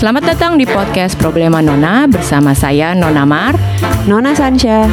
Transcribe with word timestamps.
Selamat 0.00 0.32
datang 0.32 0.56
di 0.56 0.64
podcast 0.64 1.12
Problema 1.20 1.60
Nona 1.60 2.08
bersama 2.08 2.56
saya 2.56 2.96
Nona 2.96 3.28
Mar. 3.28 3.52
Nona 4.08 4.32
Sansha. 4.32 4.88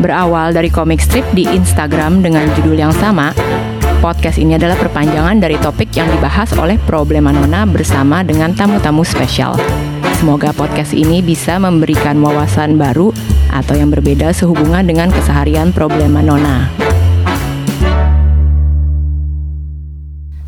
Berawal 0.00 0.56
dari 0.56 0.72
komik 0.72 1.04
strip 1.04 1.28
di 1.36 1.44
Instagram 1.44 2.24
dengan 2.24 2.48
judul 2.56 2.80
yang 2.80 2.88
sama, 2.96 3.36
podcast 4.00 4.40
ini 4.40 4.56
adalah 4.56 4.80
perpanjangan 4.80 5.36
dari 5.36 5.60
topik 5.60 5.92
yang 5.92 6.08
dibahas 6.08 6.48
oleh 6.56 6.80
Problema 6.80 7.28
Nona 7.28 7.68
bersama 7.68 8.24
dengan 8.24 8.56
tamu-tamu 8.56 9.04
spesial. 9.04 9.52
Semoga 10.16 10.56
podcast 10.56 10.96
ini 10.96 11.20
bisa 11.20 11.60
memberikan 11.60 12.16
wawasan 12.24 12.80
baru 12.80 13.12
atau 13.52 13.76
yang 13.76 13.92
berbeda 13.92 14.32
sehubungan 14.32 14.88
dengan 14.88 15.12
keseharian 15.12 15.76
Problema 15.76 16.24
Nona. 16.24 16.87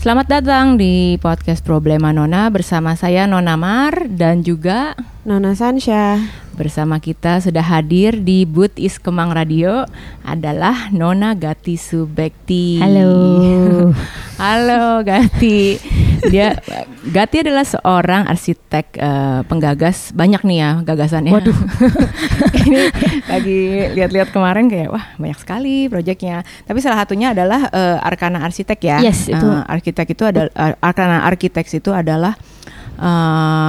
Selamat 0.01 0.33
datang 0.33 0.81
di 0.81 1.21
podcast 1.21 1.61
Problema 1.61 2.09
Nona 2.09 2.49
bersama 2.49 2.97
saya 2.97 3.29
Nona 3.29 3.61
Mar 3.61 4.09
dan 4.09 4.41
juga 4.41 4.97
Nona 5.29 5.53
Sansha. 5.53 6.17
Bersama 6.60 7.00
kita 7.00 7.41
sudah 7.41 7.64
hadir 7.64 8.20
di 8.20 8.45
booth 8.45 8.77
Is 8.77 9.00
Kemang 9.00 9.32
Radio 9.32 9.88
adalah 10.20 10.92
Nona 10.92 11.33
Gati 11.33 11.80
Subekti. 11.80 12.77
Halo. 12.77 13.09
Halo 14.45 15.00
Gati. 15.00 15.80
Dia 16.28 16.52
Gati 17.00 17.41
adalah 17.41 17.64
seorang 17.64 18.28
arsitek 18.28 18.92
uh, 19.00 19.41
penggagas 19.48 20.12
banyak 20.12 20.45
nih 20.45 20.59
ya 20.60 20.70
gagasannya. 20.84 21.33
Waduh. 21.33 21.56
Ini 22.69 22.92
lagi 23.24 23.61
lihat-lihat 23.97 24.28
kemarin 24.28 24.69
kayak 24.69 24.92
wah 24.92 25.16
banyak 25.16 25.41
sekali 25.41 25.88
proyeknya. 25.88 26.45
Tapi 26.69 26.77
salah 26.84 27.08
satunya 27.08 27.33
adalah 27.33 27.72
uh, 27.72 28.05
Arkana 28.05 28.45
Arsitek 28.45 28.84
ya. 28.84 29.00
Yes, 29.00 29.33
itu. 29.33 29.48
Uh, 29.48 29.64
arsitek 29.64 30.12
itu 30.12 30.28
adalah 30.28 30.52
uh, 30.52 30.77
Arkana 30.84 31.24
Architects 31.24 31.72
itu 31.72 31.89
adalah 31.89 32.36
uh, 33.00 33.59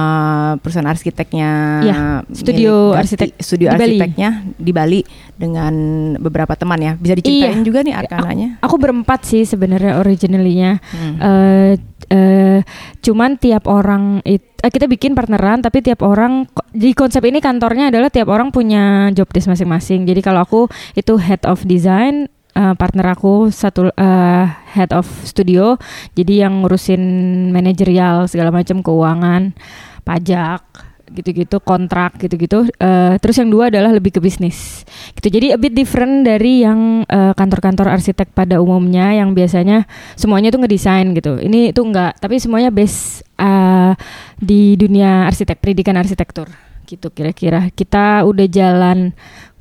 perusahaan 0.58 0.84
arsiteknya 0.84 1.50
Ya, 1.82 2.00
studio 2.28 2.92
milik 2.92 3.00
arsitek 3.00 3.28
studio 3.38 3.66
di 3.66 3.72
Bali. 3.72 3.82
arsiteknya 3.84 4.30
di 4.54 4.72
Bali 4.72 5.00
dengan 5.32 5.74
beberapa 6.16 6.52
teman 6.52 6.78
ya 6.78 6.92
bisa 6.94 7.14
diceritain 7.14 7.60
Iya. 7.60 7.66
juga 7.66 7.80
nih 7.80 7.94
arkananya 7.94 8.48
Aku 8.60 8.76
berempat 8.76 9.24
sih 9.24 9.42
sebenarnya 9.42 9.96
originalnya. 9.96 10.78
Hmm. 10.90 11.14
Eh, 11.18 11.72
eh, 12.08 12.60
cuman 12.98 13.36
tiap 13.36 13.64
orang 13.66 14.20
it, 14.22 14.42
eh, 14.58 14.68
kita 14.68 14.84
bikin 14.84 15.12
partneran 15.12 15.60
tapi 15.60 15.80
tiap 15.80 16.00
orang 16.00 16.44
di 16.70 16.92
konsep 16.92 17.22
ini 17.22 17.38
kantornya 17.38 17.88
adalah 17.88 18.08
tiap 18.08 18.28
orang 18.28 18.50
punya 18.50 19.08
job 19.10 19.28
desk 19.28 19.46
masing-masing. 19.46 20.04
Jadi 20.04 20.20
kalau 20.20 20.42
aku 20.42 20.60
itu 20.92 21.16
head 21.16 21.42
of 21.44 21.64
design 21.64 22.28
eh, 22.52 22.74
partner 22.76 23.12
aku 23.12 23.48
satu 23.48 23.88
eh, 23.90 24.44
head 24.72 24.92
of 24.92 25.04
studio 25.22 25.76
jadi 26.12 26.46
yang 26.46 26.60
ngurusin 26.60 27.00
manajerial 27.48 28.24
segala 28.24 28.52
macam 28.52 28.80
keuangan 28.80 29.56
pajak 30.02 30.92
gitu-gitu 31.12 31.60
kontrak 31.60 32.16
gitu-gitu. 32.16 32.64
Eh, 32.80 33.14
terus 33.20 33.36
yang 33.36 33.52
dua 33.52 33.68
adalah 33.68 33.92
lebih 33.92 34.16
ke 34.16 34.20
bisnis 34.20 34.82
gitu. 35.14 35.28
Jadi 35.28 35.52
a 35.52 35.58
bit 35.60 35.76
different 35.76 36.24
dari 36.24 36.64
yang 36.64 37.04
eh, 37.04 37.32
kantor-kantor 37.36 37.92
arsitek 37.92 38.32
pada 38.32 38.58
umumnya 38.58 39.12
yang 39.12 39.36
biasanya 39.36 39.84
semuanya 40.16 40.48
tuh 40.48 40.64
ngedesain 40.64 41.12
gitu. 41.12 41.38
Ini 41.38 41.76
itu 41.76 41.80
enggak 41.84 42.16
tapi 42.18 42.40
semuanya 42.40 42.72
base 42.72 43.22
eh, 43.36 43.92
di 44.40 44.74
dunia 44.80 45.28
arsitek 45.28 45.60
pendidikan 45.60 46.00
arsitektur 46.00 46.48
gitu 46.88 47.12
kira-kira. 47.12 47.68
Kita 47.72 48.24
udah 48.24 48.46
jalan 48.48 49.12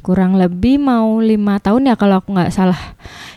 kurang 0.02 0.34
lebih 0.34 0.81
mau 0.81 1.22
lima 1.22 1.62
tahun 1.62 1.94
ya 1.94 1.95
kalau 2.00 2.23
aku 2.23 2.34
nggak 2.34 2.53
salah. 2.56 2.80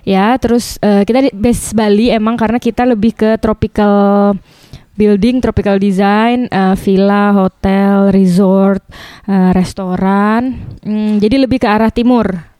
Ya 0.07 0.33
terus 0.41 0.81
eh, 0.81 1.05
kita 1.05 1.29
di 1.29 1.31
base 1.35 1.77
Bali 1.77 2.09
emang 2.15 2.39
karena 2.39 2.63
kita 2.63 2.89
lebih 2.89 3.13
ke 3.13 3.37
tropical 3.43 4.33
building, 4.95 5.42
tropical 5.42 5.77
design, 5.77 6.46
eh, 6.48 6.74
villa, 6.79 7.35
hotel, 7.35 8.11
resort, 8.11 8.83
eh, 9.27 9.51
restoran. 9.52 10.55
Hmm, 10.80 11.19
jadi 11.19 11.42
lebih 11.42 11.58
ke 11.58 11.69
arah 11.69 11.91
timur. 11.91 12.55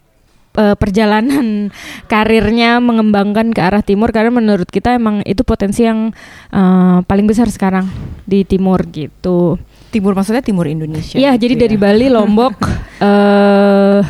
Eh, 0.55 0.79
perjalanan 0.79 1.75
karirnya 2.13 2.79
mengembangkan 2.79 3.51
ke 3.51 3.59
arah 3.59 3.83
timur 3.83 4.15
karena 4.15 4.31
menurut 4.31 4.71
kita 4.71 4.95
emang 4.95 5.19
itu 5.27 5.43
potensi 5.43 5.83
yang 5.83 6.15
eh, 6.51 6.99
paling 7.03 7.27
besar 7.27 7.51
sekarang 7.51 7.91
di 8.23 8.47
timur 8.47 8.87
gitu. 8.87 9.59
timur 9.91 10.15
maksudnya 10.15 10.43
timur 10.43 10.67
Indonesia 10.67 11.15
Iya, 11.15 11.35
gitu 11.35 11.43
jadi 11.47 11.55
ya. 11.55 11.61
dari 11.67 11.77
Bali, 11.79 12.07
Lombok, 12.15 12.55
eh 12.99 14.03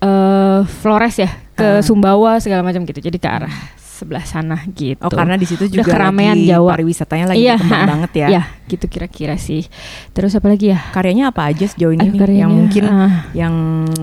eh 0.00 0.60
Flores 0.80 1.16
ya 1.16 1.28
ke 1.52 1.80
Sumbawa 1.80 2.36
segala 2.36 2.60
macam 2.60 2.84
gitu. 2.84 3.00
Jadi 3.00 3.16
ke 3.16 3.28
arah 3.28 3.52
sebelah 3.92 4.24
sana 4.24 4.56
gitu. 4.68 4.96
oh 4.98 5.12
karena 5.12 5.36
di 5.36 5.44
situ 5.44 5.68
Udah 5.68 5.74
juga 5.76 5.92
keramaian 5.92 6.32
lagi 6.32 6.48
Jawa. 6.48 6.68
pariwisatanya 6.72 7.26
lagi 7.28 7.38
Iya, 7.38 7.54
berkembang 7.54 7.90
banget 7.92 8.12
ya 8.14 8.26
Iya, 8.28 8.42
gitu 8.66 8.84
kira-kira 8.88 9.34
sih. 9.36 9.62
Terus 10.10 10.32
apa 10.32 10.48
lagi 10.48 10.72
ya? 10.72 10.80
karyanya 10.90 11.28
apa 11.28 11.46
aja 11.46 11.66
sejauh 11.66 11.92
ini 11.92 12.08
Aduh, 12.08 12.18
karyanya, 12.18 12.40
yang 12.40 12.50
mungkin 12.50 12.84
ah. 12.88 13.12
yang 13.32 13.54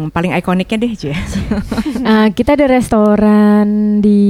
paling 0.09 0.31
ikoniknya 0.31 0.77
deh 0.79 0.94
Cie 0.94 1.17
Eh, 2.00 2.27
kita 2.38 2.53
ada 2.53 2.69
restoran 2.69 3.67
di 4.00 4.22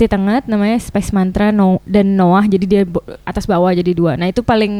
Peti 0.00 0.16
Tengah 0.16 0.48
namanya 0.48 0.80
Space 0.80 1.12
Mantra 1.12 1.52
no, 1.52 1.84
dan 1.84 2.16
Noah 2.16 2.48
jadi 2.48 2.64
dia 2.64 2.82
atas 3.28 3.44
bawah 3.44 3.68
jadi 3.68 3.92
dua. 3.92 4.16
Nah 4.16 4.32
itu 4.32 4.40
paling 4.40 4.72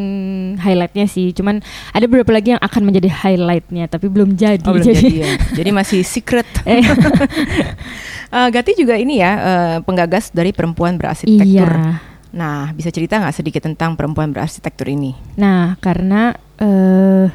highlightnya 0.56 1.04
sih. 1.04 1.36
Cuman 1.36 1.60
ada 1.92 2.08
beberapa 2.08 2.32
lagi 2.32 2.56
yang 2.56 2.62
akan 2.64 2.88
menjadi 2.88 3.12
highlightnya 3.12 3.84
tapi 3.92 4.08
belum 4.08 4.32
jadi. 4.32 4.64
oh 4.64 4.72
belum 4.72 4.88
jadi 4.88 5.12
ya 5.28 5.30
jadi 5.60 5.70
masih 5.76 6.00
secret 6.08 6.48
Eh, 6.64 6.80
Eh, 8.30 8.48
Gati 8.54 8.78
juga 8.78 8.94
ini 8.94 9.18
ya 9.18 9.32
eh, 9.36 9.76
penggagas 9.82 10.30
dari 10.30 10.54
perempuan 10.54 10.94
berarsitektur 10.94 11.66
iya. 11.66 11.98
nah 12.30 12.70
bisa 12.70 12.86
cerita 12.94 13.18
nggak 13.18 13.34
sedikit 13.34 13.66
tentang 13.66 13.98
perempuan 13.98 14.30
berarsitektur 14.30 14.86
ini 14.86 15.18
Nah, 15.34 15.74
karena 15.82 16.38
eh 16.62 17.26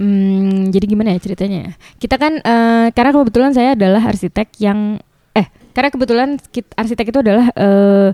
hmm, 0.00 0.72
jadi 0.72 0.84
gimana 0.88 1.12
ya 1.12 1.20
ceritanya? 1.20 1.58
ya? 1.60 1.72
Kita 2.00 2.16
kan 2.16 2.40
eh, 2.40 2.86
karena 2.96 3.10
kebetulan 3.12 3.52
saya 3.52 3.76
adalah 3.76 4.00
arsitek 4.00 4.48
yang 4.64 4.96
karena 5.78 5.94
kebetulan 5.94 6.28
arsitek 6.74 7.14
itu 7.14 7.18
adalah 7.22 7.54
eh 7.54 8.10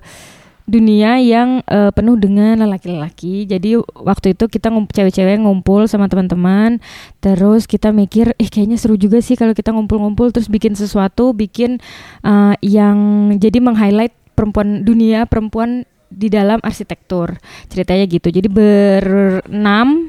dunia 0.64 1.20
yang 1.20 1.60
eh, 1.68 1.92
penuh 1.92 2.16
dengan 2.16 2.56
lelaki-lelaki. 2.64 3.44
Jadi 3.44 3.76
waktu 4.00 4.32
itu 4.36 4.48
kita 4.48 4.72
cewek-cewek 4.72 5.40
ngumpul 5.44 5.84
sama 5.84 6.08
teman-teman, 6.08 6.80
terus 7.20 7.68
kita 7.68 7.92
mikir, 7.92 8.32
eh 8.40 8.48
kayaknya 8.48 8.80
seru 8.80 8.96
juga 8.96 9.20
sih 9.20 9.36
kalau 9.36 9.52
kita 9.52 9.76
ngumpul-ngumpul 9.76 10.32
terus 10.32 10.48
bikin 10.48 10.72
sesuatu, 10.72 11.36
bikin 11.36 11.80
eh, 12.24 12.54
yang 12.64 12.96
jadi 13.36 13.60
meng-highlight 13.60 14.16
perempuan 14.32 14.82
dunia 14.82 15.28
perempuan 15.28 15.84
di 16.08 16.32
dalam 16.32 16.60
arsitektur. 16.64 17.36
Ceritanya 17.68 18.04
gitu. 18.08 18.32
Jadi 18.32 18.48
berenam 18.48 20.08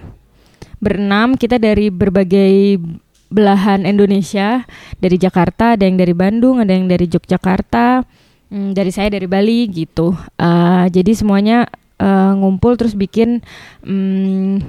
berenam 0.80 1.36
kita 1.36 1.60
dari 1.60 1.92
berbagai 1.92 2.80
belahan 3.30 3.84
Indonesia 3.84 4.64
dari 5.02 5.18
Jakarta 5.18 5.76
ada 5.76 5.84
yang 5.84 5.98
dari 5.98 6.14
Bandung 6.14 6.62
ada 6.62 6.72
yang 6.72 6.86
dari 6.86 7.10
Yogyakarta 7.10 8.06
hmm, 8.52 8.72
dari 8.78 8.92
saya 8.94 9.12
dari 9.12 9.28
Bali 9.28 9.68
gitu. 9.70 10.14
Eh, 10.38 10.86
jadi 10.92 11.12
semuanya 11.18 11.66
eh, 12.00 12.32
ngumpul 12.38 12.78
terus 12.78 12.94
bikin 12.94 13.42
hmm, 13.84 14.62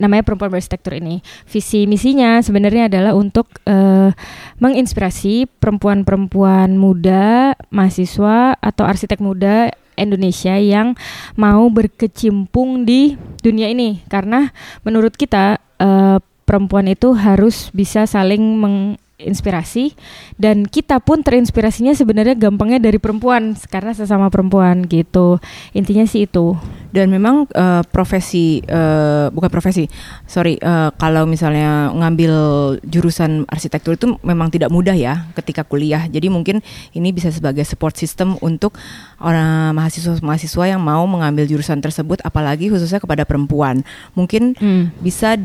namanya 0.00 0.24
perempuan 0.24 0.48
berarsitektur 0.48 0.96
ini. 0.96 1.20
Visi 1.44 1.84
misinya 1.84 2.40
sebenarnya 2.40 2.88
adalah 2.88 3.12
untuk 3.12 3.52
eh, 3.68 4.10
menginspirasi 4.58 5.46
perempuan-perempuan 5.60 6.74
muda 6.80 7.52
mahasiswa 7.68 8.56
atau 8.56 8.84
arsitek 8.88 9.20
muda 9.20 9.68
Indonesia 10.00 10.56
yang 10.56 10.96
mau 11.36 11.68
berkecimpung 11.68 12.88
di 12.88 13.20
dunia 13.44 13.68
ini. 13.68 14.00
Karena 14.08 14.48
menurut 14.80 15.12
kita 15.20 15.60
eh, 15.76 16.18
perempuan 16.50 16.90
itu 16.90 17.14
harus 17.14 17.70
bisa 17.70 18.10
saling 18.10 18.42
menginspirasi. 18.58 19.94
Dan 20.34 20.66
kita 20.66 20.98
pun 20.98 21.22
terinspirasinya 21.22 21.94
sebenarnya 21.94 22.34
gampangnya 22.34 22.82
dari 22.82 22.98
perempuan 22.98 23.54
karena 23.70 23.94
sesama 23.94 24.34
perempuan 24.34 24.82
gitu. 24.90 25.38
Intinya 25.70 26.02
sih 26.10 26.26
itu. 26.26 26.58
Dan 26.90 27.06
memang 27.14 27.46
eh, 27.54 27.86
profesi 27.86 28.58
eh, 28.66 29.30
bukan 29.30 29.46
profesi 29.46 29.86
sorry 30.26 30.58
eh, 30.58 30.90
kalau 30.98 31.22
misalnya 31.22 31.94
ngambil 31.94 32.34
jurusan 32.82 33.46
arsitektur 33.46 33.94
itu 33.94 34.18
memang 34.26 34.50
tidak 34.50 34.74
mudah 34.74 34.98
ya 34.98 35.30
ketika 35.38 35.62
kuliah. 35.62 36.10
Jadi 36.10 36.26
mungkin 36.26 36.58
ini 36.90 37.14
bisa 37.14 37.30
sebagai 37.30 37.62
support 37.62 37.94
system 37.94 38.34
untuk 38.42 38.74
orang 39.22 39.70
mahasiswa 39.78 40.18
mahasiswa 40.18 40.64
yang 40.66 40.82
mau 40.82 41.06
mengambil 41.06 41.46
jurusan 41.46 41.78
tersebut 41.78 42.18
apalagi 42.26 42.66
khususnya 42.66 42.98
kepada 42.98 43.22
perempuan. 43.22 43.86
Mungkin 44.18 44.58
Hmm. 44.58 44.90
bisa 44.98 45.38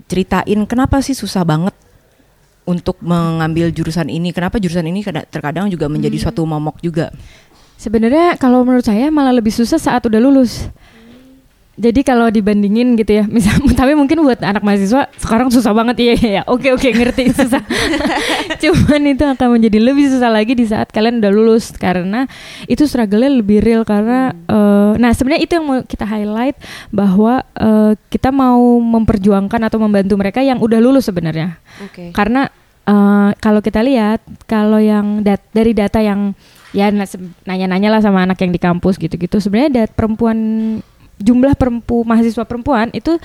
diceritain 0.00 0.60
kenapa 0.64 1.00
sih 1.00 1.12
susah 1.12 1.44
banget 1.44 1.74
untuk 2.62 2.96
mengambil 3.02 3.68
jurusan 3.68 4.06
ini 4.06 4.30
kenapa 4.30 4.56
jurusan 4.56 4.86
ini 4.86 5.02
kada- 5.02 5.26
terkadang 5.26 5.66
juga 5.66 5.90
menjadi 5.90 6.14
Hmm. 6.16 6.24
suatu 6.28 6.42
momok 6.42 6.80
juga 6.80 7.10
Sebenarnya 7.74 8.38
kalau 8.38 8.62
menurut 8.62 8.86
saya 8.86 9.10
malah 9.10 9.34
lebih 9.34 9.50
susah 9.50 9.74
saat 9.74 10.06
udah 10.06 10.22
lulus. 10.22 10.70
Jadi 11.72 12.04
kalau 12.04 12.28
dibandingin 12.28 13.00
gitu 13.00 13.16
ya, 13.16 13.24
misal 13.32 13.56
tapi 13.72 13.96
mungkin 13.96 14.20
buat 14.20 14.44
anak 14.44 14.60
mahasiswa 14.60 15.08
sekarang 15.16 15.48
susah 15.48 15.72
banget 15.72 15.96
iya 16.04 16.14
iya 16.20 16.30
ya. 16.40 16.42
Oke 16.44 16.68
oke 16.68 16.84
ngerti 16.84 17.32
susah. 17.38 17.64
Cuman 18.62 19.02
itu 19.08 19.24
akan 19.24 19.48
menjadi 19.56 19.78
lebih 19.80 20.12
susah 20.12 20.28
lagi 20.28 20.52
di 20.52 20.68
saat 20.68 20.92
kalian 20.92 21.24
udah 21.24 21.32
lulus 21.32 21.72
karena 21.72 22.28
itu 22.68 22.84
struggle-nya 22.84 23.32
lebih 23.32 23.64
real 23.64 23.88
karena 23.88 24.36
eh, 24.36 24.92
nah 25.00 25.10
sebenarnya 25.16 25.42
itu 25.48 25.52
yang 25.56 25.64
mau 25.64 25.80
kita 25.80 26.04
highlight 26.04 26.56
bahwa 26.92 27.40
eh, 27.56 27.92
kita 28.12 28.28
mau 28.28 28.76
memperjuangkan 28.76 29.60
atau 29.72 29.80
membantu 29.80 30.14
mereka 30.20 30.44
yang 30.44 30.60
udah 30.60 30.76
lulus 30.76 31.08
sebenarnya. 31.08 31.56
Oke. 31.80 32.12
Karena 32.12 32.52
eh, 32.84 33.30
kalau 33.40 33.64
kita 33.64 33.80
lihat 33.80 34.20
kalau 34.44 34.76
yang 34.76 35.24
dat 35.24 35.40
dari 35.56 35.72
data 35.72 36.04
yang 36.04 36.36
ya 36.72 36.88
nanya-nanya 37.44 37.92
lah 37.92 38.00
sama 38.00 38.24
anak 38.24 38.40
yang 38.40 38.52
di 38.52 38.56
kampus 38.56 38.96
gitu-gitu 38.96 39.38
sebenarnya 39.38 39.84
dat 39.84 39.90
perempuan 39.92 40.80
jumlah 41.22 41.54
perempu 41.54 42.02
mahasiswa 42.02 42.42
perempuan 42.42 42.90
itu 42.90 43.16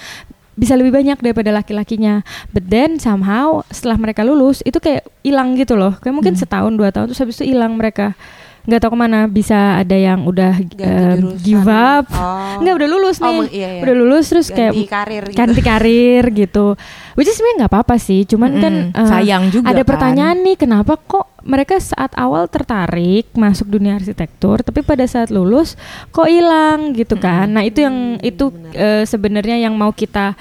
bisa 0.53 0.73
lebih 0.73 0.89
banyak 0.89 1.17
daripada 1.17 1.51
laki-lakinya. 1.51 2.21
But 2.49 2.65
then 2.65 2.97
somehow 2.97 3.61
setelah 3.67 3.97
mereka 3.99 4.21
lulus 4.21 4.61
itu 4.61 4.77
kayak 4.77 5.05
hilang 5.21 5.53
gitu 5.53 5.73
loh. 5.73 5.93
Kayak 5.95 6.15
mungkin 6.15 6.33
setahun 6.33 6.73
dua 6.73 6.89
tahun 6.89 7.09
terus 7.09 7.19
habis 7.19 7.37
itu 7.37 7.51
hilang 7.51 7.73
mereka 7.73 8.17
nggak 8.65 8.81
tahu 8.81 8.91
ke 8.93 8.99
mana. 8.99 9.19
Bisa 9.25 9.77
ada 9.77 9.93
yang 9.93 10.25
udah 10.25 10.57
jurusan. 10.57 11.39
give 11.39 11.69
up, 11.69 12.09
Oh. 12.09 12.57
nggak 12.59 12.73
udah 12.73 12.87
lulus 12.89 13.17
Oh, 13.17 13.23
nih, 13.23 13.37
meng- 13.37 13.53
iya, 13.53 13.69
iya. 13.69 13.81
udah 13.81 13.95
lulus 13.95 14.25
terus 14.27 14.47
kayak 14.49 14.73
Ganti 14.73 14.89
karir 14.89 15.23
gitu. 15.23 15.37
ganti 15.37 15.61
karir 15.61 16.23
gitu. 16.33 16.65
Which 17.13 17.27
is 17.27 17.37
sebenarnya 17.37 17.57
nggak 17.61 17.71
apa-apa 17.71 17.95
sih, 17.95 18.25
cuman 18.25 18.51
kan 18.57 18.73
Mm, 18.89 18.97
eh, 18.97 19.07
sayang 19.07 19.43
juga 19.49 19.69
ada 19.69 19.81
kan. 19.81 19.87
pertanyaan 19.87 20.37
nih 20.41 20.57
kenapa 20.57 20.97
kok 20.97 21.26
mereka 21.47 21.79
saat 21.79 22.11
awal 22.19 22.51
tertarik 22.51 23.31
masuk 23.31 23.71
dunia 23.71 23.95
arsitektur 23.95 24.59
tapi 24.59 24.83
pada 24.83 25.07
saat 25.07 25.31
lulus 25.31 25.79
kok 26.11 26.27
hilang 26.27 26.91
gitu 26.91 27.15
kan. 27.15 27.47
Nah, 27.47 27.63
itu 27.63 27.87
yang 27.87 28.19
itu 28.19 28.51
eh, 28.75 29.07
sebenarnya 29.07 29.55
yang 29.55 29.73
mau 29.73 29.95
kita 29.95 30.35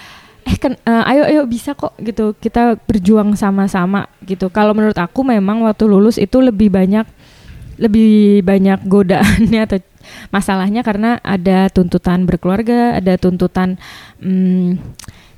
eh 0.46 0.56
kan 0.58 0.74
eh, 0.74 1.10
ayo 1.14 1.22
ayo 1.30 1.42
bisa 1.46 1.78
kok 1.78 1.94
gitu. 2.02 2.34
Kita 2.36 2.74
berjuang 2.82 3.38
sama-sama 3.38 4.10
gitu. 4.26 4.50
Kalau 4.50 4.74
menurut 4.74 4.98
aku 4.98 5.22
memang 5.22 5.62
waktu 5.62 5.86
lulus 5.86 6.18
itu 6.18 6.42
lebih 6.42 6.74
banyak 6.74 7.06
lebih 7.78 8.42
banyak 8.42 8.82
godaannya 8.90 9.60
atau 9.70 9.78
masalahnya 10.34 10.82
karena 10.82 11.22
ada 11.22 11.70
tuntutan 11.70 12.26
berkeluarga, 12.26 12.98
ada 12.98 13.14
tuntutan 13.14 13.78
hmm, 14.18 14.78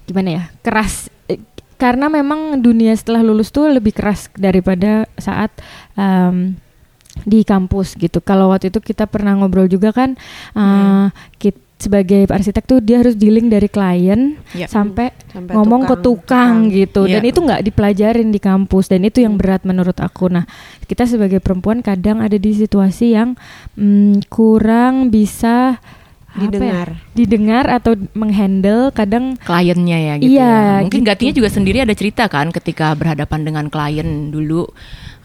gimana 0.09 0.29
ya 0.33 0.45
keras 0.65 1.13
Eh, 1.29 1.37
karena 1.79 2.11
memang 2.11 2.59
dunia 2.59 2.93
setelah 2.93 3.23
lulus 3.23 3.49
tuh 3.49 3.71
lebih 3.71 3.95
keras 3.95 4.27
daripada 4.35 5.07
saat 5.17 5.55
em, 5.95 6.59
di 7.23 7.43
kampus 7.43 7.95
gitu. 7.95 8.19
Kalau 8.19 8.51
waktu 8.51 8.69
itu 8.69 8.79
kita 8.79 9.07
pernah 9.07 9.35
ngobrol 9.35 9.67
juga 9.67 9.91
kan, 9.91 10.15
eh, 10.53 11.07
kit- 11.39 11.67
sebagai 11.79 12.27
arsitek 12.27 12.67
tuh 12.67 12.79
dia 12.83 12.99
harus 12.99 13.15
dealing 13.15 13.47
dari 13.47 13.71
klien 13.71 14.35
Ya. 14.51 14.67
sampai, 14.67 15.15
Sampai 15.31 15.55
ngomong 15.55 15.87
ke 15.87 15.95
tukang, 16.03 16.67
gitu. 16.75 17.07
Dan 17.07 17.23
Iya. 17.23 17.31
itu 17.31 17.39
nggak 17.39 17.63
dipelajarin 17.63 18.35
di 18.35 18.43
kampus 18.43 18.91
dan 18.91 19.07
itu 19.07 19.23
yang 19.23 19.39
berat 19.39 19.63
menurut 19.63 19.95
aku. 19.95 20.27
Nah, 20.27 20.43
kita 20.91 21.07
sebagai 21.07 21.39
perempuan 21.39 21.79
kadang 21.79 22.19
ada 22.19 22.35
di 22.35 22.51
situasi 22.51 23.15
yang 23.15 23.39
mm, 23.79 24.27
kurang 24.27 25.15
bisa 25.15 25.79
ya, 26.39 26.47
Didengar. 26.47 26.89
didengar 27.13 27.65
atau 27.67 27.93
menghandle 28.15 28.95
kadang 28.95 29.35
kliennya 29.39 29.99
ya 29.99 30.15
gitu 30.17 30.31
Iya, 30.39 30.47
ya. 30.47 30.81
Mungkin 30.87 31.01
gitu. 31.03 31.09
Gatinya 31.11 31.33
juga 31.35 31.49
sendiri 31.51 31.79
ada 31.83 31.95
cerita 31.95 32.25
kan 32.31 32.49
ketika 32.49 32.95
berhadapan 32.95 33.41
dengan 33.43 33.65
klien 33.67 34.31
dulu 34.31 34.71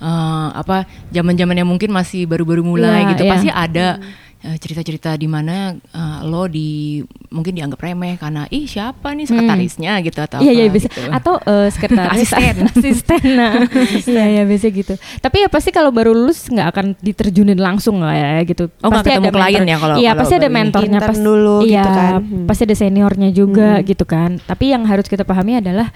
eh, 0.02 0.48
apa 0.52 0.84
zaman-zaman 1.10 1.62
yang 1.62 1.70
mungkin 1.70 1.94
masih 1.94 2.26
baru-baru 2.26 2.66
mulai 2.66 3.06
Iya, 3.06 3.10
gitu 3.16 3.24
iya. 3.24 3.32
pasti 3.32 3.50
ada 3.50 3.88
eh, 4.02 4.23
cerita-cerita 4.44 5.16
di 5.16 5.24
mana 5.24 5.72
eh, 5.72 6.20
lo 6.28 6.46
di 6.46 7.00
mungkin 7.32 7.56
dianggap 7.56 7.80
remeh 7.80 8.20
karena 8.20 8.44
ih 8.48 8.68
siapa 8.68 9.16
nih 9.16 9.24
sekretarisnya? 9.24 9.96
Gitu 10.04 10.20
atau 10.20 10.44
iya 10.44 10.52
apa 10.52 10.60
iya 10.60 10.66
bisa 10.68 10.88
gitu. 10.92 11.08
atau 11.08 11.34
eh, 11.40 11.68
sekretaris. 11.72 12.28
Asisten. 12.28 12.56
asisten 12.76 13.24
nah. 13.34 13.56
Iya 14.14 14.26
iya 14.30 14.44
biasa 14.44 14.68
gitu. 14.70 14.94
Tapi 15.00 15.38
ya 15.42 15.48
pasti 15.48 15.72
kalau 15.72 15.90
baru 15.90 16.12
lulus 16.12 16.52
nggak 16.52 16.68
akan 16.70 16.86
diterjunin 17.00 17.56
langsung 17.56 18.04
lah 18.04 18.14
ya 18.14 18.44
gitu. 18.44 18.68
Oh, 18.84 18.92
pasti 18.92 19.10
ketemu 19.10 19.26
ada 19.26 19.32
klien 19.32 19.52
mentor- 19.64 19.72
ya 19.72 19.78
kalau- 19.80 19.98
iya 19.98 20.12
kalau 20.12 20.20
pasti 20.20 20.34
ada 20.36 20.50
mentornya 20.52 21.00
pasti 21.00 21.24
dulu 21.24 21.56
iya 21.64 21.80
gitu 21.80 21.90
kan. 21.90 22.14
Hmm. 22.20 22.46
pasti 22.46 22.62
ada 22.68 22.76
seniornya 22.76 23.30
juga 23.32 23.70
gitu 23.82 24.04
kan. 24.04 24.30
Tapi 24.44 24.66
yang 24.76 24.84
harus 24.84 25.08
kita 25.08 25.24
pahami 25.24 25.64
adalah 25.64 25.88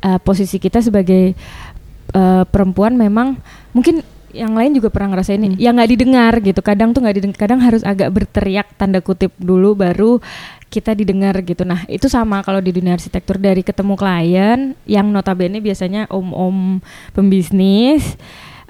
eh, 0.00 0.18
posisi 0.18 0.56
kita 0.56 0.80
sebagai 0.80 1.36
eh, 2.10 2.42
perempuan 2.48 2.96
memang 2.96 3.36
mungkin 3.70 4.00
yang 4.32 4.52
lain 4.54 4.76
juga 4.76 4.88
pernah 4.88 5.14
ngerasain 5.16 5.40
ini 5.40 5.56
yang 5.58 5.76
nggak 5.76 5.90
didengar 5.90 6.32
gitu. 6.40 6.60
Kadang 6.60 6.94
tuh 6.94 7.00
nggak 7.02 7.16
didengar 7.18 7.38
kadang 7.38 7.60
harus 7.60 7.82
agak 7.82 8.08
berteriak 8.14 8.66
tanda 8.78 9.02
kutip 9.02 9.34
dulu 9.38 9.74
baru 9.74 10.22
kita 10.70 10.94
didengar 10.94 11.34
gitu. 11.42 11.66
Nah 11.66 11.82
itu 11.90 12.06
sama 12.06 12.46
kalau 12.46 12.62
di 12.62 12.70
dunia 12.70 12.94
arsitektur. 12.94 13.36
Dari 13.36 13.66
ketemu 13.66 13.98
klien 13.98 14.78
yang 14.86 15.10
notabene 15.10 15.58
biasanya 15.58 16.06
om-om 16.08 16.78
pembisnis 17.10 18.14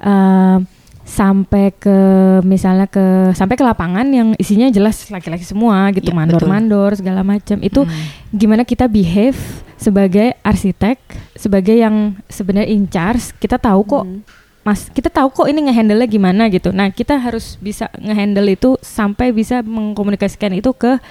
eh, 0.01 0.57
sampai 1.01 1.75
ke 1.75 1.97
misalnya 2.45 2.87
ke 2.87 3.35
sampai 3.35 3.59
ke 3.59 3.65
lapangan 3.65 4.07
yang 4.09 4.31
isinya 4.39 4.71
jelas 4.71 5.09
laki-laki 5.11 5.43
semua 5.43 5.91
gitu. 5.91 6.13
Iya, 6.13 6.17
mandor-mandor 6.17 6.95
segala 6.95 7.21
macam. 7.21 7.59
Itu 7.59 7.83
Hmm. 7.83 7.93
gimana 8.31 8.63
kita 8.63 8.87
behave 8.87 9.37
sebagai 9.75 10.37
arsitek 10.45 11.01
sebagai 11.33 11.73
yang 11.73 12.13
sebenarnya 12.29 12.69
in 12.69 12.85
charge 12.85 13.33
kita 13.41 13.57
tahu 13.57 13.81
kok 13.83 14.05
Hmm. 14.05 14.21
Mas 14.61 14.93
kita 14.93 15.09
tahu 15.09 15.33
kok 15.33 15.47
ini 15.49 15.65
ngehandle 15.65 16.05
gimana 16.05 16.45
gitu 16.53 16.69
nah 16.69 16.93
kita 16.93 17.17
harus 17.17 17.57
bisa 17.57 17.89
ngehandle 17.97 18.45
itu 18.45 18.77
sampai 18.85 19.33
bisa 19.33 19.65
mengkomunikasikan 19.65 20.53
itu 20.53 20.69
ke 20.77 21.01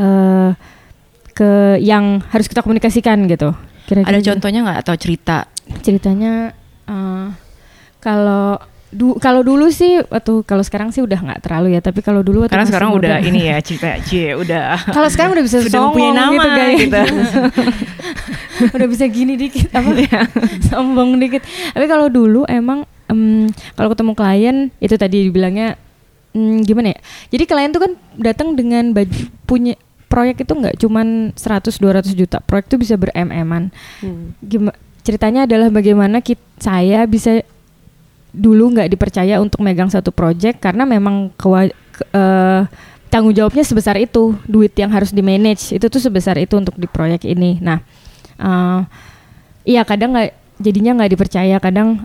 eh, 0.00 0.50
ke 1.36 1.76
yang 1.84 2.24
harus 2.32 2.48
kita 2.48 2.64
komunikasikan 2.64 3.28
gitu 3.28 3.52
kira-kira 3.84 4.08
Ada 4.08 4.18
gitu. 4.24 4.28
contohnya 4.32 4.60
nggak 4.64 4.78
atau 4.82 4.94
cerita? 4.96 5.38
ceritanya 5.84 6.56
eh, 6.88 7.28
kalau 8.00 8.56
du 8.88 9.18
kalau 9.18 9.42
dulu 9.42 9.66
sih 9.68 9.98
waktu 10.00 10.40
kalau 10.42 10.62
sekarang 10.62 10.88
sih 10.88 11.00
udah 11.00 11.18
nggak 11.18 11.40
terlalu 11.40 11.74
ya 11.74 11.80
tapi 11.80 12.00
kalau 12.00 12.20
dulu 12.20 12.42
waktu 12.42 12.54
Karena 12.54 12.66
sekarang 12.66 12.90
muda- 12.90 13.08
udah 13.08 13.18
ini 13.20 13.40
ya 13.44 13.58
cerita 13.58 13.98
C 14.00 14.32
udah 14.32 14.78
kalau 14.96 15.08
sekarang 15.08 15.30
udah 15.32 15.44
bisa 15.44 15.58
Sudah 15.60 15.72
songong 15.72 15.90
mempunyai 15.92 16.14
nama 16.14 16.32
gitu 16.32 16.48
guys. 16.52 16.78
gitu. 16.80 17.00
udah 18.76 18.86
bisa 18.86 19.04
gini 19.06 19.34
dikit 19.34 19.68
apa? 19.70 19.90
Iya. 19.92 20.20
sombong 20.66 21.18
dikit. 21.18 21.42
Tapi 21.44 21.86
kalau 21.86 22.06
dulu 22.08 22.46
emang 22.46 22.82
em, 23.06 23.46
kalau 23.74 23.90
ketemu 23.90 24.12
klien 24.12 24.56
itu 24.78 24.94
tadi 24.94 25.26
dibilangnya 25.26 25.76
mm, 26.32 26.62
gimana 26.62 26.94
ya? 26.94 26.98
Jadi 27.28 27.44
klien 27.44 27.70
tuh 27.70 27.82
kan 27.82 27.92
datang 28.14 28.54
dengan 28.54 28.90
baju 28.92 29.12
punya 29.42 29.74
proyek 30.06 30.40
itu 30.40 30.52
nggak 30.52 30.78
cuman 30.78 31.06
100 31.34 31.74
200 31.74 32.14
juta. 32.14 32.38
Proyek 32.40 32.70
itu 32.70 32.76
bisa 32.78 32.94
ber-mm-an 32.94 33.68
Hmm. 33.98 34.32
Gima- 34.40 34.76
ceritanya 35.02 35.44
adalah 35.44 35.68
bagaimana 35.68 36.18
kit, 36.18 36.38
saya 36.56 37.04
bisa 37.04 37.42
dulu 38.36 38.76
nggak 38.76 38.92
dipercaya 38.92 39.40
untuk 39.40 39.64
megang 39.64 39.88
satu 39.88 40.12
project 40.12 40.60
karena 40.60 40.84
memang 40.84 41.32
kewa- 41.40 41.72
ke- 41.72 42.06
eh, 42.12 42.62
tanggung 43.08 43.32
jawabnya 43.32 43.64
sebesar 43.64 43.96
itu 43.96 44.36
duit 44.44 44.76
yang 44.76 44.92
harus 44.92 45.08
di 45.08 45.24
manage 45.24 45.72
itu 45.72 45.88
tuh 45.88 46.02
sebesar 46.02 46.36
itu 46.36 46.52
untuk 46.60 46.76
di 46.76 46.84
proyek 46.84 47.24
ini. 47.24 47.56
Nah 47.64 47.80
eh, 48.36 48.80
iya 49.64 49.82
kadang 49.88 50.12
nggak 50.12 50.60
jadinya 50.60 51.00
nggak 51.00 51.10
dipercaya 51.16 51.56
kadang 51.56 52.04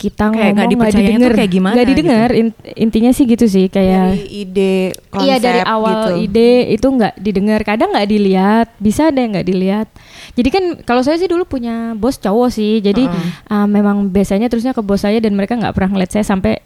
kita 0.00 0.32
Kayak 0.32 0.56
ngomong 0.56 0.80
nggak 0.80 0.96
didengar 0.96 1.30
kayak 1.36 1.52
gimana 1.52 1.74
nggak 1.76 1.88
didengar 1.92 2.28
In- 2.32 2.56
intinya 2.72 3.12
sih 3.12 3.28
gitu 3.28 3.44
sih 3.44 3.68
kayak 3.68 4.16
Dari 4.16 4.26
ide 4.32 4.74
konsep 5.12 5.28
Iya 5.28 5.36
dari 5.36 5.60
awal 5.60 5.92
gitu. 5.92 6.12
ide 6.24 6.50
itu 6.72 6.86
nggak 6.88 7.14
didengar, 7.20 7.60
kadang 7.60 7.92
nggak 7.92 8.08
dilihat, 8.08 8.66
bisa 8.80 9.12
ada 9.12 9.20
yang 9.20 9.36
nggak 9.36 9.48
dilihat. 9.52 9.88
Jadi 10.32 10.48
kan 10.48 10.64
kalau 10.88 11.04
saya 11.04 11.20
sih 11.20 11.28
dulu 11.28 11.44
punya 11.44 11.92
bos 11.92 12.16
cowok 12.16 12.48
sih, 12.48 12.80
jadi 12.80 13.04
uh, 13.52 13.68
memang 13.68 14.08
biasanya 14.08 14.48
terusnya 14.48 14.72
ke 14.72 14.80
bos 14.80 15.04
saya 15.04 15.20
dan 15.20 15.36
mereka 15.36 15.52
nggak 15.60 15.76
pernah 15.76 15.92
ngeliat 15.92 16.16
saya 16.16 16.24
sampai 16.24 16.64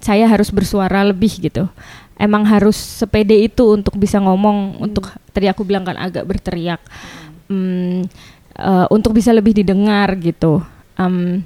saya 0.00 0.24
harus 0.24 0.48
bersuara 0.48 1.04
lebih 1.04 1.28
gitu. 1.44 1.68
Emang 2.16 2.48
harus 2.48 2.74
sepede 2.74 3.36
itu 3.36 3.76
untuk 3.76 3.94
bisa 3.94 4.18
ngomong, 4.18 4.80
untuk 4.80 5.12
tadi 5.30 5.46
aku 5.46 5.62
bilang 5.68 5.84
kan 5.84 6.00
agak 6.00 6.24
berteriak, 6.24 6.80
Hmm, 7.48 8.04
eh, 8.54 8.86
untuk 8.92 9.12
bisa 9.12 9.32
lebih 9.32 9.54
didengar 9.56 10.12
gitu. 10.18 10.60
Em, 10.98 11.40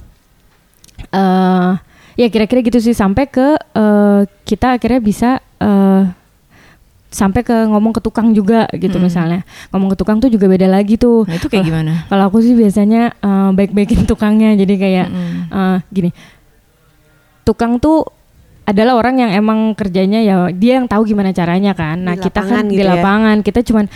eh 1.05 1.71
ya 2.15 2.29
kira-kira 2.29 2.61
gitu 2.61 2.79
sih 2.79 2.93
sampai 2.93 3.27
ke 3.27 3.47
eh, 3.57 4.21
kita 4.45 4.77
akhirnya 4.77 5.01
bisa 5.01 5.31
eh, 5.59 6.03
sampai 7.09 7.41
ke 7.41 7.53
ngomong 7.67 7.93
ke 7.93 8.01
tukang 8.01 8.33
juga 8.33 8.65
gitu 8.73 8.97
Mm. 8.97 9.05
misalnya 9.05 9.41
ngomong 9.69 9.93
ke 9.93 9.99
tukang 9.99 10.17
tuh 10.17 10.29
juga 10.29 10.47
beda 10.47 10.65
lagi 10.65 10.97
tuh 10.97 11.25
Nah 11.25 11.37
itu 11.37 11.45
kayak 11.47 11.61
Wah, 11.61 11.69
gimana? 11.69 11.93
kalau 12.07 12.25
aku 12.27 12.41
sih 12.41 12.53
biasanya 12.53 13.13
eh, 13.15 13.51
baik-baikin 13.51 14.05
tukangnya 14.05 14.55
jadi 14.55 14.75
kayak 14.75 15.07
Mm-mm. 15.09 15.37
eh, 15.51 15.77
gini 15.89 16.11
tukang 17.43 17.77
tuh 17.77 18.07
adalah 18.63 18.95
orang 18.95 19.19
yang 19.19 19.31
emang 19.35 19.75
kerjanya 19.75 20.23
ya 20.23 20.37
dia 20.49 20.79
yang 20.79 20.87
tahu 20.87 21.03
gimana 21.05 21.35
caranya 21.35 21.75
kan 21.75 21.99
nah 21.99 22.15
Di 22.15 22.23
kita 22.23 22.41
kan 22.41 22.65
di 22.65 22.79
gitu 22.79 22.83
ya. 22.83 22.95
lapangan 22.95 23.37
kita 23.43 23.61
cuman 23.61 23.91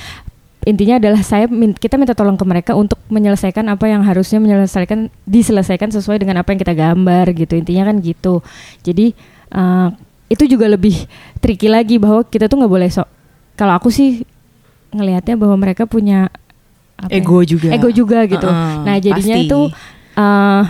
intinya 0.67 0.99
adalah 0.99 1.23
saya 1.23 1.47
kita 1.79 1.95
minta 1.95 2.13
tolong 2.13 2.35
ke 2.35 2.43
mereka 2.43 2.73
untuk 2.75 2.99
menyelesaikan 3.07 3.63
apa 3.71 3.87
yang 3.87 4.03
harusnya 4.03 4.43
menyelesaikan 4.43 5.15
diselesaikan 5.23 5.95
sesuai 5.95 6.19
dengan 6.19 6.43
apa 6.43 6.51
yang 6.51 6.59
kita 6.59 6.75
gambar 6.75 7.31
gitu 7.39 7.55
intinya 7.55 7.95
kan 7.95 8.03
gitu 8.03 8.43
jadi 8.83 9.15
eh, 9.55 9.89
itu 10.27 10.45
juga 10.51 10.67
lebih 10.67 11.07
tricky 11.39 11.71
lagi 11.71 12.03
bahwa 12.03 12.27
kita 12.27 12.51
tuh 12.51 12.59
nggak 12.59 12.73
boleh 12.73 12.91
sok 12.91 13.07
kalau 13.55 13.79
aku 13.79 13.95
sih 13.95 14.27
ngelihatnya 14.91 15.39
bahwa 15.39 15.57
mereka 15.57 15.87
punya 15.87 16.29
apa 16.97 17.13
ya, 17.13 17.21
ego 17.21 17.39
juga 17.45 17.69
ego 17.73 17.89
juga 17.93 18.25
gitu. 18.25 18.49
Heeh, 18.49 18.73
nah 18.85 18.97
jadinya 18.97 19.37
pasti. 19.37 19.49
itu 19.49 19.61
eh 20.17 20.63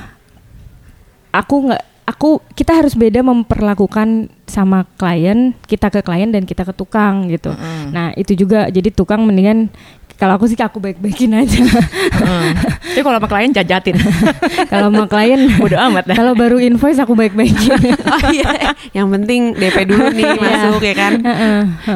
aku 1.30 1.54
nggak 1.70 1.82
aku 2.06 2.38
kita 2.54 2.72
harus 2.72 2.94
beda 2.94 3.20
memperlakukan 3.20 4.30
sama 4.46 4.86
klien 4.94 5.52
kita 5.66 5.90
ke 5.90 6.00
klien 6.00 6.30
dan 6.30 6.46
kita 6.46 6.62
ke 6.62 6.72
tukang 6.72 7.26
gitu. 7.28 7.50
Heeh. 7.50 7.90
Nah 7.90 8.06
itu 8.14 8.32
juga 8.32 8.70
jadi 8.70 8.88
tukang 8.88 9.26
mendingan 9.26 9.68
kalau 10.16 10.40
aku 10.40 10.48
sih 10.48 10.56
aku 10.56 10.80
baik-baikin 10.80 11.34
aja. 11.34 11.60
Heeh. 11.60 12.48
Tapi 12.94 13.02
kalau 13.02 13.18
sama 13.20 13.28
klien 13.28 13.52
jajatin 13.52 13.96
kalau 14.72 14.88
sama 14.88 15.04
klien 15.04 15.40
Bodo 15.58 15.76
amat 15.76 16.08
dah 16.08 16.16
kalau 16.16 16.32
baru 16.32 16.56
invoice 16.56 16.96
aku 16.96 17.12
baik-baikin. 17.12 17.74
Oh 18.06 18.30
iya, 18.32 18.72
yang 18.94 19.10
penting 19.12 19.52
DP 19.52 19.90
dulu 19.90 20.08
nih 20.14 20.38
masuk 20.38 20.80
ya 20.80 20.94
kan. 20.94 21.12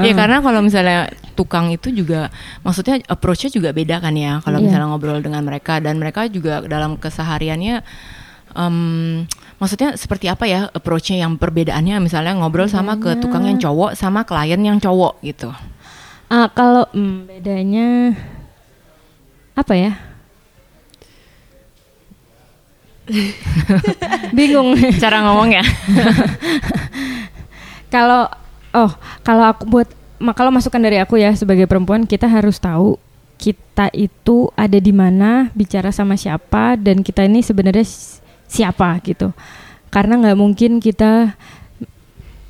Ya 0.02 0.12
karena 0.12 0.43
kalau 0.43 0.61
misalnya 0.61 1.07
tukang 1.38 1.71
itu 1.73 1.88
juga 1.88 2.29
maksudnya 2.61 3.00
approach-nya 3.09 3.49
juga 3.49 3.71
beda 3.73 4.02
kan 4.02 4.12
ya 4.12 4.43
kalau 4.45 4.61
Iya. 4.61 4.64
misalnya 4.69 4.87
ngobrol 4.93 5.23
dengan 5.25 5.40
mereka 5.40 5.81
dan 5.81 5.97
mereka 5.97 6.29
juga 6.29 6.61
dalam 6.69 7.00
kesehariannya 7.00 7.81
em, 8.52 9.25
maksudnya 9.61 9.95
seperti 9.95 10.26
apa 10.26 10.49
ya 10.49 10.73
approach-nya 10.73 11.29
yang 11.29 11.37
perbedaannya 11.37 12.00
misalnya 12.00 12.33
ngobrol 12.35 12.67
sama 12.67 12.97
ke 12.97 13.21
tukang 13.21 13.45
yang 13.45 13.61
cowok 13.61 13.93
sama 13.95 14.25
klien 14.25 14.59
yang 14.59 14.81
cowok 14.81 15.21
gitu. 15.21 15.52
Ah, 16.33 16.49
kalau 16.50 16.88
hmm, 16.97 17.29
bedanya 17.29 18.17
apa 19.55 19.75
ya? 19.76 19.93
Bingung. 24.38 24.79
Cara 25.02 25.26
ngomongnya. 25.26 25.67
Kalau 27.90 28.31
oh, 28.71 28.90
kalau 29.26 29.50
aku 29.50 29.67
buat 29.67 29.88
kalau 30.38 30.55
masukan 30.55 30.79
dari 30.79 31.02
aku 31.02 31.19
ya 31.19 31.35
sebagai 31.35 31.67
perempuan 31.67 32.07
kita 32.07 32.31
harus 32.31 32.62
tahu 32.62 33.02
kita 33.35 33.90
itu 33.97 34.52
ada 34.55 34.79
di 34.79 34.95
mana, 34.95 35.50
bicara 35.57 35.90
sama 35.90 36.14
siapa 36.14 36.79
dan 36.79 37.02
kita 37.02 37.26
ini 37.26 37.43
sebenarnya 37.43 37.83
siapa 38.50 38.99
gitu. 39.07 39.30
Karena 39.95 40.19
nggak 40.19 40.38
mungkin 40.38 40.83
kita 40.83 41.38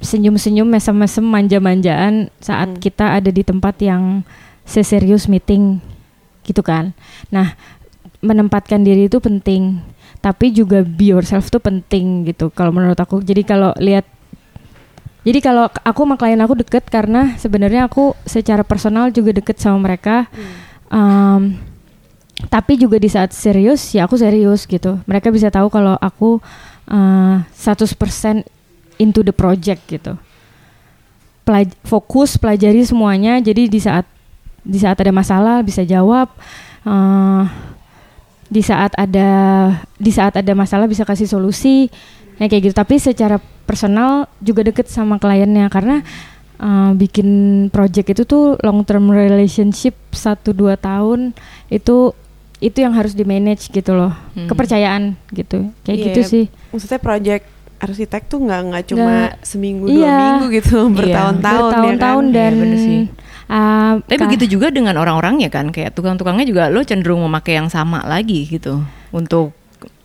senyum-senyum 0.00 0.64
mesem-mesem 0.64 1.21
manja-manjaan 1.21 2.33
saat 2.40 2.73
Hmm. 2.73 2.80
kita 2.80 3.21
ada 3.21 3.28
di 3.28 3.45
tempat 3.45 3.76
yang 3.85 4.25
seserius 4.64 5.28
meeting 5.28 5.85
gitu 6.49 6.64
kan. 6.64 6.97
Nah, 7.28 7.52
menempatkan 8.25 8.80
diri 8.80 9.12
itu 9.12 9.21
penting, 9.21 9.76
tapi 10.25 10.57
juga 10.57 10.80
be 10.80 11.12
yourself 11.12 11.52
tuh 11.52 11.61
penting 11.61 12.25
gitu 12.25 12.49
kalau 12.49 12.73
menurut 12.73 12.97
aku. 12.97 13.21
Jadi 13.21 13.45
kalau 13.45 13.76
lihat 13.76 14.09
jadi 15.21 15.45
kalau 15.45 15.69
aku 15.69 16.00
sama 16.09 16.16
klien 16.16 16.40
aku 16.40 16.57
deket 16.64 16.88
karena 16.88 17.37
sebenarnya 17.37 17.85
aku 17.92 18.16
secara 18.25 18.64
personal 18.64 19.12
juga 19.12 19.37
deket 19.37 19.61
sama 19.61 19.92
mereka. 19.92 20.33
Um, 20.88 21.61
tapi 22.49 22.80
juga 22.80 22.97
di 22.97 23.11
saat 23.11 23.35
serius 23.37 23.92
ya 23.92 24.09
aku 24.09 24.16
serius 24.16 24.64
gitu. 24.64 24.97
Mereka 25.04 25.28
bisa 25.28 25.52
tahu 25.52 25.68
kalau 25.68 25.99
aku 26.00 26.40
uh, 26.88 27.37
100% 27.52 28.47
into 28.97 29.20
the 29.20 29.35
project 29.35 29.85
gitu. 29.90 30.16
Pelaj- 31.44 31.76
fokus 31.85 32.40
pelajari 32.40 32.80
semuanya. 32.87 33.37
Jadi 33.42 33.68
di 33.68 33.80
saat 33.82 34.06
di 34.61 34.78
saat 34.80 34.97
ada 34.97 35.12
masalah 35.12 35.61
bisa 35.61 35.85
jawab. 35.85 36.30
uh, 36.88 37.44
di 38.50 38.66
saat 38.66 38.90
ada 38.99 39.30
di 39.94 40.11
saat 40.11 40.35
ada 40.35 40.52
masalah 40.59 40.90
bisa 40.90 41.06
kasih 41.06 41.30
solusi 41.30 41.87
ya 42.42 42.50
kayak 42.50 42.70
gitu. 42.70 42.75
Tapi 42.75 42.99
secara 42.99 43.38
personal 43.62 44.26
juga 44.42 44.66
deket 44.66 44.90
sama 44.90 45.23
kliennya 45.23 45.70
karena 45.70 46.02
uh, 46.59 46.90
bikin 46.99 47.70
project 47.70 48.18
itu 48.18 48.23
tuh 48.26 48.44
long 48.66 48.82
term 48.82 49.06
relationship 49.09 49.94
1-2 50.11 50.75
tahun 50.82 51.30
itu 51.70 52.11
itu 52.61 52.79
yang 52.79 52.93
harus 52.93 53.12
di 53.12 53.25
manage 53.25 53.67
gitu 53.67 53.90
loh. 53.90 54.12
Hmm. 54.31 54.47
kepercayaan 54.47 55.17
gitu. 55.31 55.73
Kayak 55.81 55.97
Iya, 55.97 56.05
gitu 56.07 56.21
sih. 56.23 56.45
Maksudnya 56.71 56.99
project 56.99 57.45
arsitek 57.79 58.23
tuh 58.26 58.38
nggak 58.38 58.61
nggak 58.62 58.85
cuma 58.87 59.09
Nggak- 59.26 59.35
seminggu 59.43 59.85
dua 59.87 59.97
Iya. 59.99 60.17
minggu 60.21 60.47
gitu 60.55 60.76
bertahun-tahun 60.90 61.40
ya 61.57 61.71
bertahun-tahun 61.73 62.25
kan. 62.26 62.37
dan 62.37 62.52
Iya, 62.55 62.76
sih. 62.79 63.00
uh, 63.47 63.93
Tapi 63.99 64.14
ka- 64.14 64.25
begitu 64.26 64.45
juga 64.50 64.69
dengan 64.69 64.95
orang-orangnya 64.95 65.49
kan 65.49 65.69
kayak 65.69 65.90
tukang-tukangnya 65.90 66.45
juga 66.45 66.69
lo 66.69 66.81
cenderung 66.83 67.21
memakai 67.23 67.57
yang 67.57 67.67
sama 67.67 68.05
lagi 68.05 68.45
gitu 68.47 68.85
untuk 69.11 69.57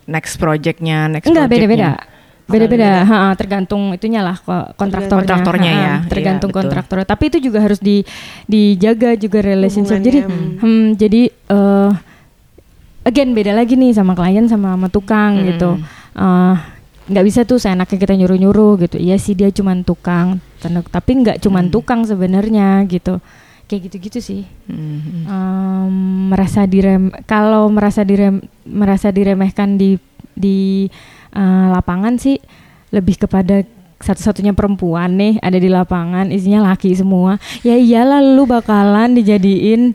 next 0.06 0.40
projectnya 0.40 1.12
next 1.12 1.28
enggak 1.28 1.52
beda-beda. 1.52 2.00
Beda-beda. 2.46 3.02
ha, 3.04 3.34
tergantung 3.34 3.90
itunya 3.92 4.22
lah 4.22 4.38
ko- 4.38 4.70
kontraktornya. 4.76 5.26
Kontraktornya 5.26 5.72
Ha, 5.72 5.82
ya. 5.82 5.94
tergantung 6.06 6.48
Iya, 6.48 6.54
betul. 6.54 6.70
kontraktornya. 6.70 7.06
Tapi 7.10 7.24
itu 7.28 7.38
juga 7.42 7.60
harus 7.60 7.82
di 7.82 8.06
dijaga 8.46 9.18
juga 9.18 9.42
relationship. 9.42 9.98
Jadi 10.00 10.20
Hubungannya, 10.22 10.62
hmm, 10.62 10.86
jadi 10.96 11.22
eh 11.28 11.92
again 13.06 13.32
beda 13.32 13.54
lagi 13.54 13.74
nih 13.74 13.94
sama 13.94 14.12
klien 14.12 14.46
sama 14.46 14.74
sama 14.74 14.88
tukang 14.90 15.38
Mm. 15.38 15.46
gitu 15.54 15.70
Eh, 16.16 16.56
nggak 17.06 17.26
bisa 17.28 17.44
tuh 17.44 17.60
seenaknya 17.60 18.00
kita 18.00 18.16
nyuruh-nyuruh 18.16 18.82
gitu 18.82 18.98
iya 18.98 19.16
sih 19.16 19.36
dia 19.36 19.52
cuman 19.52 19.84
tukang 19.84 20.40
tapi 20.90 21.12
nggak 21.22 21.38
cuman 21.38 21.68
Mm. 21.68 21.72
tukang 21.72 22.02
sebenarnya 22.02 22.82
gitu 22.88 23.20
kayak 23.66 23.82
gitu-gitu 23.86 24.20
sih 24.20 24.42
Mhm. 24.66 25.26
Em, 25.26 25.94
merasa 26.30 26.64
direm 26.64 27.10
kalau 27.26 27.68
merasa 27.68 28.02
direm 28.02 28.40
merasa 28.64 29.10
diremehkan 29.10 29.76
di 29.76 30.00
di 30.34 30.88
eh, 31.30 31.68
lapangan 31.68 32.16
sih 32.16 32.40
lebih 32.90 33.20
kepada 33.20 33.62
satu-satunya 33.96 34.52
perempuan 34.52 35.14
nih 35.14 35.40
ada 35.40 35.56
di 35.56 35.68
lapangan 35.68 36.32
isinya 36.32 36.64
laki 36.66 36.92
semua 36.92 37.36
ya 37.60 37.76
iyalah 37.76 38.24
lu 38.24 38.44
bakalan 38.44 39.14
dijadiin 39.14 39.92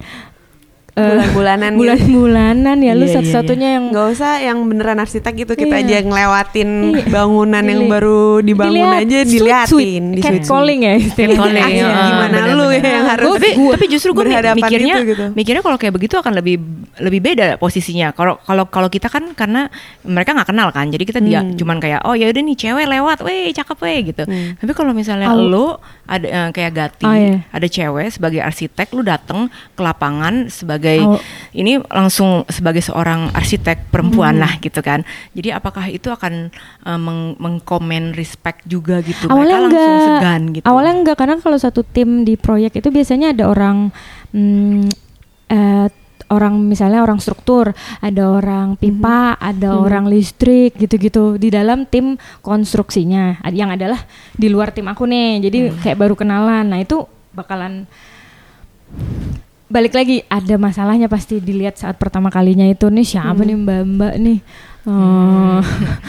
eh, 0.92 1.02
bulan-bulanan 1.04 1.70
gitu. 1.70 1.78
bulan-bulanan 1.80 2.76
ya 2.78 2.92
lu 2.92 3.00
Iya, 3.00 3.06
iya, 3.06 3.14
satu-satunya 3.16 3.68
yang 3.72 3.84
nggak 3.90 4.06
usah 4.10 4.32
yang 4.38 4.58
beneran 4.62 4.98
arsitek 4.98 5.32
gitu 5.36 5.52
kita 5.54 5.76
Iya. 5.76 5.84
aja 5.84 5.96
ngelewatin 6.02 6.70
Iya. 6.92 7.04
bangunan 7.06 7.62
yang 7.62 7.80
Dili- 7.80 7.90
baru 7.90 8.22
dibangun 8.40 8.74
dilihat, 8.74 9.00
aja 9.00 9.18
diliatin 9.24 10.02
di 10.10 10.20
cat 10.20 10.34
calling 10.42 10.80
ya 10.80 10.94
istilahnya. 10.96 11.36
Catcalling, 11.36 11.62
Asli, 11.62 11.78
heeh, 11.80 12.06
gimana 12.06 12.26
benar-benar. 12.30 12.56
lu 12.56 12.64
ya 12.66 12.80
yang 12.90 13.06
harus 13.08 13.32
tapi 13.32 13.48
tapi 13.70 13.84
justru 13.86 14.10
gue 14.12 14.24
mikirnya 14.52 14.94
itu 14.94 15.04
gitu. 15.08 15.24
mikirnya 15.32 15.62
kalau 15.62 15.76
kayak 15.76 15.92
begitu 15.92 16.14
akan 16.16 16.32
lebih 16.34 16.54
lebih 16.98 17.20
beda 17.20 17.46
posisinya 17.56 18.10
kalau 18.10 18.38
kalau 18.40 18.64
kalau 18.66 18.88
kita 18.88 19.06
kan 19.06 19.32
karena 19.32 19.70
mereka 20.02 20.32
nggak 20.32 20.48
kenal 20.48 20.68
kan 20.68 20.86
jadi 20.86 21.04
kita 21.04 21.20
dia 21.20 21.40
Hmm. 21.40 21.54
cuman 21.54 21.78
kayak 21.78 22.00
oh 22.02 22.12
ya 22.12 22.26
udah 22.26 22.42
nih 22.42 22.56
cewek 22.56 22.86
lewat 22.86 23.18
weh 23.20 23.48
cakep 23.50 23.78
weh 23.78 23.98
gitu 24.04 24.22
Hmm. 24.22 24.56
tapi 24.56 24.72
kalau 24.72 24.92
misalnya 24.92 25.28
Au. 25.28 25.40
lo 25.40 25.66
ada 26.10 26.26
eh, 26.26 26.48
kayak 26.50 26.72
Gati 26.72 27.06
Oh, 27.06 27.14
iya. 27.14 27.46
ada 27.48 27.64
cewek 27.64 28.10
sebagai 28.10 28.42
arsitek 28.42 28.90
lu 28.90 29.00
dateng 29.00 29.46
ke 29.72 29.80
lapangan 29.80 30.50
sebagai 30.50 30.98
Au. 31.00 31.22
ini 31.52 31.78
langsung 31.86 32.42
sebagai 32.46 32.82
seorang 32.82 33.30
arsitek 33.30 33.88
perempuan 33.88 34.34
Hmm. 34.34 34.42
lah 34.42 34.52
gitu 34.58 34.80
kan 34.80 35.06
jadi 35.30 35.54
apakah 35.54 35.86
itu 35.86 36.10
akan 36.10 36.50
eh, 36.82 36.98
meng- 36.98 37.38
mengkomen 37.38 38.10
respect 38.10 38.66
juga 38.66 38.98
gitu 39.00 39.30
awalnya 39.30 39.56
mereka 39.56 39.70
langsung 39.70 39.86
enggak 39.86 40.08
segan 40.18 40.42
gitu 40.50 40.64
awalnya 40.66 40.94
enggak 40.96 41.16
karena 41.16 41.34
kalau 41.38 41.56
satu 41.56 41.80
tim 41.82 42.22
di 42.22 42.34
proyek 42.34 42.74
itu 42.74 42.90
biasanya 42.90 43.30
ada 43.30 43.46
orang 43.46 43.94
hmm, 44.30 44.90
eh, 45.46 45.86
orang 46.30 46.56
misalnya 46.60 47.02
orang 47.02 47.18
struktur 47.18 47.70
ada 47.98 48.24
orang 48.24 48.74
pipa 48.74 49.34
ada 49.34 49.70
Mhm. 49.72 49.82
orang 49.82 50.04
listrik 50.06 50.74
gitu-gitu 50.74 51.34
di 51.34 51.48
dalam 51.48 51.84
tim 51.84 52.14
konstruksinya 52.40 53.38
yang 53.48 53.68
adalah 53.68 53.98
di 54.32 54.46
luar 54.46 54.70
tim 54.70 54.86
aku 54.86 55.04
nih 55.04 55.42
jadi 55.42 55.58
kayak 55.76 55.98
baru 55.98 56.14
kenalan 56.14 56.64
nah 56.64 56.78
itu 56.78 57.02
bakalan 57.30 57.84
balik 59.66 59.94
lagi 59.94 60.26
ada 60.26 60.54
masalahnya 60.56 61.06
pasti 61.06 61.38
dilihat 61.38 61.78
saat 61.78 61.94
pertama 61.94 62.26
kalinya 62.26 62.64
itu 62.64 62.86
nih 62.86 63.06
siapa 63.08 63.36
Hmm. 63.36 63.46
nih 63.46 63.56
mbak-mbak 63.56 64.14
nih 64.18 64.40
Oh. 64.80 65.60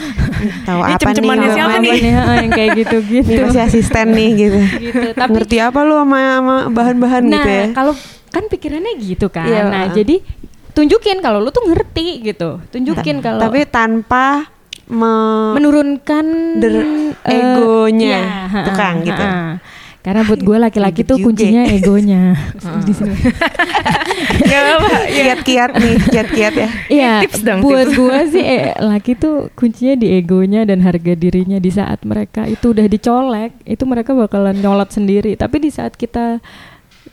tahu 0.66 0.80
apa 0.80 1.12
nih 1.12 1.50
siapa 1.52 1.76
apa 1.76 1.84
nih? 1.84 1.92
Ha, 2.08 2.32
yang 2.40 2.50
kayak 2.50 2.70
gitu-gitu 2.74 3.28
Ini 3.30 3.44
pasti 3.44 3.60
asisten 3.60 4.06
nih 4.10 4.30
gitu. 4.34 4.58
gitu 4.80 5.08
tapi 5.12 5.28
Ngerti 5.28 5.56
apa 5.60 5.84
lu 5.84 5.94
sama, 5.94 6.18
sama 6.32 6.56
bahan-bahan 6.72 7.22
nah 7.22 7.36
gitu 7.36 7.50
ya? 7.52 7.64
kalau 7.70 7.92
kan 8.32 8.44
pikirannya 8.46 8.96
gitu 8.98 9.28
kan 9.28 9.44
Iya. 9.44 9.62
nah 9.64 9.84
jadi 9.88 10.24
tunjukin 10.70 11.20
kalau 11.20 11.38
lu 11.38 11.48
tuh 11.48 11.62
ngerti 11.62 12.24
gitu 12.24 12.58
tunjukin 12.66 13.20
kalau 13.20 13.38
Tapi 13.42 13.68
tanpa 13.68 14.48
me- 14.84 15.52
menurunkan 15.54 16.26
Der- 16.58 16.84
eh, 17.22 17.32
egonya 17.34 18.08
ya, 18.10 18.22
ha-ha, 18.48 18.60
tukang 18.64 18.96
gitu. 19.02 19.20
ha-ha. 19.22 19.60
karena 20.02 20.20
buat 20.24 20.40
gue 20.40 20.56
laki-laki 20.64 20.96
Ribet 20.98 21.10
tuh 21.12 21.16
kuncinya 21.20 21.62
egonya 21.76 22.34
di 22.82 22.90
sini. 22.90 23.14
Nggak 24.42 24.60
apa-apa, 24.60 24.88
ya. 24.88 25.08
kiat-kiat 25.08 25.70
nih, 25.74 25.96
kiat-kiat 26.04 26.54
ya. 26.54 26.68
Iya, 26.88 27.12
Tips 27.22 27.40
dong, 27.42 27.58
buat 27.60 27.88
gue 27.88 28.18
sih 28.28 28.42
eh, 28.42 28.74
laki 28.76 29.14
tuh 29.14 29.34
kuncinya 29.52 29.94
di 29.94 30.12
egonya 30.12 30.64
dan 30.64 30.80
harga 30.80 31.14
dirinya 31.14 31.56
di 31.56 31.70
saat 31.70 32.02
mereka 32.02 32.44
itu 32.44 32.72
udah 32.72 32.86
dicolek, 32.86 33.54
itu 33.64 33.82
mereka 33.84 34.12
bakalan 34.12 34.56
nyolot 34.56 34.90
sendiri. 34.90 35.34
Tapi 35.34 35.56
di 35.60 35.70
saat 35.70 35.94
kita 35.94 36.42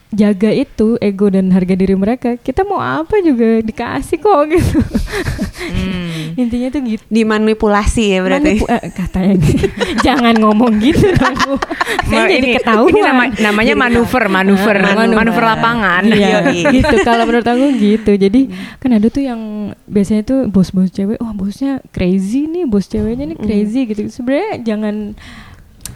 jaga 0.09 0.49
itu 0.49 0.97
ego 0.97 1.29
dan 1.29 1.49
harga 1.49 1.73
diri 1.73 1.93
mereka 1.93 2.33
kita 2.35 2.63
mau 2.63 2.77
apa 2.77 3.21
juga 3.21 3.61
dikasih 3.61 4.17
kok 4.17 4.41
gitu 4.47 4.79
Hmm. 5.59 6.33
intinya 6.41 6.69
tuh 6.69 6.81
gitu 6.81 7.03
Dimanipulasi 7.05 8.03
ya 8.09 8.19
berarti. 8.21 8.57
Manipu- 8.57 8.71
eh, 8.71 8.83
katanya 8.89 9.33
gitu. 9.37 9.65
jangan 10.07 10.33
ngomong 10.33 10.79
gitu 10.79 11.11
dong. 11.11 11.35
Kan 12.09 12.15
Ma- 12.15 12.25
jadi 12.25 12.39
ini, 12.41 12.55
ketahuan 12.55 12.89
ini 12.89 13.01
nama- 13.03 13.33
namanya 13.35 13.75
manuver, 13.77 14.23
manuver, 14.25 14.77
Manuver. 14.79 15.13
manuver, 15.13 15.43
lapangan. 15.45 16.03
Iya, 16.07 16.47
gitu. 16.55 16.95
Kalau 17.03 17.27
menurut 17.27 17.43
aku 17.43 17.65
gitu. 17.75 18.11
Jadi 18.15 18.49
kan 18.77 18.91
ada 18.93 19.07
tuh 19.07 19.21
yang 19.21 19.41
biasanya 19.83 20.23
tuh 20.23 20.39
bos-bos 20.47 20.89
cewek, 20.89 21.19
wah 21.19 21.33
bosnya 21.33 21.83
crazy 21.89 22.47
nih, 22.47 22.63
bos 22.63 22.87
ceweknya 22.87 23.27
nih 23.27 23.37
crazy 23.37 23.83
gitu. 23.85 24.07
Sebenarnya 24.07 24.63
jangan 24.63 24.95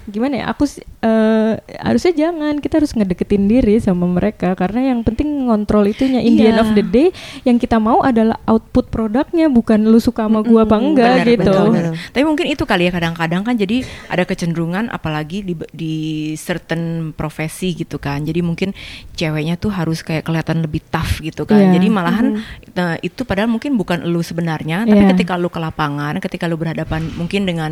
gimana 0.05 0.43
ya? 0.43 0.45
Aku 0.51 0.65
eh, 0.65 1.53
harusnya 1.79 2.13
jangan. 2.13 2.59
Kita 2.59 2.79
harus 2.79 2.91
ngedeketin 2.91 3.45
diri 3.45 3.77
sama 3.77 4.03
mereka 4.05 4.53
karena 4.53 4.91
yang 4.91 5.01
penting 5.01 5.47
ngontrol 5.47 5.85
itunya. 5.85 6.19
In 6.19 6.35
the 6.35 6.47
end 6.47 6.59
Iya. 6.59 6.63
of 6.63 6.69
the 6.73 6.81
day, 6.81 7.07
yang 7.43 7.55
kita 7.55 7.77
mau 7.77 8.01
adalah 8.01 8.39
output 8.43 8.87
produknya, 8.87 9.47
bukan 9.47 9.83
lu 9.83 9.97
suka 9.97 10.25
sama 10.27 10.39
gua 10.41 10.63
apa 10.63 10.77
enggak 10.77 11.13
benar, 11.19 11.27
gitu. 11.27 11.39
betul, 11.43 11.53
Betul. 11.53 11.73
betul. 11.75 11.93
Tapi 12.11 12.23
mungkin 12.23 12.45
itu 12.47 12.63
kali 12.63 12.83
ya 12.87 12.91
kadang-kadang 12.91 13.41
kan 13.43 13.55
jadi 13.55 13.77
ada 14.07 14.23
kecenderungan 14.23 14.87
apalagi 14.87 15.43
di 15.43 15.53
di 15.71 15.95
certain 16.35 17.11
profesi 17.11 17.73
gitu 17.73 17.97
kan. 17.97 18.23
Jadi 18.23 18.39
mungkin 18.39 18.71
ceweknya 19.13 19.55
tuh 19.55 19.71
harus 19.71 20.01
kayak 20.01 20.23
kelihatan 20.23 20.63
lebih 20.63 20.81
tough 20.87 21.19
gitu 21.19 21.43
kan. 21.43 21.59
Iya. 21.59 21.79
Jadi 21.79 21.87
malahan 21.87 22.27
nah, 22.73 22.95
itu 22.99 23.23
padahal 23.23 23.47
mungkin 23.47 23.75
bukan 23.75 24.03
lu 24.03 24.19
sebenarnya, 24.19 24.83
tapi 24.83 25.03
Iya. 25.03 25.11
ketika 25.15 25.35
lu 25.35 25.51
ke 25.51 25.59
lapangan, 25.59 26.17
ketika 26.19 26.47
lu 26.47 26.55
berhadapan 26.55 27.05
mungkin 27.13 27.43
dengan 27.43 27.71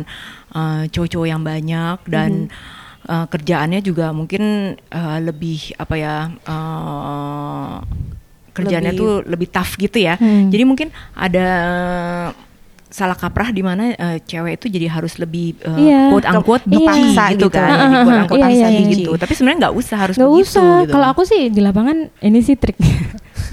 uh, 0.52 0.84
cowok-cowok 0.86 1.28
yang 1.28 1.42
banyak 1.42 1.98
dan 2.06 2.21
uh, 3.08 3.26
kerjaannya 3.26 3.80
juga 3.80 4.10
mungkin 4.10 4.42
uh, 4.88 5.18
lebih 5.18 5.74
apa 5.76 5.94
ya 5.94 6.14
uh, 6.44 7.82
kerjaannya 8.52 8.92
Lebih- 8.92 9.00
tuh 9.00 9.12
lebih 9.24 9.48
tough 9.48 9.72
gitu 9.76 9.96
ya. 9.96 10.20
Hmm. 10.20 10.52
Jadi 10.52 10.62
mungkin 10.62 10.88
ada 11.12 11.46
salah 12.92 13.16
kaprah 13.16 13.48
di 13.48 13.64
mana 13.64 13.96
eh, 13.96 14.20
cewek 14.20 14.60
itu 14.60 14.68
jadi 14.68 14.84
harus 14.84 15.16
lebih 15.16 15.56
eh, 15.64 15.88
Iya. 15.88 16.12
quote 16.12 16.28
unquote 16.28 16.64
Iya. 16.68 16.72
dipaksa 16.76 17.00
Dipaksa 17.00 17.24
gitu 17.32 17.38
gitu. 17.40 17.56
kan. 17.56 17.68
Ah, 17.72 18.04
quote 18.04 18.18
unquote 18.20 18.40
iya, 18.44 18.52
iya, 18.52 18.68
iya. 18.68 18.92
gitu. 18.92 19.10
Tapi 19.16 19.32
sebenarnya 19.32 19.58
nggak 19.64 19.74
usah 19.74 19.96
harus 19.96 20.14
Gak 20.14 20.28
begitu 20.28 20.44
usah. 20.52 20.72
gitu. 20.84 20.92
Kalau 20.92 21.06
aku 21.08 21.22
sih 21.24 21.42
di 21.48 21.60
lapangan 21.64 21.96
ini 22.20 22.38
sih 22.44 22.60
trik 22.60 22.76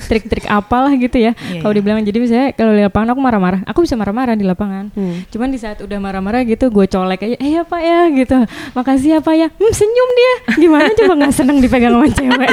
trik-trik 0.07 0.45
apalah 0.47 0.93
gitu 0.95 1.17
ya. 1.19 1.35
Iya, 1.35 1.61
kalau 1.61 1.73
iya. 1.75 1.79
dibilang 1.81 1.99
jadi 2.05 2.17
misalnya 2.19 2.47
kalau 2.55 2.71
di 2.73 2.81
lapangan 2.85 3.07
aku 3.13 3.21
marah-marah, 3.21 3.59
aku 3.67 3.79
bisa 3.83 3.95
marah-marah 3.99 4.35
di 4.39 4.45
lapangan. 4.47 4.93
Hmm. 4.95 5.27
Cuman 5.27 5.49
di 5.51 5.59
saat 5.59 5.83
udah 5.83 5.99
marah-marah 5.99 6.41
gitu, 6.47 6.71
gue 6.71 6.85
colek 6.87 7.19
aja, 7.25 7.35
eh 7.37 7.49
ya 7.59 7.61
pak 7.67 7.81
ya 7.83 7.99
gitu, 8.13 8.37
makasih 8.77 9.09
ya 9.15 9.19
pak 9.19 9.35
ya, 9.35 9.47
hmm, 9.51 9.73
senyum 9.73 10.09
dia, 10.15 10.33
gimana 10.61 10.89
coba 10.95 11.13
nggak 11.19 11.33
seneng 11.33 11.57
dipegang 11.59 11.93
sama 11.97 12.07
cewek? 12.13 12.49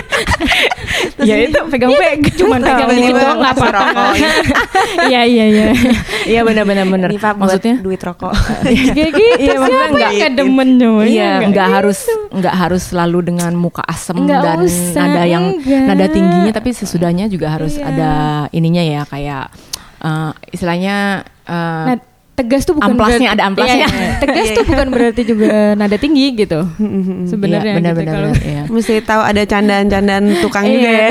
ya 1.29 1.35
itu 1.45 1.59
pegang-pegang. 1.71 2.19
Cuman 2.37 2.61
pegang 2.65 2.91
dikit 2.93 3.15
doang 3.15 3.39
nggak 3.39 3.55
apa-apa. 3.55 3.77
rokok 3.77 4.11
gitu. 4.17 4.41
Iya 5.07 5.21
iya 5.29 5.45
iya. 5.51 5.67
Iya 6.25 6.41
benar-benar 6.47 6.87
benar. 6.89 7.11
Maksudnya 7.13 7.75
duit 7.85 8.01
rokok. 8.01 8.33
Kayak 8.97 9.13
gitu. 9.13 9.43
Iya, 9.45 9.55
maksudnya 9.61 9.87
siapa 9.87 9.97
nggak- 9.97 10.35
cuma 10.37 10.65
Iya, 11.07 11.31
nggak 11.53 11.69
harus 11.69 11.99
nggak 12.33 12.55
harus 12.57 12.83
selalu 12.89 13.19
dengan 13.33 13.53
muka 13.57 13.85
asem 13.85 14.17
dan 14.25 14.65
nada 14.97 15.23
yang 15.29 15.45
nada 15.61 16.07
tingginya, 16.09 16.53
tapi 16.53 16.73
sesudahnya 16.73 17.29
juga 17.29 17.36
harus 17.45 17.77
Iya. 17.77 17.85
ada 17.93 18.11
ininya 18.57 18.81
ya 18.81 19.03
kayak 19.05 19.53
eh, 20.01 20.31
istilahnya 20.57 21.21
eh, 21.45 21.85
Nah, 21.93 21.97
tegas 22.37 22.69
tuh 22.69 22.77
bukan 22.77 22.93
Amplasnya, 22.93 23.29
ada 23.33 23.43
amplasnya. 23.49 23.89
Iya, 23.89 23.97
iya. 23.97 24.13
Tegas 24.21 24.47
tuh 24.53 24.65
bukan 24.69 24.87
berarti 24.93 25.23
juga 25.25 25.73
nada 25.73 25.97
tinggi 25.97 26.37
gitu. 26.37 26.61
Sebenarnya 27.33 27.73
iya, 27.73 27.81
gitu. 27.81 27.81
benar-benar 27.81 28.13
Kalau 28.13 28.31
iya. 28.45 28.63
Mesti 28.69 28.95
tahu 29.01 29.23
ada 29.25 29.43
candaan-candaan 29.49 30.25
tukang 30.45 30.69
juga 30.69 30.91
ya. 30.93 31.11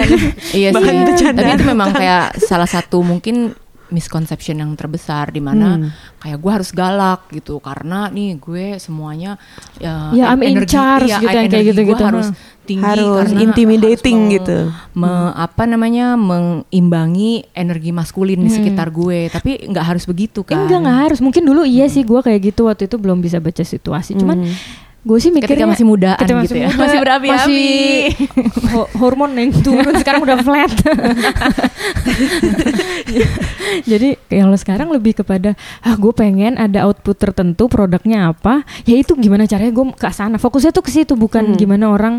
Iya 0.53 0.69
sih. 0.69 0.77
Bahan. 0.77 0.95
Tapi 1.17 1.49
itu 1.57 1.65
memang 1.65 1.89
kayak 1.97 2.37
salah 2.45 2.69
satu 2.69 3.01
mungkin 3.01 3.57
misconception 3.87 4.57
yang 4.57 4.71
terbesar 4.73 5.29
di 5.29 5.37
mana 5.37 5.77
Hmm. 5.77 5.89
kayak 6.17 6.37
gue 6.37 6.51
harus 6.51 6.69
galak 6.69 7.29
gitu 7.29 7.57
karena 7.57 8.07
nih 8.07 8.35
gue 8.35 8.65
semuanya 8.75 9.37
ya, 9.75 10.09
Ya, 10.11 10.25
I'm 10.29 10.41
in 10.41 10.65
charge 10.65 11.05
gitu, 11.05 11.13
yang 11.13 11.21
kayak 11.23 11.47
energi 11.47 11.69
gitu-gitu, 11.69 11.93
gua 11.95 12.09
harus 12.09 12.27
ha. 12.27 12.37
tinggi 12.61 12.81
Harus 12.83 13.29
karena 13.29 13.39
intimidating 13.43 14.19
harus 14.19 14.35
gitu. 14.35 14.57
me- 14.95 15.33
apa 15.35 15.63
namanya 15.63 16.17
mengimbangi 16.17 17.31
energi 17.51 17.91
maskulin 17.91 18.37
di 18.37 18.47
Hmm. 18.47 18.57
sekitar 18.57 18.89
gue 18.89 19.29
tapi 19.29 19.61
nggak 19.63 19.85
harus 19.85 20.03
begitu 20.03 20.41
kan 20.41 20.65
Enggak 20.65 20.79
nggak 20.81 20.99
harus. 21.03 21.19
Mungkin 21.19 21.43
dulu 21.43 21.61
iya 21.61 21.85
sih 21.85 22.01
gue 22.01 22.19
kayak 22.19 22.41
gitu 22.47 22.65
waktu 22.65 22.85
itu 22.85 22.95
belum 22.95 23.19
bisa 23.19 23.37
baca 23.37 23.61
situasi. 23.61 24.15
Cuman 24.15 24.49
gue 25.05 25.17
sih 25.17 25.29
mikirnya 25.29 25.53
ketika 25.53 25.69
masih 25.69 25.85
mudaan 25.85 26.17
ketika 26.17 26.41
gitu 26.43 26.55
ya 26.57 26.67
muda, 26.67 26.81
masih 26.81 26.97
berapi-api 26.97 27.37
masih 27.45 27.69
ho- 28.73 28.89
hormon 28.97 29.31
yang 29.33 29.53
turun 29.55 29.93
sekarang 29.95 30.19
udah 30.19 30.41
flat. 30.41 30.73
Jadi 33.85 34.17
kalau 34.25 34.55
sekarang 34.55 34.89
lebih 34.89 35.13
kepada 35.15 35.53
ah 35.79 35.93
gue 35.93 36.09
pengen 36.11 36.55
ada 36.55 36.85
output 36.85 37.15
tertentu 37.15 37.67
produknya 37.67 38.31
apa, 38.31 38.63
ya 38.81 38.95
itu 38.95 39.13
gimana 39.15 39.45
caranya 39.45 39.71
gue 39.71 39.85
ke 39.91 40.09
sana. 40.09 40.37
Fokusnya 40.37 40.71
tuh 40.71 40.81
ke 40.81 40.91
situ 40.91 41.13
bukan 41.13 41.45
Hmm. 41.45 41.53
gimana 41.55 41.85
orang 41.87 42.15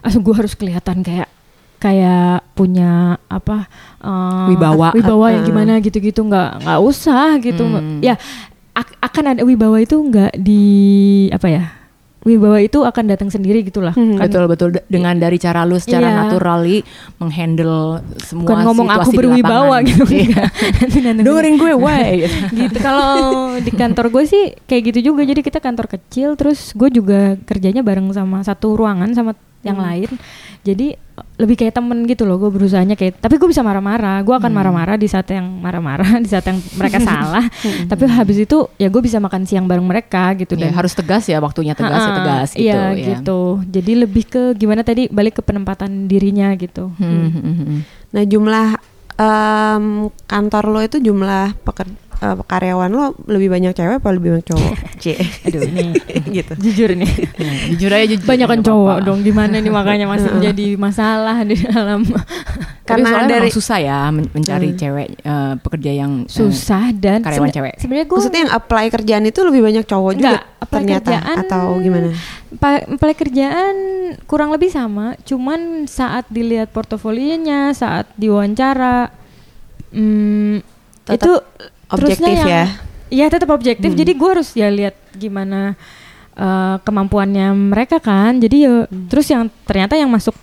ah 0.00 0.10
gue 0.12 0.34
harus 0.34 0.52
kelihatan 0.52 1.00
kayak 1.00 1.30
kayak 1.78 2.42
punya 2.52 3.14
apa 3.24 3.68
eh, 4.00 4.46
Wibawa. 4.50 4.90
wibawa 4.92 5.26
yang 5.30 5.44
gimana 5.44 5.78
gitu-gitu 5.78 6.20
nggak 6.20 6.64
nggak 6.64 6.80
usah 6.82 7.36
gitu 7.38 7.62
Hmm. 7.62 8.00
ya 8.00 8.16
ak- 8.72 8.98
akan 9.00 9.24
ada 9.30 9.42
wibawa 9.42 9.78
itu 9.78 9.94
nggak 9.94 10.34
di 10.34 10.64
apa 11.28 11.46
ya 11.46 11.64
wibawa 12.24 12.58
itu 12.58 12.80
akan 12.80 13.04
datang 13.06 13.28
sendiri 13.28 13.60
gitulah. 13.60 13.92
Hmm. 13.92 14.16
Kan- 14.16 14.26
betul 14.26 14.44
betul. 14.48 14.68
Dengan 14.86 15.14
dari 15.14 15.36
cara 15.36 15.62
lu 15.62 15.76
secara 15.76 16.04
Iya. 16.04 16.16
naturally 16.18 16.80
menghandle 17.18 18.00
semua 18.18 18.44
bukan 18.44 18.56
ngomong 18.64 18.88
aku 18.88 19.00
situasi 19.02 19.12
di 19.12 19.18
berwibawa 19.20 19.76
gitu. 19.82 20.04
Iya. 20.08 20.44
Dengerin 21.20 21.54
gue 21.54 21.72
why? 21.74 22.24
Gitu. 22.64 22.78
Kalau 22.78 23.14
di 23.56 23.70
kantor 23.70 24.08
gue 24.10 24.24
sih 24.24 24.44
kayak 24.64 24.82
gitu 24.90 25.12
juga. 25.12 25.22
Jadi 25.22 25.40
kita 25.40 25.58
kantor 25.58 25.86
kecil 25.86 26.32
terus 26.34 26.72
gue 26.72 26.88
juga 26.88 27.36
kerjanya 27.40 27.80
bareng 27.80 28.08
sama 28.10 28.40
satu 28.40 28.74
ruangan 28.74 29.12
sama 29.12 29.32
yang 29.60 29.76
Hmm. 29.76 29.86
lain 29.86 30.10
jadi 30.64 30.96
lebih 31.36 31.54
kayak 31.56 31.74
temen 31.74 32.02
gitu 32.04 32.24
loh 32.24 32.34
gue 32.36 32.48
berusahanya 32.48 32.94
kayak 32.94 33.20
tapi 33.20 33.36
gue 33.36 33.46
bisa 33.46 33.60
marah-marah 33.60 34.18
gue 34.20 34.32
akan 34.32 34.48
Hmm. 34.48 34.56
marah-marah 34.56 34.96
di 34.96 35.04
saat 35.04 35.28
yang 35.28 35.46
marah-marah 35.60 36.18
di 36.18 36.26
saat 36.26 36.42
yang 36.42 36.58
mereka 36.72 36.98
salah 37.06 37.44
tapi 37.84 38.02
habis 38.08 38.38
itu 38.40 38.66
ya 38.74 38.88
gue 38.88 38.98
bisa 38.98 39.18
makan 39.18 39.44
siang 39.44 39.64
bareng 39.64 39.84
mereka 39.84 40.34
gitu 40.34 40.54
Ya, 40.54 40.66
dan 40.66 40.74
harus 40.74 40.90
tegas 40.90 41.22
ya 41.24 41.38
waktunya 41.38 41.72
tegas 41.72 42.00
ya 42.00 42.10
tegas 42.16 42.48
gitu 42.50 42.64
iya 42.64 42.80
ya. 42.90 43.06
gitu 43.12 43.40
jadi 43.62 43.92
lebih 44.00 44.24
ke 44.24 44.42
gimana 44.54 44.80
tadi 44.80 45.06
balik 45.06 45.38
ke 45.38 45.42
penempatan 45.42 46.06
dirinya 46.06 46.50
gitu 46.54 46.90
Hmm, 46.94 47.28
hmm, 47.28 47.30
hmm, 47.36 47.56
hmm. 47.60 47.78
Nah 48.10 48.24
jumlah 48.24 48.66
em, 49.14 49.84
kantor 50.24 50.64
lo 50.68 50.80
itu 50.80 50.96
jumlah 50.98 51.54
peker- 51.60 52.02
eh, 52.24 52.36
karyawan 52.42 52.88
lo 52.88 53.04
lebih 53.26 53.48
banyak 53.48 53.72
cewek 53.72 53.96
apa 53.96 54.08
lebih 54.10 54.28
banyak 54.32 54.46
cowok? 54.46 54.72
C. 55.02 55.12
aduh 55.42 55.60
ini 55.62 55.84
gitu. 56.40 56.52
jujur 56.58 56.90
nih 56.92 57.10
Ya, 57.34 57.52
jujur 57.68 57.90
aja 57.90 58.04
jujur 58.08 58.24
banyak 58.24 58.46
kan 58.46 58.58
nggak 58.58 58.66
cowok 58.66 58.96
dong 59.02 59.20
di 59.20 59.30
mana 59.30 59.56
nih 59.56 59.68
makanya 59.70 60.06
masih 60.06 60.32
menjadi 60.32 60.66
masalah 60.76 61.36
di 61.42 61.56
dalam 61.56 62.00
Tapi 62.04 62.20
Karena 62.90 63.06
soalnya 63.06 63.36
dari 63.38 63.50
susah 63.50 63.78
ya 63.78 63.98
men- 64.08 64.28
mencari 64.30 64.52
Hmm. 64.66 64.78
cewek 64.78 65.08
eh, 65.18 65.52
pekerja 65.58 65.90
yang 65.94 66.12
eh, 66.20 66.30
susah 66.30 66.84
dan 66.92 67.20
karyawan 67.20 67.44
sebe- 67.44 67.56
cewek. 67.58 67.74
sebenarnya 67.76 68.06
gue 68.06 68.16
Maksudnya 68.16 68.40
yang 68.40 68.54
apply 68.54 68.84
kerjaan 68.90 69.24
itu 69.24 69.40
lebih 69.40 69.60
banyak 69.62 69.84
cowok 69.84 70.12
juga 70.14 70.28
Enggak, 70.30 70.42
apply 70.58 70.74
ternyata 70.74 71.04
kerjaan- 71.10 71.38
atau 71.42 71.64
gimana? 71.78 72.08
Pa- 72.54 72.84
apply 72.86 73.14
kerjaan 73.14 73.74
kurang 74.24 74.50
lebih 74.50 74.68
sama, 74.68 75.06
cuman 75.20 75.60
saat 75.84 76.24
dilihat 76.28 76.70
portofolionya, 76.70 77.72
saat 77.72 78.06
diwawancara, 78.14 79.10
hmm, 79.90 80.62
Tetap 81.04 81.14
itu 81.14 81.32
objektif 81.88 82.24
terusnya 82.24 82.32
yang- 82.34 82.48
ya? 82.48 82.64
Iya 83.08 83.26
tetap 83.28 83.50
objektif. 83.50 83.90
Hmm. 83.90 83.98
Jadi 83.98 84.12
gue 84.12 84.28
harus 84.30 84.48
ya 84.52 84.68
lihat 84.68 84.94
gimana 85.12 85.76
eh, 86.34 86.76
kemampuannya 86.80 87.54
mereka 87.54 87.98
kan. 87.98 88.36
Jadi 88.36 88.56
ya 88.62 88.84
Hmm. 88.84 89.06
terus 89.06 89.26
yang 89.28 89.46
ternyata 89.62 89.94
yang 89.94 90.08
masuk 90.08 90.34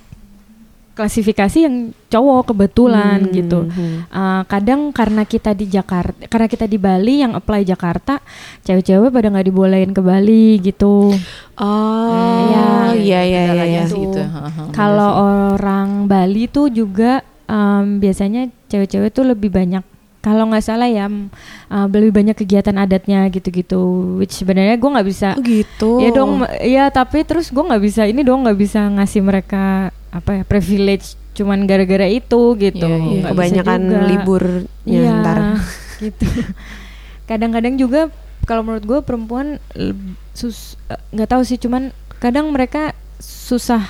klasifikasi 0.92 1.58
yang 1.58 1.76
cowok 2.08 2.52
kebetulan 2.52 3.24
Hmm, 3.24 3.32
gitu. 3.32 3.60
hmm. 3.64 4.12
Uh, 4.12 4.44
kadang 4.46 4.92
karena 4.92 5.24
kita 5.24 5.52
di 5.52 5.66
Jakarta, 5.66 6.28
karena 6.28 6.48
kita 6.48 6.68
di 6.68 6.76
Bali 6.76 7.24
yang 7.24 7.32
apply 7.32 7.64
Jakarta, 7.64 8.20
cewek-cewek 8.62 9.08
pada 9.10 9.32
nggak 9.32 9.48
dibolehin 9.48 9.92
ke 9.92 10.00
Bali 10.00 10.60
gitu. 10.60 11.16
Oh, 11.56 12.44
Iya. 12.44 12.68
iya 12.94 13.20
iya 13.24 13.42
iya 13.50 13.66
iya. 13.66 13.84
sih 13.86 13.98
Gitu. 13.98 14.12
itu. 14.12 14.20
Heeh, 14.20 14.52
bener 14.52 14.76
Kalau 14.76 15.12
orang 15.56 16.06
Bali 16.06 16.46
tuh 16.48 16.68
juga 16.68 17.24
um, 17.48 17.98
biasanya 17.98 18.52
cewek-cewek 18.68 19.12
tuh 19.12 19.26
lebih 19.26 19.48
banyak. 19.48 19.82
Kalau 20.22 20.46
nggak 20.54 20.62
salah 20.62 20.86
ya, 20.86 21.10
uh, 21.10 21.88
lebih 21.90 22.14
banyak 22.14 22.38
kegiatan 22.38 22.78
adatnya 22.78 23.26
gitu-gitu. 23.34 24.16
Which 24.22 24.38
sebenarnya 24.38 24.78
gue 24.78 24.90
nggak 24.94 25.08
bisa. 25.10 25.30
Oh 25.34 25.42
gitu. 25.42 25.98
Ya 25.98 26.10
dong, 26.14 26.46
ya 26.62 26.94
tapi 26.94 27.26
terus 27.26 27.50
gue 27.50 27.64
nggak 27.66 27.82
bisa 27.82 28.06
ini 28.06 28.22
dong 28.22 28.46
nggak 28.46 28.60
bisa 28.62 28.86
ngasih 28.86 29.22
mereka 29.26 29.90
apa 30.14 30.42
ya 30.42 30.44
privilege 30.46 31.18
cuman 31.34 31.66
gara-gara 31.66 32.06
itu 32.06 32.54
gitu. 32.62 32.86
Nggak 32.86 33.34
bisa 33.34 33.34
Kebanyakan 33.34 33.82
liburnya 34.14 34.70
Iya, 34.86 35.12
ntar. 35.26 35.38
gitu. 36.06 36.26
Kadang-kadang 37.26 37.82
juga 37.82 38.14
kalau 38.46 38.62
menurut 38.62 38.86
gue 38.86 39.00
perempuan 39.02 39.58
sus 40.38 40.78
nggak 41.10 41.30
tahu 41.34 41.42
sih, 41.42 41.58
cuman 41.58 41.90
kadang 42.22 42.54
mereka 42.54 42.94
susah 43.18 43.82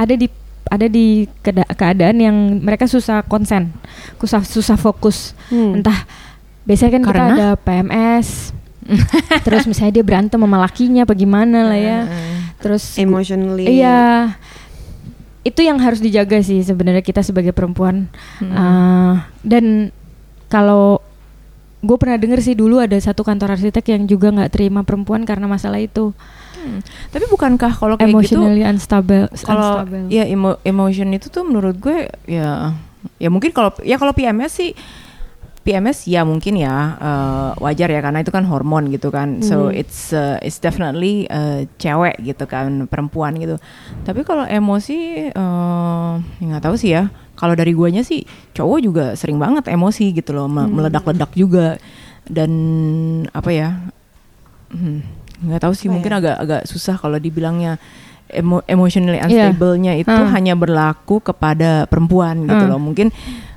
ada 0.00 0.14
di 0.16 0.32
ada 0.74 0.86
di 0.90 1.30
keadaan 1.78 2.16
yang 2.18 2.36
mereka 2.58 2.90
susah 2.90 3.22
konsen, 3.24 3.70
susah 4.18 4.42
susah 4.42 4.76
fokus. 4.76 5.32
Hmm. 5.48 5.80
Entah 5.80 6.04
biasanya 6.66 6.98
kan 6.98 7.02
kita 7.06 7.14
Karena? 7.14 7.34
ada 7.34 7.48
PMS. 7.58 8.28
terus 9.48 9.64
misalnya 9.64 9.96
dia 9.96 10.04
berantem 10.04 10.36
sama 10.36 10.60
lakinya 10.60 11.08
apa 11.08 11.14
gimana 11.16 11.72
lah 11.72 11.78
ya. 11.78 12.00
Terus 12.60 12.84
Emotionally. 13.00 13.64
Iya. 13.80 14.36
Itu 15.44 15.60
yang 15.64 15.80
harus 15.80 16.00
dijaga 16.00 16.40
sih 16.44 16.60
sebenarnya 16.60 17.00
kita 17.00 17.24
sebagai 17.24 17.56
perempuan. 17.56 18.10
Hmm. 18.40 18.52
Uh, 18.52 19.14
dan 19.40 19.94
kalau 20.52 21.00
gue 21.84 21.96
pernah 22.00 22.16
denger 22.16 22.40
sih 22.40 22.56
dulu 22.56 22.80
ada 22.80 22.96
satu 22.96 23.20
kantor 23.20 23.60
arsitek 23.60 23.84
yang 23.92 24.02
juga 24.08 24.32
nggak 24.32 24.52
terima 24.56 24.80
perempuan 24.82 25.28
karena 25.28 25.44
masalah 25.44 25.80
itu 25.80 26.16
Hmm. 26.64 26.80
Tapi 27.10 27.24
bukankah 27.26 27.72
kalau 27.72 27.94
kayak 27.94 28.08
gitu 28.18 28.40
emotionally 28.40 28.62
unstable. 28.62 29.28
kalau 29.38 29.70
unstable. 29.78 30.08
ya 30.08 30.24
emo- 30.24 30.60
emotion 30.62 31.08
itu 31.10 31.28
tuh 31.28 31.42
menurut 31.42 31.76
gue 31.76 31.98
ya 32.24 32.72
ya 33.16 33.28
mungkin 33.28 33.50
kalau 33.50 33.68
ya 33.80 33.94
kalau 33.94 34.10
PMS 34.10 34.52
sih 34.54 34.72
PMS 35.60 36.04
ya 36.04 36.20
mungkin 36.22 36.56
ya 36.56 36.72
eh, 36.94 37.50
wajar 37.58 37.88
ya 37.88 38.00
karena 38.00 38.20
itu 38.20 38.28
kan 38.28 38.44
hormon 38.44 38.88
gitu 38.88 39.08
kan 39.08 39.40
so 39.40 39.68
Hmm. 39.68 39.72
it's 39.74 40.12
uh, 40.12 40.36
it's 40.38 40.56
definitely 40.58 41.24
eh, 41.26 41.64
cewek 41.74 42.16
gitu 42.18 42.44
kan 42.44 42.84
perempuan 42.84 43.32
gitu 43.34 43.56
tapi 44.02 44.20
kalau 44.22 44.44
emosi 44.44 44.98
eh, 45.28 46.12
ya 46.38 46.44
nggak 46.46 46.62
tahu 46.62 46.76
sih 46.76 46.92
ya 46.92 47.08
kalau 47.34 47.52
dari 47.52 47.72
guanya 47.72 48.00
sih 48.00 48.24
cowok 48.52 48.78
juga 48.78 49.04
sering 49.14 49.36
banget 49.36 49.64
emosi 49.66 50.12
gitu 50.12 50.32
loh 50.32 50.46
Hmm. 50.46 50.68
meledak-ledak 50.70 51.32
juga 51.32 51.80
dan 52.24 52.50
apa 53.30 53.50
ya 53.50 53.68
hmm, 54.70 55.00
nggak 55.36 55.60
tahu 55.60 55.72
sih 55.72 55.88
Apa 55.88 55.94
mungkin 55.94 56.12
ya? 56.12 56.18
agak 56.18 56.36
agak 56.38 56.60
susah 56.64 56.94
kalau 56.94 57.16
dibilangnya 57.16 57.76
emo 58.26 58.62
emotionally 58.64 59.18
Iya. 59.18 59.52
unstable-nya 59.52 59.92
itu 59.94 60.08
Hmm. 60.10 60.30
hanya 60.30 60.54
berlaku 60.54 61.20
kepada 61.20 61.84
perempuan 61.84 62.44
gitu 62.44 62.64
Hmm. 62.64 62.70
loh. 62.70 62.80
Mungkin 62.80 63.08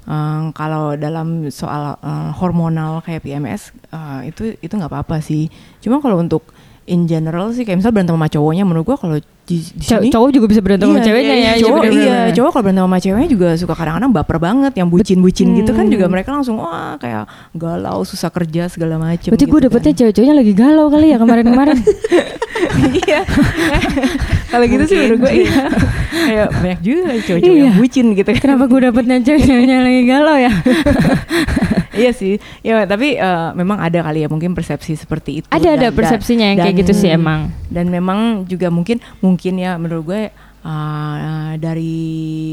eh, 0.04 0.42
kalau 0.52 0.96
dalam 0.96 1.48
soal 1.50 1.96
eh, 1.98 2.30
hormonal 2.34 3.00
kayak 3.00 3.22
PMS 3.22 3.62
eh, 3.88 4.30
itu 4.30 4.56
itu 4.58 4.74
nggak 4.74 4.90
apa-apa 4.90 5.20
sih. 5.20 5.48
Cuma 5.80 5.98
kalau 5.98 6.18
untuk 6.18 6.44
in 6.86 7.04
general 7.04 7.52
sih 7.52 7.62
kayak 7.62 7.80
misal 7.80 7.92
berantem 7.92 8.16
sama 8.16 8.28
cowoknya 8.28 8.64
menurut 8.64 8.86
gua 8.86 8.98
kalau 8.98 9.18
di, 9.48 9.64
di 9.64 9.80
sini 9.82 10.12
cowok 10.12 10.30
juga 10.30 10.46
bisa 10.46 10.60
berantem 10.60 10.86
sama 10.86 11.00
Iya, 11.00 11.08
ceweknya 11.08 11.34
iya, 11.34 11.48
ya. 11.48 11.52
Cowok, 11.58 11.80
bener-bener. 11.80 12.04
iya, 12.04 12.36
cowok 12.36 12.50
kalau 12.52 12.64
berantem 12.64 12.84
sama 12.84 12.98
ceweknya 13.00 13.30
juga 13.32 13.48
suka 13.56 13.74
kadang-kadang 13.74 14.12
baper 14.12 14.38
banget, 14.38 14.74
yang 14.76 14.88
bucin-bucin 14.88 15.48
gitu 15.56 15.72
kan 15.72 15.86
juga 15.88 16.06
mereka 16.06 16.30
langsung 16.32 16.60
wah 16.60 16.96
kayak 16.98 17.24
galau, 17.54 18.04
susah 18.04 18.28
kerja 18.28 18.68
segala 18.68 19.00
macem. 19.00 19.32
Berarti 19.32 19.46
gue 19.46 19.52
gitu 19.54 19.66
dapetnya 19.66 19.90
kan. 19.90 19.98
cewek-ceweknya 19.98 20.36
lagi 20.36 20.54
galau 20.54 20.86
kali 20.88 21.08
ya 21.10 21.18
kemarin-kemarin. 21.18 21.78
Iya. 22.78 23.22
Kalau 24.52 24.66
gitu 24.66 24.84
sih 24.86 24.98
menurut 25.00 25.20
gue 25.24 25.34
iya. 25.46 25.62
Kayak 26.28 26.48
banyak 26.54 26.80
juga 26.82 27.02
cowok-cowok 27.18 27.54
Iya. 27.54 27.64
yang 27.64 27.78
bucin 27.78 28.06
gitu 28.14 28.28
kan. 28.28 28.40
Kenapa 28.40 28.64
gue 28.66 28.80
dapetnya 28.84 29.18
cewek-ceweknya 29.20 29.78
lagi 29.82 30.02
galau 30.06 30.38
ya? 30.38 30.52
Iya 31.98 32.12
sih. 32.12 32.38
Ya 32.62 32.86
tapi 32.86 33.14
eh, 33.14 33.50
memang 33.54 33.78
ada 33.78 34.00
kali 34.00 34.22
ya 34.22 34.28
mungkin 34.28 34.54
persepsi 34.54 34.94
seperti 34.94 35.42
itu. 35.42 35.48
ada 35.50 35.68
ada 35.74 35.90
Dan- 35.90 35.96
persepsinya 35.96 36.46
yang 36.48 36.58
kayak 36.58 36.74
dan- 36.74 36.82
gitu 36.82 36.94
sih 36.94 37.10
emang. 37.10 37.50
Dan 37.68 37.90
memang 37.90 38.46
juga 38.46 38.70
mungkin 38.70 38.98
mungkin 39.20 39.58
ya 39.58 39.76
menurut 39.76 40.04
gue 40.06 40.22
eh, 40.68 41.52
dari 41.58 41.96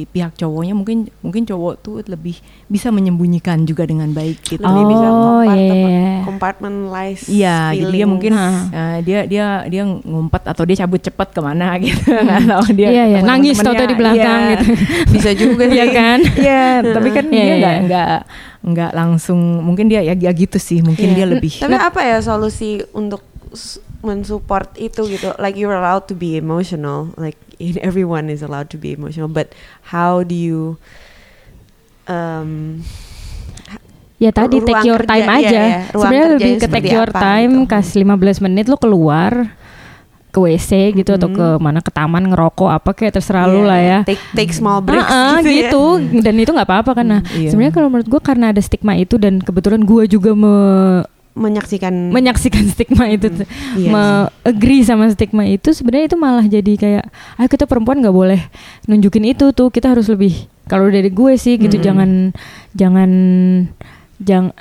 pihak 0.07 0.33
cowoknya 0.35 0.71
mungkin 0.73 0.99
mungkin 1.19 1.43
cowok 1.43 1.75
tuh 1.77 1.97
lebih 2.07 2.39
bisa 2.65 2.89
menyembunyikan 2.89 3.63
juga 3.63 3.83
dengan 3.83 4.07
baik 4.09 4.39
gitu. 4.47 4.63
Lebih 4.63 4.85
bisa 4.89 5.07
Oh, 5.07 5.43
compartment- 5.43 5.91
iya. 5.91 6.23
compartmentalize 6.25 7.23
Iya, 7.27 7.57
jadi 7.75 7.91
dia 7.93 8.07
mungkin 8.07 8.33
eh, 8.71 8.99
dia 9.03 9.21
dia 9.25 9.47
dia 9.67 9.83
ngumpet 9.85 10.43
atau 10.47 10.63
dia 10.63 10.77
cabut 10.79 11.01
cepat 11.01 11.29
ke 11.29 11.41
mana 11.41 11.75
gitu, 11.83 12.15
tahu 12.15 12.67
dia. 12.73 12.89
Iya, 12.89 13.05
iya, 13.05 13.19
ketemu 13.19 13.29
nangis 13.29 13.57
tau-tau 13.59 13.87
di 13.87 13.97
belakang 13.97 14.41
Iya. 14.41 14.51
gitu. 14.55 14.65
bisa 15.15 15.31
juga 15.35 15.65
Iya 15.75 15.85
sih. 15.85 15.93
kan? 15.93 16.19
Iya, 16.39 16.63
tapi 16.87 17.09
kan 17.11 17.25
Iya, 17.27 17.35
dia 17.35 17.43
iya, 17.45 17.55
nggak 17.59 17.75
iya. 17.75 17.85
nggak 17.85 18.19
nggak 18.65 18.91
langsung 18.95 19.41
mungkin 19.61 19.87
dia 19.87 20.01
ya, 20.01 20.15
ya 20.15 20.33
gitu 20.33 20.57
sih, 20.57 20.81
mungkin 20.81 21.13
Iya. 21.13 21.15
dia 21.15 21.27
lebih. 21.29 21.53
Tapi 21.59 21.75
apa 21.75 22.01
ya 22.01 22.19
solusi 22.19 22.79
untuk 22.93 23.21
mensupport 24.05 24.69
itu 24.77 25.09
gitu? 25.09 25.33
Like 25.41 25.57
you're 25.57 25.75
allowed 25.75 26.07
to 26.07 26.15
be 26.15 26.37
emotional, 26.37 27.11
like 27.17 27.41
everyone 27.81 28.29
is 28.29 28.45
allowed 28.45 28.69
to 28.71 28.79
be 28.79 28.93
emotional, 28.93 29.27
but 29.27 29.51
how 29.89 30.21
do 30.21 30.37
you 30.37 30.77
um, 32.05 32.83
Ya 34.15 34.31
tadi 34.31 34.63
Ruang 34.63 34.69
take 34.71 34.85
your 34.87 35.03
kerja, 35.03 35.11
time 35.11 35.27
iya, 35.27 35.35
aja. 35.37 35.51
iya. 35.51 35.79
Ruang 35.91 36.03
Sebenarnya 36.07 36.29
lebih 36.39 36.53
ke 36.57 36.67
take 36.71 36.89
your 36.89 37.11
time, 37.11 37.53
gitu. 37.67 37.71
kasih 37.75 37.99
15 38.07 38.45
menit 38.47 38.65
lo 38.71 38.79
keluar 38.79 39.33
ke 40.31 40.39
WC 40.43 40.71
gitu 40.99 41.15
atau 41.15 41.31
ke 41.31 41.47
mana 41.63 41.79
ke 41.79 41.95
taman 41.95 42.27
ngerokok 42.27 42.67
apa 42.67 42.91
kayak 42.91 43.15
terserah 43.15 43.47
lu 43.47 43.63
yeah, 43.63 43.71
lah 43.71 43.81
ya. 43.83 43.99
Take 44.03 44.23
take 44.35 44.51
small 44.51 44.83
breaks 44.83 45.07
Ah, 45.07 45.39
ah, 45.39 45.39
gitu, 45.39 45.47
ya. 45.47 45.55
gitu 45.71 45.85
dan 46.23 46.35
itu 46.43 46.51
nggak 46.51 46.67
apa-apa 46.67 46.91
kan 46.91 47.07
nah 47.07 47.21
iya. 47.39 47.55
sebenarnya 47.55 47.71
kalau 47.71 47.87
menurut 47.87 48.09
gue 48.11 48.19
karena 48.19 48.51
ada 48.51 48.59
stigma 48.59 48.99
itu 48.99 49.15
dan 49.15 49.39
kebetulan 49.39 49.87
gue 49.87 50.03
juga 50.11 50.35
me- 50.35 51.07
Menyaksikan 51.35 52.15
menyaksikan 52.15 52.63
stigma 52.65 53.11
itu 53.11 53.27
tuh, 53.27 53.47
Iya 53.75 53.91
me- 53.91 54.29
agree 54.43 54.81
sama 54.81 55.11
stigma 55.11 55.43
itu 55.43 55.71
sebenarnya 55.71 56.07
itu 56.07 56.17
malah 56.17 56.47
jadi 56.47 56.73
kayak 56.75 57.05
ah 57.35 57.47
kita 57.47 57.67
perempuan 57.67 57.99
nggak 57.99 58.15
boleh 58.15 58.39
nunjukin 58.87 59.27
itu 59.27 59.51
tuh 59.51 59.67
kita 59.67 59.91
harus 59.91 60.07
lebih 60.07 60.31
kalau 60.65 60.87
dari 60.87 61.11
gue 61.11 61.35
sih 61.35 61.59
gitu 61.59 61.75
Mm-mm. 61.75 61.83
jangan 61.83 62.11
jangan 62.73 63.11
jangan 64.17 64.55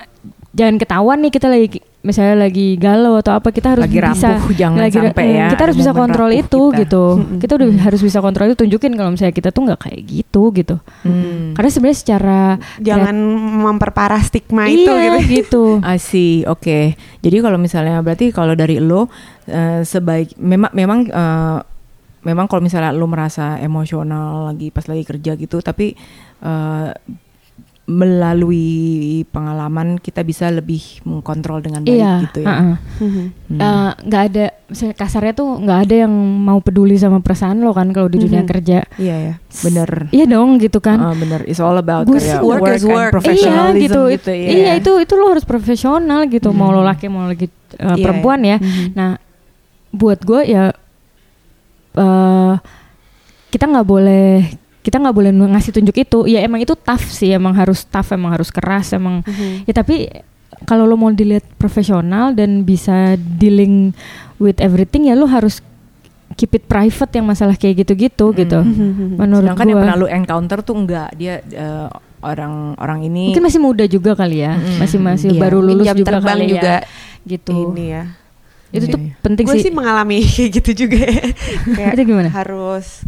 jangan 0.54 0.78
ketahuan 0.78 1.18
nih 1.20 1.34
kita 1.34 1.50
lagi 1.50 1.82
misalnya 2.04 2.36
lagi 2.46 2.76
galau 2.76 3.16
atau 3.16 3.32
apa 3.32 3.48
kita 3.50 3.80
harus 3.80 3.88
Lagi 3.88 3.96
bisa 3.96 4.28
rapuh, 4.36 4.52
jangan 4.52 4.76
lagi 4.84 4.98
sampai 5.00 5.26
ya 5.32 5.48
kita 5.56 5.63
harus 5.63 5.78
bisa 5.80 5.92
kontrol 5.96 6.30
itu 6.30 6.62
kita. 6.68 6.80
gitu 6.84 7.04
Mm-mm. 7.16 7.39
kita 7.39 7.52
udah 7.56 7.68
harus 7.80 8.02
bisa 8.04 8.20
kontrol 8.20 8.46
itu 8.52 8.58
tunjukin 8.60 8.92
kalau 8.94 9.10
misalnya 9.16 9.32
kita 9.32 9.50
tuh 9.50 9.62
nggak 9.72 9.80
kayak 9.88 10.02
gitu 10.04 10.42
gitu 10.52 10.76
Hmm. 11.08 11.56
karena 11.56 11.70
sebenarnya 11.72 12.00
secara 12.00 12.39
jangan 12.80 13.16
memperparah 13.63 14.20
stigma 14.20 14.68
itu 14.68 14.92
iya, 14.92 15.16
gitu. 15.24 15.32
gitu 15.32 15.63
I 15.96 15.98
see, 15.98 16.44
oke. 16.44 16.96
Jadi 17.24 17.36
kalau 17.39 17.56
misalnya 17.56 18.04
berarti 18.04 18.36
kalau 18.36 18.52
dari 18.52 18.84
lo 18.84 19.08
eh, 19.48 19.82
sebaik 19.82 20.36
memang 20.36 20.72
memang 20.76 21.00
eh, 21.08 21.58
memang 22.24 22.46
kalau 22.48 22.63
misalnya 22.63 22.92
lo 22.92 23.08
merasa 23.08 23.60
emosional 23.60 24.52
lagi 24.52 24.72
pas 24.72 24.88
lagi 24.88 25.04
kerja 25.04 25.36
gitu, 25.36 25.60
tapi 25.60 25.96
eh, 26.39 26.89
melalui 27.84 28.72
pengalaman 29.28 30.00
kita 30.00 30.22
bisa 30.22 30.48
lebih 30.48 30.80
mengkontrol 31.04 31.60
dengan 31.60 31.84
baik 31.84 31.91
iya 31.93 32.13
gitu 32.24 32.39
ya. 32.39 32.48
uh-uh. 32.48 32.76
Mhm. 32.98 33.26
Hmm. 33.43 33.60
Eh, 33.60 33.91
nggak 34.02 34.24
ada 34.26 34.46
misalnya 34.65 34.96
kasarnya 34.96 35.34
tuh 35.34 35.50
nggak 35.60 35.80
ada 35.84 35.96
yang 36.02 36.13
mau 36.39 36.58
peduli 36.58 36.96
sama 36.96 37.19
perasaan 37.19 37.60
lo 37.60 37.69
kan 37.69 37.91
kalau 37.91 38.08
di 38.08 38.17
dunia 38.17 38.39
Mhm. 38.39 38.50
kerja 38.50 38.88
Iya 38.96 39.15
ya, 39.19 39.34
bener. 39.60 39.89
iya 40.10 40.26
dong 40.26 40.58
gitu 40.58 40.80
kan 40.80 40.96
Ah, 40.98 41.12
bener. 41.13 41.43
It's 41.43 41.60
all 41.60 41.76
about 41.76 42.08
Gua 42.08 42.17
kayak 42.17 42.39
Work 42.39 42.63
is 42.69 42.82
and 42.82 42.88
work. 42.88 43.04
iya 43.04 43.12
professionalism 43.12 43.84
gitu, 43.84 44.02
gitu, 44.10 44.32
It- 44.32 44.32
ya. 44.32 44.50
iya 44.50 44.72
itu 44.76 44.91
itu 44.98 45.13
lo 45.13 45.26
harus 45.30 45.43
profesional 45.43 46.24
gitu 46.26 46.50
mau 46.50 46.72
lo 46.72 46.82
laki 46.82 47.06
mau 47.08 47.28
lagi 47.28 47.52
uh, 47.78 47.93
Iya, 47.93 48.00
perempuan 48.00 48.39
ya 48.41 48.58
Mhm. 48.58 48.86
nah 48.96 49.19
buat 49.91 50.19
gue 50.19 50.41
ya 50.46 50.72
eh 51.93 52.54
kita 53.50 53.65
nggak 53.67 53.86
boleh 53.86 54.50
kita 54.84 55.00
nggak 55.00 55.15
boleh 55.15 55.32
ngasih 55.32 55.72
tunjuk 55.74 55.96
itu 55.98 56.28
ya 56.28 56.39
emang 56.39 56.60
itu 56.60 56.76
tough 56.76 57.08
sih 57.08 57.32
emang 57.32 57.52
harus 57.52 57.82
tough 57.84 58.12
emang 58.12 58.32
harus 58.32 58.50
keras 58.50 58.91
emang 58.91 59.24
Mhm. 59.24 59.63
ya 59.63 59.74
tapi 59.74 60.12
kalau 60.63 60.84
lo 60.84 60.93
mau 60.93 61.10
dilihat 61.10 61.48
profesional 61.56 62.32
dan 62.32 62.62
bisa 62.62 63.15
dealing 63.15 63.96
with 64.38 64.60
everything 64.60 65.08
ya 65.08 65.15
lo 65.15 65.26
harus 65.26 65.63
keep 66.34 66.52
it 66.52 66.65
private 66.65 67.12
yang 67.12 67.24
masalah 67.24 67.54
kayak 67.54 67.82
gitu-gitu 67.82 68.28
Hmm. 68.28 68.38
gitu 68.38 68.60
Mhm. 68.60 69.15
menurut 69.15 69.48
Sedangkan 69.50 69.65
yang 69.65 69.76
gua. 69.76 69.84
pernah 69.86 69.98
lu 69.98 70.08
encounter 70.08 70.58
tuh 70.60 70.76
enggak 70.76 71.10
dia 71.13 71.34
eh, 71.41 71.88
orang 72.22 72.76
orang 72.76 73.00
ini 73.04 73.32
mungkin 73.32 73.43
masih 73.43 73.60
muda 73.60 73.84
juga 73.86 74.12
kali 74.13 74.41
ya 74.41 74.56
Mm-mm. 74.56 74.80
masih 74.80 74.98
masih 74.98 75.30
Iya, 75.30 75.39
baru 75.39 75.60
lulus 75.60 75.84
jam 75.86 75.96
juga 75.96 76.08
terbang 76.10 76.28
kali 76.34 76.46
juga 76.50 76.63
ya 76.65 76.80
gitu 77.24 77.56
ini 77.69 77.86
ya. 77.89 78.04
itu 78.69 78.86
tuh 78.86 79.00
Iya. 79.00 79.13
penting 79.22 79.46
Gue 79.46 79.56
sih, 79.56 79.63
sih 79.63 79.72
mengalami 79.72 80.17
kayak 80.26 80.50
gitu 80.54 80.72
juga. 80.76 80.98
ya. 81.00 81.24
Kayak 81.69 81.91
Itu 81.93 82.02
gimana? 82.06 82.30
Harus 82.30 83.06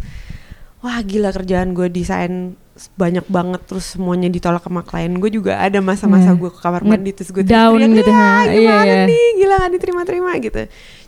wah 0.86 1.02
gila 1.02 1.30
kerjaan 1.30 1.74
gue 1.74 1.90
desain 1.90 2.54
banyak 2.94 3.26
banget 3.26 3.58
terus 3.64 3.90
semuanya 3.90 4.28
ditolak 4.28 4.60
sama 4.60 4.80
klien 4.80 5.10
gue 5.10 5.26
juga 5.28 5.58
ada 5.58 5.80
masa-masa 5.80 6.30
Iya. 6.30 6.38
gue 6.38 6.50
ke 6.50 6.60
kamar 6.60 6.82
mandi 6.84 7.10
terus 7.10 7.32
gue 7.32 7.42
down 7.42 7.80
gitu, 7.90 8.06
ha. 8.06 8.22
"Ah, 8.38 8.42
Iya, 8.46 8.54
gimana 8.54 8.84
iya." 8.86 9.04
nih 9.04 9.26
gila 9.34 9.54
gak 9.58 9.72
diterima-terima 9.72 10.30
gitu 10.38 10.62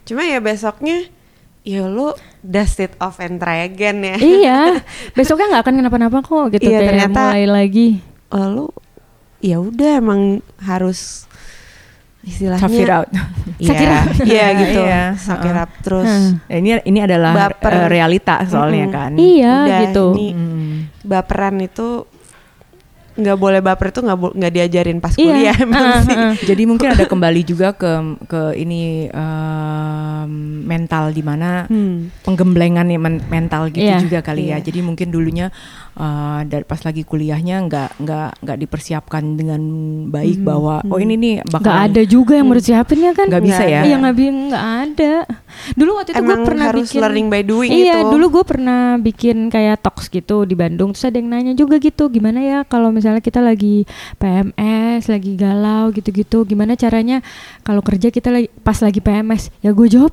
cuma 0.05 0.23
ya 0.25 0.41
besoknya 0.41 0.99
ya 1.63 1.85
lo 1.85 2.17
dust 2.41 2.81
it 2.81 2.97
off 2.99 3.21
and 3.21 3.37
try 3.37 3.63
again 3.63 4.01
ya 4.01 4.17
iya 4.17 4.59
besoknya 5.17 5.53
nggak 5.53 5.63
akan 5.63 5.75
kenapa-napa 5.79 6.19
kok 6.23 6.45
gitu 6.51 6.67
Iya, 6.67 6.75
kayak 6.75 6.89
ternyata- 6.91 7.29
mulai 7.29 7.45
lagi 7.47 7.89
Eh, 8.29 8.49
lo 8.49 8.73
ya 9.39 9.57
udah 9.59 10.01
emang 10.01 10.23
harus 10.59 11.28
istilahnya 12.29 12.69
it 12.71 12.91
out. 12.91 13.09
Iya, 13.59 13.75
iya 14.23 14.47
gitu 14.55 14.81
Iya, 14.81 15.03
suck 15.19 15.41
it 15.41 15.51
uh-uh. 15.51 15.63
up 15.63 15.71
terus 15.83 16.07
Hmm. 16.07 16.39
Nah, 16.41 16.57
ini 16.57 16.69
ini 16.85 16.99
adalah 17.01 17.33
Baper. 17.35 17.73
eh, 17.75 17.87
realita 17.89 18.35
soalnya 18.47 18.87
Mm-mm. 18.87 18.95
kan. 18.95 19.11
iya 19.17 19.55
Udah, 19.59 19.79
gitu 19.83 20.07
ini 20.15 20.29
Hmm. 20.31 20.75
baperan 21.03 21.57
itu 21.59 22.07
nggak 23.19 23.35
boleh 23.35 23.59
baper 23.59 23.91
itu 23.91 24.01
nggak 24.01 24.15
bo- 24.17 24.31
nggak 24.31 24.53
diajarin 24.53 24.99
pas 24.99 25.11
Iya, 25.13 25.25
kuliah 25.25 25.57
emang 25.67 25.83
uh-uh, 25.83 26.01
sih. 26.01 26.15
uh-uh. 26.15 26.33
Jadi 26.45 26.63
mungkin 26.65 26.89
ada 26.89 27.05
kembali 27.05 27.41
juga 27.43 27.69
ke 27.73 27.91
ke 28.25 28.43
ini 28.55 29.11
em, 29.11 30.23
em, 30.23 30.33
mental 30.65 31.11
di 31.11 31.21
mana 31.21 31.65
Hmm. 31.67 32.13
penggemblengan 32.23 32.87
ya 32.87 32.97
men- 32.97 33.25
mental 33.27 33.69
gitu 33.69 33.83
Iya. 33.83 33.99
juga 33.99 34.21
kali 34.21 34.49
ya. 34.49 34.57
Iya. 34.57 34.71
Jadi 34.71 34.79
mungkin 34.81 35.09
dulunya 35.09 35.49
uh, 35.95 36.45
dari 36.45 36.63
pas 36.63 36.79
lagi 36.79 37.03
kuliahnya 37.03 37.65
nggak 37.65 37.91
nggak 37.99 38.31
nggak 38.39 38.59
dipersiapkan 38.61 39.25
dengan 39.35 39.61
baik 40.07 40.39
Mhm. 40.39 40.47
bahwa 40.47 40.75
oh 40.85 40.99
ini 40.99 41.17
nih 41.17 41.35
bakal 41.43 41.65
Nggak 41.65 41.81
ada 41.89 42.03
juga 42.05 42.33
yang 42.35 42.47
menurut 42.47 42.63
siapinnya 42.63 43.13
kan 43.13 43.27
Nggak 43.27 43.43
bisa 43.43 43.63
ya? 43.65 43.83
Iya 43.83 43.97
nggak 43.99 44.67
ada 44.85 45.15
Dulu 45.75 45.91
waktu 45.97 46.13
itu 46.13 46.23
gue 46.23 46.39
pernah 46.45 46.65
harus 46.69 46.87
bikin 46.87 47.01
learning 47.01 47.27
by 47.27 47.43
doing 47.43 47.71
Iya, 47.73 48.05
gitu. 48.05 48.15
dulu 48.15 48.25
gue 48.31 48.45
pernah 48.47 48.95
bikin 48.97 49.49
kayak 49.49 49.81
talks 49.81 50.07
gitu 50.07 50.45
di 50.45 50.55
Bandung. 50.55 50.93
Terus 50.93 51.09
ada 51.09 51.17
yang 51.17 51.29
nanya 51.29 51.53
juga 51.53 51.81
gitu, 51.81 52.07
gimana 52.07 52.39
ya 52.39 52.59
kalau 52.63 52.89
misalnya 52.89 53.08
kita 53.17 53.41
lagi 53.41 53.89
PMS, 54.21 55.09
lagi 55.09 55.33
galau 55.41 55.89
gitu-gitu, 55.97 56.45
gimana 56.45 56.77
caranya 56.77 57.25
kalau 57.65 57.81
kerja 57.81 58.13
kita 58.13 58.29
lagi 58.29 58.53
pas 58.61 58.77
lagi 58.85 59.01
PMS? 59.01 59.49
Ya 59.65 59.73
gue 59.73 59.89
jawab, 59.89 60.13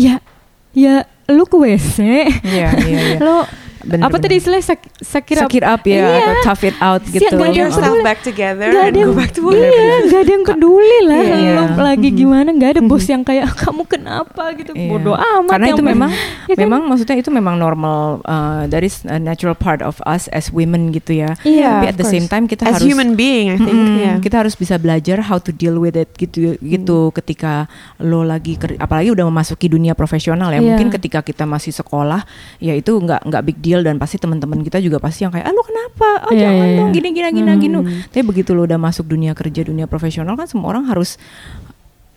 ya 0.00 0.24
ya 0.72 1.04
lu 1.28 1.44
ke 1.44 1.56
WC, 1.60 1.98
Iya, 2.42 2.68
iya, 2.88 2.98
iya. 3.14 3.18
lo 3.26 3.44
Bener, 3.80 4.02
apa 4.02 4.12
bener. 4.12 4.22
tadi 4.22 4.34
istilah 4.36 4.60
sak, 4.60 4.80
sakira 4.96 5.40
Sakit 5.42 5.64
up 5.64 5.82
ya 5.82 5.96
Iya. 5.96 6.16
atau 6.20 6.34
tough 6.42 6.62
it 6.62 6.76
out 6.78 7.02
Si- 7.02 7.16
gitu. 7.16 7.32
Put 7.32 7.46
ada 7.46 7.56
yourself 7.56 7.86
peduli. 7.90 8.04
back 8.04 8.18
together 8.20 8.68
Gak 8.68 8.82
and 8.82 8.94
yang 8.94 9.08
go 9.08 9.16
back 9.16 9.30
to 9.30 9.40
work. 9.40 9.56
Iya, 9.56 9.94
gak 10.06 10.20
ada 10.20 10.30
yang 10.30 10.44
peduli 10.44 10.98
lah 11.02 11.16
Iya, 11.18 11.34
iya. 11.34 11.52
lo 11.56 11.82
lagi 11.82 12.08
gimana, 12.10 12.48
gak 12.52 12.70
ada 12.70 12.80
bos 12.82 13.04
yang 13.04 13.22
kayak 13.22 13.46
kamu 13.56 13.82
kenapa 13.84 14.42
gitu, 14.54 14.70
Iya. 14.70 14.86
bodoh 14.86 15.16
amat. 15.16 15.50
Karena 15.50 15.66
yang 15.66 15.76
itu 15.76 15.84
memang 15.86 16.10
Ya 16.42 16.54
kan? 16.54 16.60
memang 16.60 16.80
maksudnya 16.86 17.16
itu 17.16 17.30
memang 17.30 17.54
normal 17.56 17.98
uh, 18.22 18.64
that 18.66 18.80
is 18.80 19.00
a 19.04 19.16
natural 19.16 19.54
part 19.54 19.80
of 19.80 19.96
us 20.04 20.28
as 20.28 20.50
women 20.50 20.90
gitu 20.90 21.14
ya. 21.14 21.32
Iya, 21.40 21.80
Tapi 21.80 21.86
at 21.86 21.96
the 21.96 22.04
same 22.04 22.24
course. 22.24 22.34
time 22.34 22.44
kita 22.46 22.62
As 22.64 22.76
harus 22.76 22.84
human 22.84 23.14
being, 23.14 23.48
I 23.48 23.56
think. 23.56 23.70
Mm-mm, 23.70 23.96
yeah. 23.96 24.16
kita 24.18 24.36
harus 24.38 24.54
bisa 24.54 24.76
belajar 24.76 25.22
how 25.22 25.38
to 25.38 25.50
deal 25.50 25.76
with 25.76 25.94
it 25.94 26.10
gitu 26.14 26.58
gitu 26.58 27.12
ketika 27.12 27.64
lo 27.98 28.20
lagi 28.20 28.58
apalagi 28.76 29.08
udah 29.08 29.24
memasuki 29.24 29.66
dunia 29.66 29.94
profesional 29.94 30.48
ya 30.48 30.58
Iya. 30.58 30.66
mungkin 30.66 30.90
ketika 30.90 31.22
kita 31.22 31.44
masih 31.44 31.70
sekolah 31.70 32.26
ya 32.58 32.72
itu 32.72 32.90
nggak 32.92 33.22
nggak 33.22 33.42
big 33.42 33.58
deal 33.58 33.69
dan 33.78 33.94
pasti 33.94 34.18
teman-teman 34.18 34.58
kita 34.60 34.82
juga 34.82 34.98
pasti 34.98 35.22
yang 35.22 35.30
kayak 35.30 35.46
ah 35.46 35.54
lo 35.54 35.62
kenapa 35.62 36.26
oh 36.26 36.32
Iya, 36.34 36.50
jangan 36.50 36.66
iya, 36.66 36.76
dong 36.76 36.88
iya. 36.90 36.96
gini 36.98 37.08
gini 37.12 37.28
gini 37.32 37.46
Hmm. 37.46 37.60
gini 37.60 37.78
tapi 38.10 38.22
begitu 38.26 38.50
lo 38.50 38.66
udah 38.66 38.74
masuk 38.76 39.06
dunia 39.06 39.30
kerja 39.32 39.62
dunia 39.62 39.86
profesional 39.86 40.34
kan 40.34 40.50
semua 40.50 40.66
orang 40.68 40.84
harus 40.84 41.14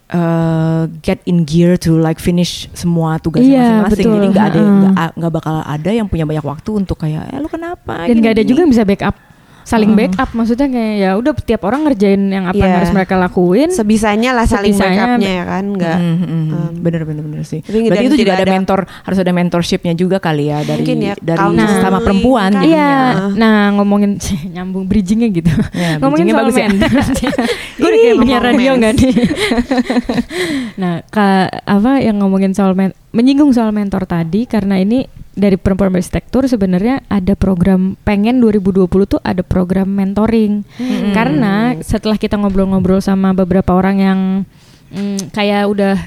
uh, 0.09 0.89
get 1.01 1.21
in 1.25 1.43
gear 1.43 1.75
to 1.75 1.95
like 1.95 2.17
finish 2.17 2.69
semua 2.73 3.17
tugasnya 3.17 3.49
Iya, 3.49 3.69
masing-masing 3.85 4.09
jadi 4.09 4.27
nggak 4.29 4.45
ada 4.47 4.59
nggak 4.61 5.09
nggak 5.15 5.31
bakal 5.31 5.55
ada 5.59 5.89
yang 5.89 6.07
punya 6.07 6.25
banyak 6.25 6.43
waktu 6.43 6.69
untuk 6.73 6.97
kayak 6.97 7.29
eh 7.29 7.37
lo 7.37 7.47
kenapa 7.47 8.05
dan 8.05 8.17
nggak 8.17 8.33
ada 8.33 8.43
gini." 8.43 8.49
juga 8.49 8.59
yang 8.65 8.71
bisa 8.71 8.83
backup 8.83 9.15
saling 9.63 9.91
backup 9.93 10.29
maksudnya 10.31 10.67
kayak 10.67 10.95
ya 10.97 11.09
udah 11.15 11.31
tiap 11.35 11.61
orang 11.63 11.83
ngerjain 11.83 12.21
yang 12.25 12.45
apa 12.45 12.55
yang 12.55 12.67
Iya. 12.67 12.77
harus 12.79 12.91
mereka 12.91 13.15
lakuin 13.15 13.69
Sebisanya 13.69 14.31
lah 14.31 14.43
saling 14.43 14.71
Sebisanya, 14.71 15.15
backupnya 15.15 15.31
ya 15.31 15.43
kan, 15.43 15.63
nggak. 15.69 15.97
Mm, 15.97 16.13
mm, 16.13 16.23
mm. 16.23 16.47
um, 16.49 16.71
bener 16.79 17.01
bener 17.03 17.23
bener 17.23 17.43
sih. 17.43 17.59
tapi 17.59 17.79
Berarti 17.83 17.95
dan 17.95 18.03
itu 18.05 18.17
juga 18.17 18.33
ada 18.33 18.43
ada- 18.43 18.53
mentor, 18.53 18.79
harus 18.85 19.17
ada 19.17 19.31
mentorshipnya 19.31 19.93
juga 19.93 20.17
kali 20.17 20.45
ya 20.47 20.59
dari 20.61 20.83
ya, 20.83 21.13
dari 21.15 21.39
counseling 21.39 21.79
sama 21.79 21.99
perempuan. 21.99 22.51
kan. 22.51 22.63
Iya, 22.63 22.91
Heeh. 22.91 23.31
nah 23.35 23.55
ngomongin 23.73 24.11
nyambung 24.55 24.83
bridgingnya 24.83 25.29
gitu. 25.31 25.51
Ya, 25.71 25.97
ngomongin 25.97 26.25
soal 26.27 26.39
bagus 26.39 26.55
ya. 26.55 26.67
mentor. 26.67 26.91
Gue 27.79 27.87
udah 27.87 27.99
kayak 27.99 28.15
punya 28.17 28.37
radio 28.39 28.71
nggak 28.75 28.93
nih? 28.95 29.13
nah, 30.81 30.93
ka, 31.05 31.27
apa 31.49 31.91
yang 31.99 32.19
ngomongin 32.19 32.51
soal 32.51 32.73
men- 32.73 32.95
menyinggung 33.11 33.51
soal 33.51 33.71
mentor 33.71 34.03
tadi 34.03 34.45
karena 34.45 34.77
ini 34.77 35.05
dari 35.33 35.57
perempuan 35.57 35.89
berarsitektur 35.89 36.45
sebenarnya 36.45 37.01
ada 37.09 37.33
program 37.33 37.97
pengen 38.05 38.37
2020 38.37 38.85
tuh 39.17 39.21
ada 39.25 39.41
program 39.41 39.89
mentoring. 39.89 40.61
Mm-mm. 40.77 41.13
karena 41.13 41.77
setelah 41.81 42.17
kita 42.21 42.37
ngobrol-ngobrol 42.37 43.01
sama 43.01 43.33
beberapa 43.33 43.73
orang 43.73 43.97
yang 43.97 44.19
mm, 44.93 45.33
kayak 45.33 45.65
udah 45.69 45.97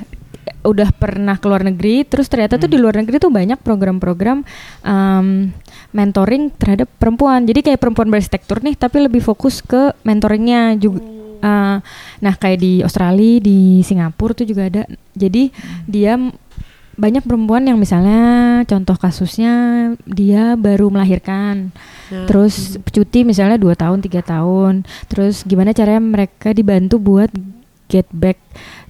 udah 0.67 0.91
pernah 0.95 1.39
ke 1.39 1.47
luar 1.47 1.63
negeri 1.63 2.03
terus 2.07 2.27
ternyata 2.27 2.59
tuh 2.59 2.71
di 2.71 2.79
luar 2.79 2.99
negeri 2.99 3.23
tuh 3.23 3.31
banyak 3.31 3.59
program-program 3.63 4.43
um, 4.83 5.51
mentoring 5.95 6.51
terhadap 6.55 6.91
perempuan. 6.99 7.47
Jadi 7.47 7.71
kayak 7.71 7.79
perempuan 7.83 8.11
berarsitektur 8.11 8.63
nih 8.63 8.75
tapi 8.75 9.07
lebih 9.07 9.23
fokus 9.23 9.63
ke 9.63 9.95
mentoringnya 10.03 10.75
juga 10.79 11.17
Uh, 11.37 11.85
nah 12.25 12.33
kayak 12.33 12.59
di 12.65 12.81
Australia 12.81 13.45
di 13.45 13.85
Singapura 13.85 14.33
tuh 14.33 14.49
juga 14.49 14.73
ada. 14.73 14.83
Jadi 15.13 15.53
dia 15.85 16.17
m- 16.17 16.33
banyak 16.97 17.23
perempuan 17.23 17.63
yang 17.63 17.77
misalnya 17.77 18.25
contoh 18.63 18.97
kasusnya 18.97 19.53
dia 20.03 20.55
baru 20.55 20.89
melahirkan 20.89 21.71
Nah, 22.07 22.23
terus 22.25 22.79
cuti 22.87 23.21
misalnya 23.21 23.59
dua 23.59 23.75
tahun 23.75 23.99
tiga 23.99 24.23
tahun 24.23 24.87
terus 25.07 25.43
gimana 25.43 25.71
caranya 25.71 25.99
mereka 25.99 26.51
dibantu 26.51 26.97
buat 26.97 27.35
get 27.87 28.07
back 28.11 28.39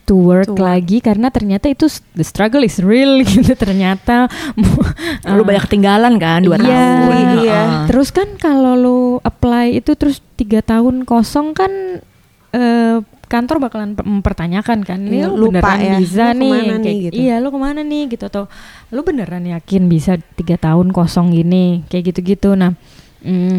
to 0.05 0.15
work 0.15 0.45
To 0.45 0.53
work. 0.53 0.61
lagi 0.63 1.01
karena 1.01 1.29
ternyata 1.29 1.67
itu 1.67 1.89
the 2.13 2.21
struggle 2.21 2.61
is 2.61 2.77
real 2.77 3.17
gitu 3.25 3.53
ternyata 3.53 4.29
Lu 5.33 5.43
banyak 5.43 5.65
ketinggalan 5.65 6.15
kan 6.17 6.45
dua 6.45 6.57
Iya, 6.57 6.61
tahun. 6.61 7.25
iya. 7.41 7.61
Terus 7.89 8.09
kan 8.11 8.37
kalau 8.37 8.77
lu 8.77 8.99
apply 9.21 9.75
itu 9.75 9.93
terus 9.93 10.21
tiga 10.35 10.61
tahun 10.61 11.03
kosong 11.03 11.53
kan 11.53 11.73
eh, 12.51 12.97
kantor 13.27 13.57
bakalan 13.59 13.91
pe- 13.93 14.07
mempertanyakan 14.07 14.79
kan 14.83 14.99
ini 15.01 15.19
Iya, 15.19 15.27
lu 15.27 15.51
lupa 15.51 15.75
beneran 15.75 15.81
ya, 15.81 15.97
bisa 15.99 16.25
lu 16.31 16.39
nih, 16.39 16.47
ke 16.47 16.55
mana 16.55 16.63
nih, 16.63 16.83
kayak, 16.83 16.97
gitu. 17.03 17.15
iya 17.17 17.35
lu 17.39 17.49
ke 17.51 17.59
mana 17.59 17.81
nih? 17.83 18.03
Gitu 18.07 18.25
atau 18.25 18.45
lu 18.89 19.01
beneran 19.03 19.45
yakin 19.45 19.83
bisa 19.87 20.13
tiga 20.35 20.57
tahun 20.57 20.91
kosong 20.91 21.33
gini? 21.33 21.83
Kayak 21.87 22.15
gitu-gitu. 22.15 22.55
Nah 22.55 22.75
mm, 23.21 23.59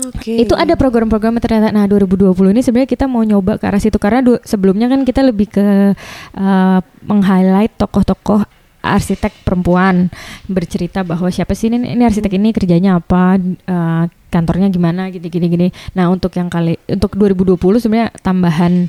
Ah, 0.00 0.16
Oke. 0.16 0.32
itu 0.38 0.54
ada 0.54 0.74
program-program 0.74 1.38
ternyata. 1.38 1.70
Nah 1.70 1.84
2020 1.84 2.32
ini 2.50 2.62
sebenarnya 2.62 2.88
kita 2.88 3.04
mau 3.04 3.20
nyoba 3.20 3.56
ke 3.56 3.64
arah 3.64 3.78
situ 3.78 3.94
karena 3.96 4.22
sebelumnya 4.42 4.86
kan 4.86 5.02
kita 5.02 5.20
lebih 5.20 5.46
ke 5.46 5.94
uh, 6.34 6.78
meng-highlight 7.02 7.74
tokoh-tokoh 7.76 8.42
arsitek 8.80 9.44
perempuan 9.44 10.08
bercerita 10.48 11.04
bahwa 11.04 11.28
siapa 11.28 11.52
sih 11.52 11.68
ini, 11.68 11.94
ini 11.94 12.02
arsitek 12.04 12.32
ini 12.36 12.48
kerjanya 12.52 13.00
apa 13.00 13.36
uh, 13.68 14.04
kantornya 14.32 14.72
gimana 14.72 15.12
gitu 15.12 15.26
gini 15.28 15.46
gini. 15.50 15.68
Nah 15.92 16.08
untuk 16.08 16.32
yang 16.36 16.48
kali 16.48 16.80
untuk 16.88 17.16
2020 17.18 17.56
sebenarnya 17.82 18.08
tambahan 18.24 18.88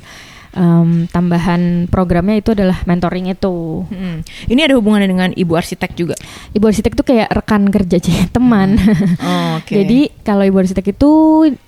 um, 0.52 1.04
tambahan 1.06 1.86
programnya 1.86 2.38
itu 2.38 2.52
adalah 2.52 2.80
mentoring 2.84 3.28
itu 3.28 3.82
Mm-mm. 3.84 4.24
Ini 4.46 4.60
ada 4.64 4.74
hubungannya 4.76 5.06
dengan 5.06 5.30
ibu 5.32 5.52
arsitek 5.52 5.92
juga. 5.92 6.14
ibu 6.50 6.62
arsitek 6.62 6.92
itu 6.92 7.04
kayak 7.04 7.28
rekan 7.32 7.68
kerja 7.68 7.96
sih 8.04 8.28
teman 8.28 8.76
Oh, 9.18 9.50
Oke. 9.60 9.72
Jadi 9.74 10.00
kalau 10.22 10.42
ibu 10.42 10.56
arsitek 10.56 10.92
itu 10.92 11.10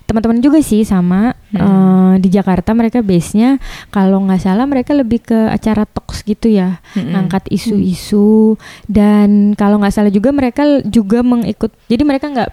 teman-teman 0.05 0.39
juga 0.39 0.61
sih 0.61 0.85
sama 0.85 1.33
Hmm. 1.55 1.63
eh, 1.63 2.15
di 2.19 2.29
Jakarta 2.29 2.75
mereka 2.75 2.99
base-nya 2.99 3.63
kalau 3.89 4.19
nggak 4.21 4.43
salah 4.43 4.67
mereka 4.67 4.91
lebih 4.91 5.23
ke 5.23 5.39
acara 5.47 5.87
talks 5.87 6.23
gitu 6.23 6.51
ya, 6.51 6.83
Mm-mm. 6.93 7.15
ngangkat 7.15 7.47
isu-isu 7.47 8.59
dan 8.85 9.55
kalau 9.55 9.79
nggak 9.79 9.95
salah 9.95 10.11
juga 10.11 10.35
mereka 10.35 10.67
juga 10.83 11.23
mengikut. 11.23 11.71
Jadi 11.87 12.03
mereka 12.03 12.27
nggak 12.27 12.51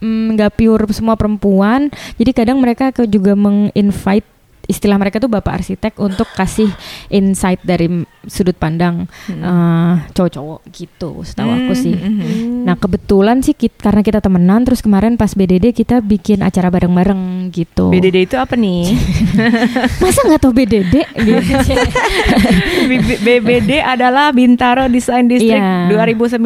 mm, 0.00 0.26
nggak 0.36 0.50
pure 0.52 0.84
semua 0.92 1.16
perempuan. 1.16 1.88
Jadi 2.16 2.30
kadang 2.32 2.60
mereka 2.60 2.92
juga 3.04 3.32
menginvite 3.32 4.28
istilah 4.70 4.94
mereka 4.94 5.18
tuh 5.18 5.26
bapak 5.26 5.58
arsitek 5.58 5.98
untuk 5.98 6.30
kasih 6.30 6.70
insight 7.08 7.58
dari 7.60 7.90
sudut 8.22 8.54
pandang 8.54 9.10
Mm-mm. 9.26 9.40
eh, 9.40 9.94
cowok-cowok 10.10 10.60
gitu. 10.70 11.20
Setahu 11.20 11.50
aku 11.50 11.72
sih. 11.74 11.92
Mm-mm. 11.92 12.20
Hmm. 12.20 12.62
Nah 12.62 12.74
kebetulan 12.74 13.40
sih 13.40 13.52
kit- 13.52 13.74
karena 13.76 14.00
kita 14.00 14.18
temenan 14.18 14.62
terus 14.62 14.78
kemarin 14.78 15.16
pas 15.16 15.30
BDD 15.30 15.72
kita 15.72 15.98
bikin 15.98 16.40
acara 16.40 16.68
bareng-bareng 16.68 17.18
gitu. 17.50 17.90
BDD 17.90 18.24
itu 18.24 18.36
apa 18.36 18.54
nih? 18.54 18.94
Masa 20.02 20.22
nggak 20.22 20.40
tahu 20.40 20.52
BDD? 20.54 20.94
BBD 23.20 23.70
adalah 23.94 24.30
Bintaro 24.30 24.86
Design 24.86 25.26
District 25.26 25.58
Iya. 25.58 25.90
2019. 25.90 26.38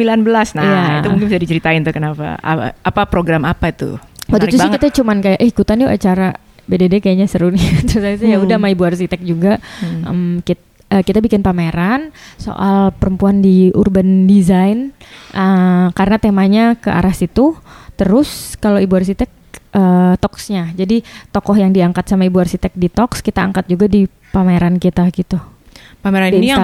Nah, 0.55 0.63
Iya. 0.63 0.81
itu 0.99 1.07
mungkin 1.09 1.27
bisa 1.27 1.37
diceritain 1.37 1.81
tuh 1.81 1.91
kenapa 1.91 2.35
apa, 2.37 2.73
apa 2.75 3.01
program 3.05 3.43
apa 3.43 3.69
itu? 3.69 3.99
Waktu 4.25 4.31
Menarik 4.31 4.49
itu 4.49 4.57
sih 4.57 4.65
banget. 4.65 4.81
kita 4.81 4.87
cuman 4.95 5.17
kayak 5.19 5.37
eh 5.37 5.47
ikutan 5.47 5.77
yuk 5.77 5.91
acara 5.91 6.27
BDD 6.65 6.99
kayaknya 6.99 7.25
seru 7.25 7.49
nih. 7.49 7.61
terus 7.87 8.01
saya 8.01 8.17
ya 8.17 8.35
Hmm. 8.35 8.45
udah 8.45 8.57
sama 8.57 8.67
ibu 8.67 8.83
arsitek 8.83 9.21
juga 9.21 9.57
Hmm. 9.79 10.01
em, 10.03 10.19
kit- 10.41 10.61
eh, 10.87 11.01
kita 11.01 11.17
bikin 11.17 11.39
pameran 11.39 12.09
soal 12.35 12.91
perempuan 12.91 13.39
di 13.39 13.69
urban 13.71 14.25
design 14.25 14.91
eh, 15.31 15.87
karena 15.91 16.17
temanya 16.17 16.73
ke 16.73 16.87
arah 16.87 17.11
situ. 17.11 17.53
Terus 17.95 18.53
kalau 18.55 18.77
ibu 18.77 18.91
arsitek 18.91 19.29
eh, 19.71 20.13
talksnya, 20.15 20.71
jadi 20.71 21.03
tokoh 21.29 21.53
yang 21.53 21.69
diangkat 21.69 22.05
sama 22.05 22.23
ibu 22.23 22.39
arsitek 22.39 22.71
di 22.73 22.87
talks 22.87 23.19
kita 23.19 23.39
angkat 23.41 23.67
juga 23.67 23.85
di 23.85 24.03
pameran 24.29 24.75
kita 24.75 25.03
gitu. 25.09 25.35
Pameran 25.99 26.29
di 26.29 26.39
ini 26.39 26.47
yang 26.47 26.63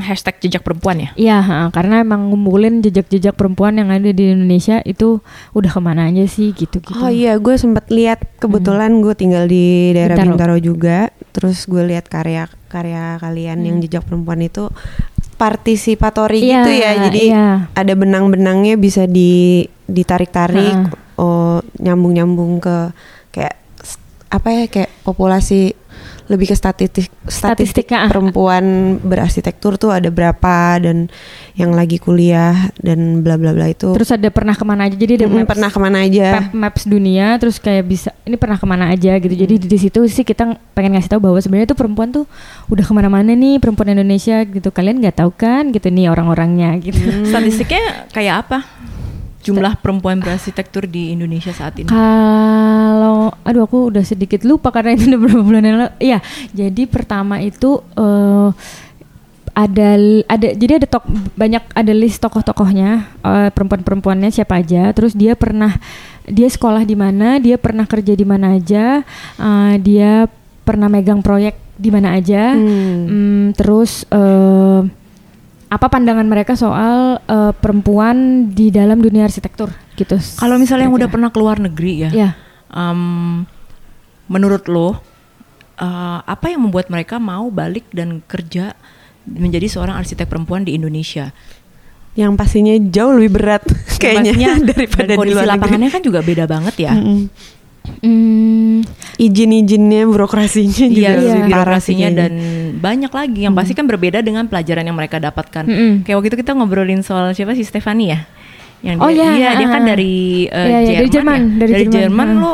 hashtag 0.00 0.36
jejak 0.42 0.62
perempuan 0.62 1.02
ya? 1.02 1.10
Iya, 1.16 1.36
karena 1.70 2.02
emang 2.02 2.32
ngumpulin 2.32 2.80
jejak-jejak 2.80 3.36
perempuan 3.36 3.78
yang 3.78 3.88
ada 3.92 4.10
di 4.12 4.32
Indonesia 4.32 4.80
itu 4.82 5.20
udah 5.52 5.70
ke 5.70 5.80
mana 5.80 6.08
aja 6.08 6.24
sih 6.26 6.52
gitu-gitu. 6.52 6.96
Oh 6.96 7.10
iya, 7.12 7.36
gue 7.36 7.54
sempat 7.56 7.88
lihat 7.88 8.24
kebetulan 8.36 9.00
gue 9.00 9.14
tinggal 9.16 9.46
di 9.46 9.92
daerah 9.96 10.16
Bintaro. 10.16 10.32
Bintaro, 10.34 10.56
juga. 10.58 10.98
Terus 11.36 11.68
gue 11.68 11.84
lihat 11.84 12.08
karya-karya 12.08 13.20
kalian 13.20 13.58
yang 13.64 13.76
Hmm. 13.78 13.84
jejak 13.84 14.02
perempuan 14.08 14.40
itu 14.40 14.72
partisipatori 15.36 16.40
Iya, 16.40 16.64
gitu 16.64 16.70
ya. 16.72 16.90
Jadi 17.08 17.22
iya. 17.28 17.68
ada 17.76 17.92
benang-benangnya 17.92 18.80
bisa 18.80 19.04
di 19.04 19.64
ditarik-tarik, 19.86 20.90
oh 21.20 21.62
nyambung-nyambung 21.78 22.58
ke 22.58 22.76
kayak 23.30 23.54
apa 24.26 24.48
ya 24.50 24.64
kayak 24.66 24.90
populasi 25.06 25.76
lebih 26.26 26.50
ke 26.50 26.56
statistik 26.58 27.06
statistik 27.26 27.86
Statistik, 27.86 27.86
ah. 27.94 28.10
perempuan 28.10 28.64
berarsitektur 29.00 29.78
tuh 29.78 29.94
ada 29.94 30.10
berapa 30.10 30.82
dan 30.82 31.06
yang 31.54 31.72
lagi 31.72 31.96
kuliah 31.96 32.68
dan 32.82 33.22
bla 33.24 33.38
bla 33.38 33.54
bla 33.54 33.70
itu 33.70 33.94
Terus 33.96 34.10
ada 34.12 34.28
pernah 34.28 34.52
ke 34.52 34.64
mana 34.66 34.90
aja? 34.90 34.96
Jadi 34.98 35.22
ada 35.22 35.26
Mm, 35.26 35.34
maps, 35.42 35.48
pernah 35.54 35.70
ke 35.70 35.78
mana 35.78 35.98
aja 36.04 36.26
map- 36.38 36.54
maps 36.54 36.82
dunia. 36.84 37.26
Terus 37.38 37.56
kayak 37.56 37.84
bisa 37.86 38.10
ini 38.26 38.36
pernah 38.36 38.58
ke 38.58 38.66
mana 38.66 38.90
aja 38.90 39.16
gitu. 39.16 39.34
Jadi 39.34 39.54
di, 39.62 39.66
di 39.70 39.78
situ 39.78 40.02
sih 40.06 40.26
kita 40.26 40.54
pengen 40.74 40.98
ngasih 40.98 41.16
tahu 41.16 41.30
bahwa 41.30 41.38
sebenarnya 41.38 41.72
tuh 41.72 41.78
perempuan 41.78 42.10
tuh 42.10 42.24
udah 42.68 42.84
ke 42.84 42.92
mana-mana 42.92 43.32
nih 43.32 43.62
perempuan 43.62 43.94
Indonesia 43.94 44.42
gitu. 44.42 44.68
Kalian 44.74 44.98
nggak 45.00 45.22
tahu 45.22 45.30
kan 45.32 45.70
gitu 45.70 45.88
nih 45.88 46.10
orang-orangnya 46.10 46.76
gitu. 46.82 47.00
Statistiknya 47.30 48.10
kayak 48.10 48.46
apa? 48.46 48.58
Jumlah 49.46 49.78
perempuan 49.78 50.18
berarsitektur 50.18 50.90
di 50.90 51.14
Indonesia 51.14 51.54
saat 51.54 51.78
ini. 51.78 51.86
Kalau 51.86 53.30
aduh 53.46 53.62
aku 53.62 53.94
udah 53.94 54.02
sedikit 54.02 54.42
lupa 54.42 54.74
karena 54.74 54.98
itu 54.98 55.06
udah 55.06 55.20
beberapa 55.22 55.42
bulan 55.46 55.62
yang 55.62 55.76
lalu. 55.78 55.92
Iya, 56.02 56.18
jadi 56.50 56.82
pertama 56.90 57.38
itu 57.38 57.78
eh 57.94 58.50
ada 59.56 59.96
ada 60.28 60.48
jadi 60.52 60.84
ada 60.84 60.86
tok 60.86 61.08
banyak 61.32 61.64
ada 61.72 61.92
list 61.96 62.20
tokoh-tokohnya 62.20 63.08
eh, 63.24 63.48
perempuan-perempuannya 63.54 64.28
siapa 64.28 64.60
aja. 64.60 64.92
Terus 64.92 65.16
dia 65.16 65.32
pernah 65.32 65.72
dia 66.28 66.50
sekolah 66.50 66.84
di 66.84 66.92
mana, 66.98 67.40
dia 67.40 67.56
pernah 67.56 67.88
kerja 67.88 68.12
di 68.12 68.26
mana 68.28 68.60
aja, 68.60 69.00
eh, 69.40 69.74
dia 69.80 70.28
pernah 70.66 70.92
megang 70.92 71.24
proyek 71.24 71.56
di 71.80 71.88
mana 71.88 72.20
aja. 72.20 72.52
Hmm. 72.52 73.08
Hmm, 73.08 73.44
terus 73.56 74.04
eh, 74.12 75.05
apa 75.66 75.86
pandangan 75.90 76.26
mereka 76.26 76.54
soal 76.54 77.18
eh, 77.26 77.52
perempuan 77.58 78.48
di 78.54 78.70
dalam 78.70 79.02
dunia 79.02 79.26
arsitektur 79.26 79.70
gitu? 79.98 80.16
Kalau 80.38 80.56
misalnya 80.60 80.86
yang 80.86 80.96
udah 80.96 81.08
pernah 81.10 81.30
keluar 81.34 81.58
negeri 81.58 82.06
ya, 82.06 82.10
ya. 82.14 82.30
em, 82.70 83.42
menurut 84.30 84.66
lo 84.70 84.98
eh, 85.78 86.18
apa 86.22 86.46
yang 86.52 86.70
membuat 86.70 86.86
mereka 86.88 87.18
mau 87.18 87.50
balik 87.50 87.90
dan 87.90 88.22
kerja 88.24 88.78
menjadi 89.26 89.66
seorang 89.66 89.98
arsitek 89.98 90.30
perempuan 90.30 90.62
di 90.62 90.78
Indonesia? 90.78 91.34
yang 92.16 92.32
pastinya 92.32 92.72
jauh 92.80 93.12
lebih 93.12 93.36
berat 93.36 93.62
kayaknya 94.00 94.32
pastinya 94.32 94.52
daripada 94.72 95.04
dan 95.04 95.14
di 95.14 95.18
kondisi 95.20 95.36
luar 95.36 95.44
negeri. 95.44 95.52
lapangannya 95.60 95.90
kan 95.92 96.02
juga 96.02 96.20
beda 96.24 96.44
banget 96.48 96.74
ya. 96.80 96.92
Mm-mm. 96.96 97.04
Hmm, 97.04 97.24
izin-izinnya 99.16 100.04
burokrasinya 100.04 100.86
juga 100.92 101.10
Iya, 101.10 101.10
parah 101.10 101.24
sih 101.24 101.42
birokrasinya 101.48 102.08
dan 102.12 102.32
banyak 102.76 103.12
lagi 103.12 103.40
yang 103.48 103.54
pasti 103.56 103.72
kan 103.72 103.88
berbeda 103.88 104.20
dengan 104.20 104.44
pelajaran 104.46 104.84
yang 104.84 104.96
mereka 104.96 105.16
dapatkan. 105.16 105.64
Mm-mm. 105.64 105.92
Kayak 106.04 106.16
waktu 106.20 106.28
itu 106.34 106.38
kita 106.44 106.52
ngobrolin 106.52 107.00
soal 107.00 107.32
siapa 107.32 107.56
sih 107.56 107.64
Stefani 107.64 108.12
ya? 108.12 108.20
Yang 108.84 108.96
Oh, 109.00 109.08
dia, 109.08 109.24
iya, 109.24 109.32
iya, 109.32 109.50
dia 109.56 109.68
kan 109.72 109.82
ah. 109.82 109.86
dari 109.88 110.14
eh, 110.46 110.66
Iya, 110.68 110.78
iya, 110.84 110.98
dari 111.00 111.08
Jerman, 111.08 111.40
ya? 111.40 111.56
dari 111.64 111.72
Jerman, 111.72 111.94
Jerman 111.96 112.28
ah. 112.28 112.36
lo 112.36 112.52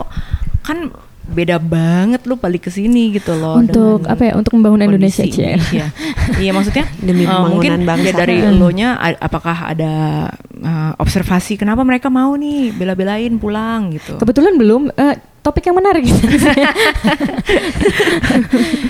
kan 0.63 0.79
beda 1.25 1.57
banget 1.57 2.25
lo 2.25 2.35
balik 2.35 2.67
ke 2.67 2.71
sini 2.71 3.13
gitu 3.13 3.33
loh. 3.33 3.55
untuk 3.57 4.03
apa 4.05 4.23
ya? 4.25 4.33
Untuk 4.35 4.53
membangun 4.53 4.83
Indonesia. 4.85 5.23
Indonesia. 5.23 5.87
iya 6.37 6.51
maksudnya 6.51 6.85
Demi 7.01 7.23
pembangunan 7.25 7.53
mungkin 7.53 7.73
bangsa. 7.83 8.05
ya 8.05 8.13
dari 8.17 8.37
Hmm. 8.39 8.59
lo-nya 8.59 8.89
a- 8.97 9.21
apakah 9.23 9.69
ada 9.69 9.93
eh, 10.53 10.93
observasi 10.97 11.55
kenapa 11.55 11.83
mereka 11.83 12.07
mau 12.07 12.35
nih 12.35 12.73
bela-belain 12.73 13.33
pulang 13.37 13.93
gitu. 13.93 14.19
Kebetulan 14.19 14.55
belum 14.55 14.91
eh, 14.91 15.15
topik 15.41 15.63
yang 15.63 15.77
menarik. 15.77 16.07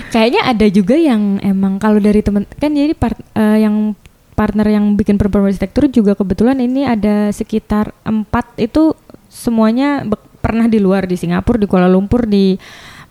Kayaknya 0.09 0.41
ada 0.45 0.65
juga 0.69 0.95
yang 0.95 1.37
emang 1.39 1.77
kalau 1.77 1.97
dari 1.97 2.21
temen 2.21 2.45
kan 2.51 2.69
jadi 2.69 2.93
part, 2.93 3.17
eh, 3.33 3.57
yang 3.59 3.93
partner 4.33 4.65
yang 4.67 4.93
bikin 4.93 5.15
perempuan 5.15 5.45
arsitektur 5.45 5.85
juga 5.87 6.13
kebetulan 6.13 6.57
ini 6.57 6.83
ada 6.83 7.29
sekitar 7.29 7.93
empat 8.03 8.57
itu 8.57 8.97
semuanya 9.27 10.01
be- 10.03 10.21
pernah 10.43 10.67
di 10.67 10.83
luar 10.83 11.07
di 11.07 11.15
Singapura, 11.15 11.55
di 11.55 11.67
Kuala 11.71 11.87
Lumpur, 11.87 12.27
di 12.27 12.59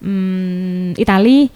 mm, 0.04 1.00
Itali. 1.00 1.48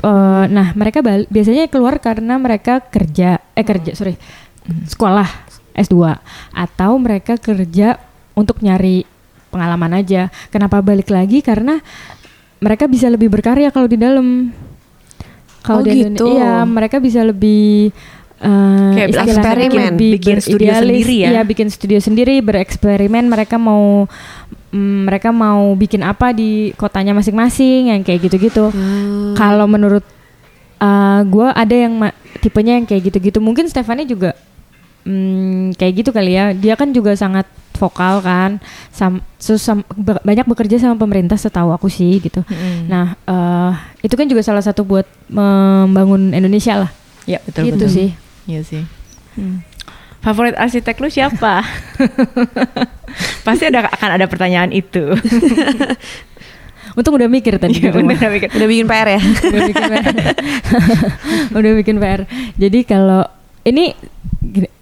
Eh, 0.00 0.44
nah 0.50 0.74
mereka 0.74 1.04
biasanya 1.04 1.70
keluar 1.70 2.02
karena 2.02 2.34
mereka 2.40 2.82
kerja, 2.82 3.38
eh 3.54 3.62
kerja 3.62 3.94
sorry 3.94 4.18
sekolah 4.88 5.28
S2 5.76 6.18
atau 6.52 6.92
mereka 6.98 7.38
kerja 7.38 8.00
untuk 8.34 8.64
nyari 8.64 9.04
pengalaman 9.50 10.00
aja. 10.00 10.30
Kenapa 10.48 10.80
balik 10.80 11.10
lagi? 11.10 11.42
Karena 11.42 11.78
mereka 12.62 12.86
bisa 12.86 13.10
lebih 13.10 13.28
berkarya 13.28 13.68
kalau 13.74 13.88
di 13.90 13.98
dalam. 13.98 14.54
Kalau 15.60 15.84
Oh, 15.84 15.84
di 15.84 16.08
gitu. 16.08 16.40
Iya, 16.40 16.64
mereka 16.64 16.96
bisa 17.04 17.20
lebih 17.20 17.92
eh, 18.40 18.92
Kayak 18.96 19.28
eksperimen, 19.28 19.92
lebih 19.92 20.12
bikin 20.16 20.38
studio 20.40 20.72
sendiri 20.72 21.14
ya? 21.20 21.28
Iya, 21.36 21.42
bikin 21.44 21.68
studio 21.68 22.00
sendiri, 22.00 22.40
bereksperimen. 22.40 23.28
Mereka 23.28 23.60
mau 23.60 24.08
mm, 24.70 25.06
mereka 25.06 25.30
mau 25.30 25.74
bikin 25.74 26.02
apa 26.02 26.30
di 26.34 26.70
kotanya 26.74 27.14
masing-masing 27.14 27.94
yang 27.94 28.00
kayak 28.02 28.26
gitu-gitu. 28.30 28.70
Hmm. 28.70 29.34
Kalau 29.34 29.66
menurut 29.66 30.02
uh, 30.80 31.20
gue 31.26 31.48
ada 31.50 31.74
yang 31.74 31.94
tipenya 32.40 32.78
yang 32.78 32.86
kayak 32.86 33.12
gitu-gitu. 33.12 33.38
Mungkin 33.38 33.68
Stefani 33.68 34.06
juga 34.06 34.34
mm, 35.04 35.76
kayak 35.78 35.92
gitu 36.02 36.10
kali 36.10 36.34
ya. 36.34 36.54
Dia 36.54 36.74
kan 36.74 36.90
juga 36.94 37.14
sangat 37.14 37.46
vokal 37.80 38.20
kan. 38.20 38.60
Sam, 38.92 39.24
sus- 39.40 39.64
sam- 39.64 39.86
be- 39.96 40.20
banyak 40.20 40.44
bekerja 40.44 40.76
sama 40.76 41.00
pemerintah 41.00 41.40
setahu 41.40 41.72
aku 41.72 41.88
sih 41.88 42.20
gitu. 42.20 42.44
Mm-mm. 42.44 42.88
Nah 42.88 43.16
uh, 43.24 43.72
itu 44.04 44.12
kan 44.16 44.28
juga 44.28 44.44
salah 44.44 44.60
satu 44.60 44.84
buat 44.84 45.08
membangun 45.30 46.32
Indonesia 46.36 46.86
lah. 46.86 46.90
ya 47.28 47.38
betul 47.46 47.62
gitu 47.70 47.86
betul. 47.86 47.88
sih. 47.88 48.08
Iya 48.48 48.60
sih. 48.66 48.82
Hmm. 49.38 49.62
Favorit 50.20 50.52
arsitek 50.52 51.00
lu 51.00 51.08
siapa? 51.08 51.64
Pasti 53.46 53.64
ada 53.64 53.88
akan 53.88 54.10
ada 54.16 54.26
pertanyaan 54.26 54.68
itu. 54.70 55.10
Untung 56.98 57.16
udah 57.16 57.26
mikir 57.26 57.56
tadi. 57.56 57.78
di 57.78 57.86
Iya, 57.86 57.94
rumah. 57.94 58.12
bener, 58.12 58.28
mikir. 58.30 58.48
udah 58.50 58.66
bikin 58.66 58.84
PR 58.84 59.08
ya 59.08 59.20
udah 59.46 59.62
bikin 59.62 59.84
PR. 59.86 60.04
udah 61.54 61.72
bikin 61.78 61.96
PR. 61.96 62.20
Jadi 62.58 62.78
kalau 62.82 63.22
ini 63.62 63.94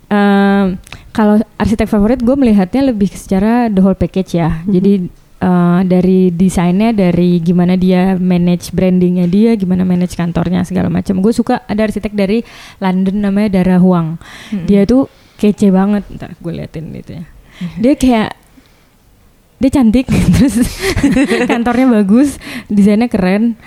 em, 0.08 0.64
kalau 1.12 1.36
arsitek 1.54 1.84
favorit 1.86 2.18
gue 2.18 2.32
melihatnya 2.32 2.88
lebih 2.88 3.12
secara 3.12 3.68
the 3.68 3.78
whole 3.78 3.94
package 3.94 4.34
ya. 4.34 4.64
Jadi 4.64 5.04
eh, 5.38 5.80
dari 5.84 6.32
desainnya, 6.32 6.90
dari 6.90 7.38
gimana 7.38 7.76
dia 7.76 8.16
manage 8.16 8.72
brandingnya 8.72 9.28
dia, 9.28 9.52
gimana 9.54 9.84
manage 9.84 10.16
kantornya 10.16 10.64
segala 10.64 10.88
macam. 10.88 11.20
Gue 11.20 11.30
suka 11.30 11.60
ada 11.62 11.84
arsitek 11.84 12.16
dari 12.16 12.40
London 12.80 13.20
namanya 13.20 13.60
Dara 13.60 13.76
Huang. 13.78 14.16
Dia 14.64 14.88
tuh 14.88 15.06
kece 15.38 15.70
banget. 15.70 16.02
Ntar 16.10 16.34
gue 16.34 16.52
liatin 16.52 16.90
itu 16.92 17.14
ya. 17.14 17.24
Dia 17.76 17.94
kayak 17.94 18.30
dia 19.58 19.70
cantik 19.72 20.06
terus 20.38 20.54
kantornya 21.44 21.90
bagus 21.92 22.38
desainnya 22.68 23.06
keren 23.06 23.58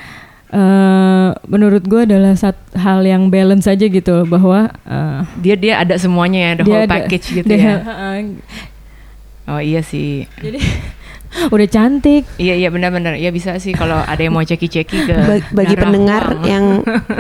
eh 0.47 1.29
menurut 1.47 1.84
gue 1.84 2.03
adalah 2.03 2.31
satu 2.31 2.60
hal 2.75 3.03
yang 3.03 3.27
balance 3.27 3.67
aja 3.67 3.84
gitu 3.84 4.23
bahwa 4.23 4.67
eh, 4.84 5.19
Dia 5.39 5.55
dia 5.55 5.73
ada 5.79 5.95
semuanya 5.95 6.39
ya, 6.39 6.51
the 6.53 6.63
whole 6.65 6.79
ada- 6.79 6.91
package 6.91 7.25
gitu 7.34 7.47
dia- 7.49 7.60
ya. 7.60 7.75
heeh. 7.81 8.19
Oh 9.47 9.60
iya 9.60 9.79
sih. 9.81 10.27
jadi 10.38 10.60
udah 11.53 11.67
cantik 11.67 12.23
Iya 12.35 12.53
iya 12.55 12.67
benar-benar. 12.67 13.15
Ya 13.15 13.29
bisa 13.29 13.55
sih 13.55 13.71
kalau 13.71 13.97
ada 13.97 14.17
yang 14.17 14.31
mau 14.31 14.41
ceki-ceki 14.41 14.97
ke 15.03 15.15
Ba- 15.15 15.47
bagi 15.55 15.75
pendengar 15.75 16.23
Huang. 16.33 16.43
yang 16.43 16.65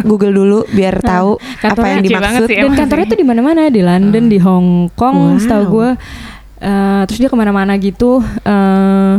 Google 0.01 0.31
dulu 0.31 0.59
biar 0.67 0.99
tahu 0.99 1.35
apa 1.61 1.85
yang 1.89 2.01
dimaksud 2.01 2.45
sih. 2.45 2.57
dan 2.57 2.73
kantornya 2.73 3.05
sih. 3.05 3.11
tuh 3.11 3.19
di 3.19 3.25
mana-mana 3.25 3.67
di 3.67 3.79
London 3.79 4.25
di 4.25 4.37
Hong 4.37 4.67
Kong 4.91 5.17
Wow. 5.29 5.39
setahu 5.39 5.63
gue 5.71 5.89
Eh, 6.59 7.03
terus 7.05 7.17
dia 7.17 7.25
ke 7.25 7.33
mana-mana 7.33 7.73
gitu 7.75 8.21
eh 8.21 9.17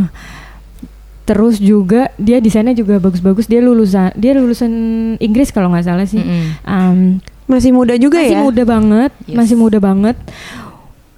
terus 1.23 1.57
juga 1.57 2.11
dia 2.17 2.39
desainnya 2.39 2.71
juga 2.73 2.99
bagus-bagus 2.99 3.47
dia 3.47 3.59
lulusan 3.59 4.15
dia 4.15 4.31
lulusan 4.33 4.71
Inggris 5.19 5.51
kalau 5.51 5.67
nggak 5.69 5.83
salah 5.85 6.03
sih 6.05 6.19
Mm-mm. 6.19 6.63
Em, 6.63 6.99
masih 7.45 7.71
muda 7.71 7.95
juga 7.95 8.19
masih 8.19 8.31
ya 8.33 8.41
muda 8.41 8.63
banget, 8.65 9.11
Yes. 9.23 9.37
masih 9.37 9.57
muda 9.57 9.79
banget. 9.79 10.15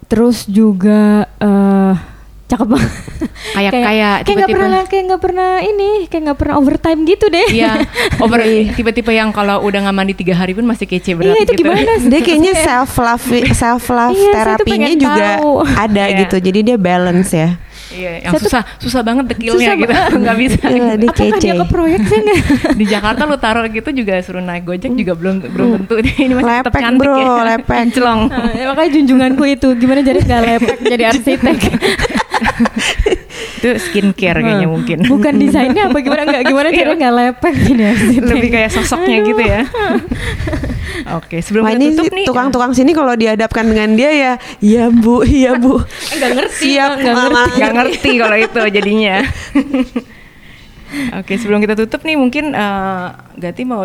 Terus 0.06 0.44
juga 0.44 1.24
eh 1.37 1.94
cakep 2.46 2.68
banget. 2.68 2.90
Kayak 3.50 3.72
kayak 3.72 4.14
kayak 4.20 4.37
nggak 4.37 4.50
pernah 4.50 4.83
kayak 4.85 5.02
nggak 5.07 5.22
pernah 5.22 5.50
ini, 5.61 5.90
kayak 6.07 6.22
nggak 6.24 6.38
pernah 6.38 6.54
overtime 6.57 7.00
gitu 7.02 7.26
deh. 7.26 7.46
Iya, 7.50 7.72
over 8.22 8.40
tipe-tipe 8.70 9.11
yang 9.11 9.30
kalau 9.30 9.61
udah 9.61 9.80
nggak 9.83 9.96
mandi 9.96 10.12
tiga 10.12 10.35
hari 10.35 10.52
pun 10.52 10.62
masih 10.62 10.85
kece 10.85 11.14
berat 11.14 11.33
Iya, 11.33 11.40
itu 11.40 11.52
gitu. 11.52 11.61
gimana 11.62 11.92
sih? 11.96 12.09
dia 12.09 12.20
kayaknya 12.20 12.52
self 12.57 12.92
love 12.96 13.24
self 13.57 13.85
love 13.88 14.12
Iya, 14.12 14.33
terapinya 14.35 14.88
juga 14.92 15.26
tahu. 15.38 15.52
ada 15.64 16.04
Iya. 16.04 16.18
gitu 16.20 16.37
jadi 16.38 16.59
dia 16.62 16.76
balance 16.76 17.33
ya 17.33 17.50
Iya, 17.87 18.12
yang 18.18 18.33
Saya 18.33 18.40
tuh- 18.40 18.50
susah 18.50 18.62
susah 18.76 19.02
banget 19.02 19.24
dekilnya 19.28 19.54
Susah 19.54 19.74
gitu, 19.76 19.92
nggak 20.24 20.37
bisa. 20.37 20.62
Gila, 20.64 20.94
dia 20.96 21.07
Apakah 21.07 21.30
kece 21.30 21.38
dia 21.38 21.54
ke 21.54 21.66
proyek 21.68 22.00
sih 22.02 22.18
nggak? 22.18 22.38
Di 22.74 22.85
Jakarta 22.88 23.22
lu 23.22 23.37
taruh 23.37 23.64
gitu 23.68 23.88
juga 23.92 24.12
suruh 24.18 24.42
naik 24.42 24.64
gojek 24.64 24.90
juga 24.90 25.12
belum 25.14 25.35
belum 25.44 25.68
tentu 25.78 25.94
ini 26.02 26.35
masih 26.35 26.59
tetap 26.59 26.64
Lepek, 26.66 26.83
cantik 26.83 27.07
bro, 27.07 27.14
ya. 27.14 27.42
lepek. 27.46 27.83
Celong. 27.92 28.20
Nah, 28.26 28.50
ya 28.52 28.64
makanya 28.66 28.90
junjunganku 28.90 29.44
itu 29.46 29.68
gimana 29.76 30.00
jadi 30.00 30.18
nggak 30.18 30.42
lepek 30.44 30.76
jadi 30.83 31.02
arsitek. 31.07 31.57
Itu 33.59 33.68
skincare 33.80 34.40
kayaknya 34.44 34.68
mungkin. 34.68 34.98
Bukan 35.09 35.40
desainnya 35.40 35.88
apa 35.88 35.98
gimana 36.04 36.23
nggak 36.29 36.44
gimana 36.44 36.69
jadi 36.71 36.92
nggak 36.94 37.14
lepek 37.14 37.54
jadi 37.64 37.83
arsitek. 37.96 38.29
Lebih 38.37 38.50
kayak 38.52 38.71
sosoknya 38.73 39.16
gitu 39.25 39.42
ya. 39.42 39.62
Oke, 41.19 41.42
sebelum 41.42 41.66
Wah 41.66 41.75
kita 41.75 41.81
ini 41.81 41.87
tutup 41.96 42.14
nih. 42.14 42.27
tukang-tukang 42.29 42.73
sini 42.73 42.94
kalau 42.94 43.12
dihadapkan 43.19 43.66
dengan 43.66 43.98
dia 43.98 44.10
ya, 44.14 44.33
iya 44.62 44.85
bu, 44.88 45.27
iya 45.27 45.58
bu. 45.58 45.83
Nggak 45.83 46.31
ngerti, 46.38 46.79
Siap, 46.79 46.90
nggak 47.02 47.14
ngerti. 47.19 47.50
nggak 47.58 47.73
ngerti 47.75 48.10
kalau 48.21 48.37
itu 48.38 48.60
jadinya. 48.71 49.16
Oke, 51.19 51.35
sebelum 51.35 51.58
kita 51.58 51.75
tutup 51.75 52.06
nih 52.06 52.14
mungkin 52.14 52.54
eh, 52.54 53.06
Gati 53.35 53.62
mau 53.66 53.83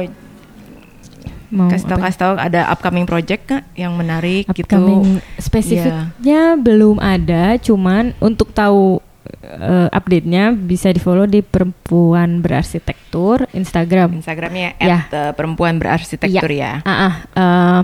Mau 1.50 1.66
kasih 1.66 1.86
tahu 1.90 2.00
kasih 2.00 2.20
tahu 2.20 2.34
ada 2.38 2.62
upcoming 2.70 3.06
project 3.06 3.42
nggak 3.50 3.64
yang 3.74 3.94
menarik 3.94 4.46
gitu? 4.54 4.70
upcoming 4.70 5.18
spesifiknya 5.42 6.54
belum 6.56 7.02
ada 7.02 7.58
cuman 7.58 8.14
untuk 8.22 8.54
tahu 8.54 9.02
eh, 9.42 9.88
update-nya 9.90 10.54
bisa 10.54 10.90
di 10.90 11.02
follow 11.02 11.26
di 11.26 11.42
perempuan 11.42 12.42
berarsitektur 12.42 13.50
Instagram 13.52 14.22
Instagramnya 14.22 14.78
Ya. 14.78 15.10
at, 15.10 15.12
eh, 15.12 15.32
perempuan 15.34 15.78
berarsitektur 15.78 16.50
ya. 16.50 16.82
Ah, 16.86 16.92
ah, 16.92 17.14
eh, 17.34 17.80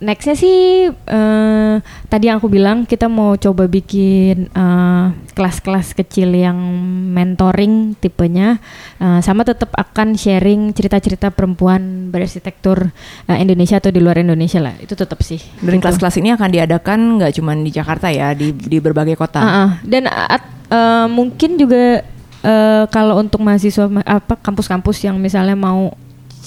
nextnya 0.00 0.32
sih 0.32 0.58
eh, 0.88 1.74
tadi 2.08 2.24
yang 2.24 2.40
aku 2.40 2.48
bilang 2.48 2.82
kita 2.82 3.04
mau 3.06 3.36
coba 3.36 3.64
bikin 3.64 4.48
eh, 4.48 5.06
kelas-kelas 5.30 5.92
kecil 5.92 6.32
yang 6.32 6.56
mentoring 7.12 7.92
tipenya, 7.96 8.56
eh, 8.96 9.20
sama 9.20 9.44
tetap 9.44 9.70
akan 9.72 10.16
sharing 10.16 10.72
cerita-cerita 10.72 11.28
perempuan 11.28 12.08
berarsitektur 12.08 12.88
eh, 13.24 13.38
Indonesia 13.38 13.76
atau 13.76 13.92
di 13.92 14.00
luar 14.00 14.18
Indonesia 14.18 14.58
lah. 14.58 14.74
Itu 14.76 14.96
tetap 14.96 15.20
sih. 15.20 15.38
Dan 15.60 15.76
Gitu. 15.76 15.84
kelas-kelas 15.84 16.16
ini 16.16 16.32
akan 16.32 16.48
diadakan 16.48 16.98
nggak 17.16 17.32
cuma 17.36 17.52
di 17.52 17.70
Jakarta 17.70 18.08
ya, 18.08 18.32
di 18.32 18.50
di 18.50 18.80
berbagai 18.80 19.14
kota. 19.14 19.40
Dan 19.84 20.08
at- 20.08 20.48
eh, 20.66 21.06
mungkin 21.06 21.56
juga 21.56 22.00
eh, 22.40 22.84
kalau 22.88 23.20
untuk 23.20 23.44
mahasiswa 23.44 23.84
ma- 23.84 24.00
apa 24.02 24.32
kampus-kampus 24.34 25.04
yang 25.04 25.20
misalnya 25.20 25.52
mau 25.52 25.92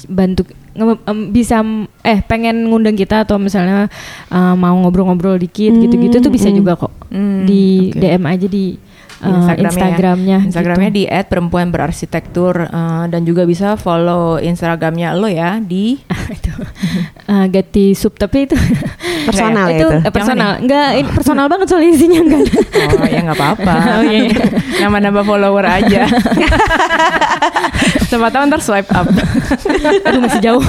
bantu 0.06 0.44
nge- 0.74 1.04
em, 1.06 1.20
bisa 1.30 1.62
eh 2.02 2.20
pengen 2.22 2.68
ngundang 2.68 2.94
kita 2.94 3.24
atau 3.24 3.38
misalnya 3.38 3.88
eh, 4.28 4.56
mau 4.56 4.76
ngobrol-ngobrol 4.78 5.38
dikit 5.38 5.72
Hmm, 5.72 5.82
gitu-gitu 5.82 6.18
tuh 6.20 6.30
bisa 6.30 6.48
hmm. 6.48 6.58
juga 6.58 6.74
kok 6.76 6.94
Hmm, 7.08 7.46
di 7.46 7.90
oke. 7.90 8.00
DM 8.00 8.24
aja 8.26 8.48
di 8.48 8.76
eh, 9.24 9.32
Instagramnya 9.32 9.64
ya. 9.64 9.88
Instagramnya. 9.90 10.38
Instagramnya 10.46 10.90
gitu. 10.90 11.00
di 11.00 11.26
@perempuan 11.26 11.68
berarsitektur 11.70 12.54
eh, 12.62 13.04
dan 13.08 13.22
juga 13.22 13.44
bisa 13.44 13.74
follow 13.76 14.38
Instagramnya 14.38 15.14
lo 15.14 15.26
ya 15.26 15.58
di 15.58 15.96
itu 16.36 16.52
Eh, 17.24 17.46
Gati 17.48 17.92
sub 17.94 18.14
tapi 18.14 18.46
itu 18.46 18.56
Personal 19.28 19.68
ya 19.70 19.78
itu 19.78 19.88
itu? 19.88 19.98
eh, 20.02 20.12
personal 20.12 20.52
enggak 20.60 20.88
ini 20.94 21.10
personal 21.10 21.46
banget 21.48 21.68
soalnya 21.68 21.90
isinya 21.90 22.20
enggak 22.22 22.42
ada. 22.42 22.54
Oh 22.94 23.08
ya 23.08 23.20
nggak 23.22 23.38
apa-apa. 23.38 23.74
Oh, 23.96 24.04
iya, 24.04 24.20
iya. 24.28 24.38
Nambah-nambah 24.82 25.24
follower 25.24 25.64
aja. 25.64 26.04
Siapa 28.04 28.28
tahu 28.28 28.44
ntar 28.46 28.60
swipe 28.60 28.92
up. 28.92 29.08
Aduh 30.04 30.20
masih 30.20 30.42
jauh. 30.42 30.64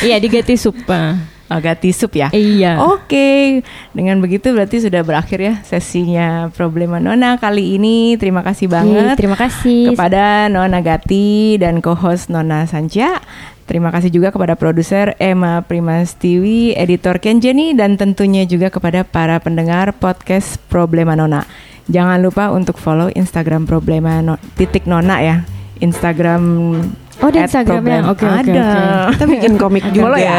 Iya 0.00 0.16
di 0.18 0.28
Gati 0.28 0.54
sub. 0.54 0.76
eh. 0.86 1.16
Agak 1.48 1.80
tisup 1.80 2.12
ya. 2.12 2.28
Iya. 2.30 2.76
Oke, 2.84 3.64
dengan 3.96 4.20
begitu 4.20 4.52
berarti 4.52 4.84
sudah 4.84 5.00
berakhir 5.00 5.40
ya 5.40 5.54
sesinya 5.64 6.52
Problema 6.52 7.00
Nona 7.00 7.40
kali 7.40 7.80
ini. 7.80 8.20
Terima 8.20 8.44
kasih 8.44 8.68
Iya, 8.68 8.74
banget 8.76 9.16
terima 9.16 9.36
kasih. 9.40 9.96
kepada 9.96 10.52
Nona 10.52 10.84
Gati 10.84 11.56
dan 11.56 11.80
co-host 11.80 12.28
Nona 12.28 12.68
Sanca. 12.68 13.24
Terima 13.64 13.92
kasih 13.92 14.08
juga 14.08 14.32
kepada 14.32 14.56
produser 14.56 15.12
Emma 15.20 15.60
Primastiwi, 15.60 16.72
editor 16.72 17.20
Ken 17.20 17.36
Jenny, 17.36 17.76
dan 17.76 18.00
tentunya 18.00 18.48
juga 18.48 18.72
kepada 18.72 19.04
para 19.04 19.36
pendengar 19.44 19.92
podcast 19.92 20.56
Problema 20.72 21.12
Nona. 21.12 21.44
Jangan 21.88 22.20
lupa 22.20 22.48
untuk 22.52 22.76
follow 22.80 23.08
Instagram 23.12 23.64
Problema 23.64 24.20
no, 24.20 24.36
titik 24.56 24.84
Nona 24.88 25.20
ya. 25.20 25.36
Instagram 25.84 26.76
Oh, 27.18 27.30
at 27.30 27.50
Instagramnya. 27.50 28.06
Oke, 28.06 28.24
oke, 28.24 28.46
ada. 28.46 28.68
oke. 29.10 29.14
Kita 29.18 29.24
bikin 29.26 29.52
komik 29.58 29.84
Follow 29.94 30.18
juga. 30.18 30.22
ya. 30.22 30.38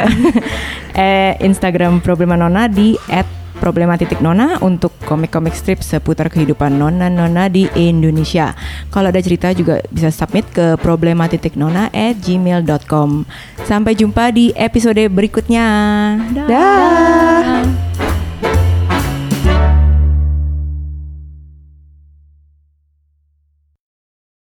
eh, 0.96 1.32
Instagram 1.44 2.00
Problema 2.00 2.40
Nona 2.40 2.72
di 2.72 2.96
@problema 3.60 4.00
titik 4.00 4.24
nona 4.24 4.56
untuk 4.64 4.96
komik-komik 5.04 5.52
strip 5.52 5.84
seputar 5.84 6.32
kehidupan 6.32 6.80
nona-nona 6.80 7.52
di 7.52 7.68
Indonesia. 7.76 8.56
Kalau 8.88 9.12
ada 9.12 9.20
cerita 9.20 9.52
juga 9.52 9.84
bisa 9.92 10.16
submit 10.16 10.48
ke 10.56 10.80
problema 10.80 11.28
titik 11.28 11.60
nona 11.60 11.92
at 11.92 12.16
gmail.com. 12.24 13.28
Sampai 13.68 14.00
jumpa 14.00 14.32
di 14.32 14.56
episode 14.56 15.04
berikutnya. 15.12 15.68
Dah. 16.48 18.09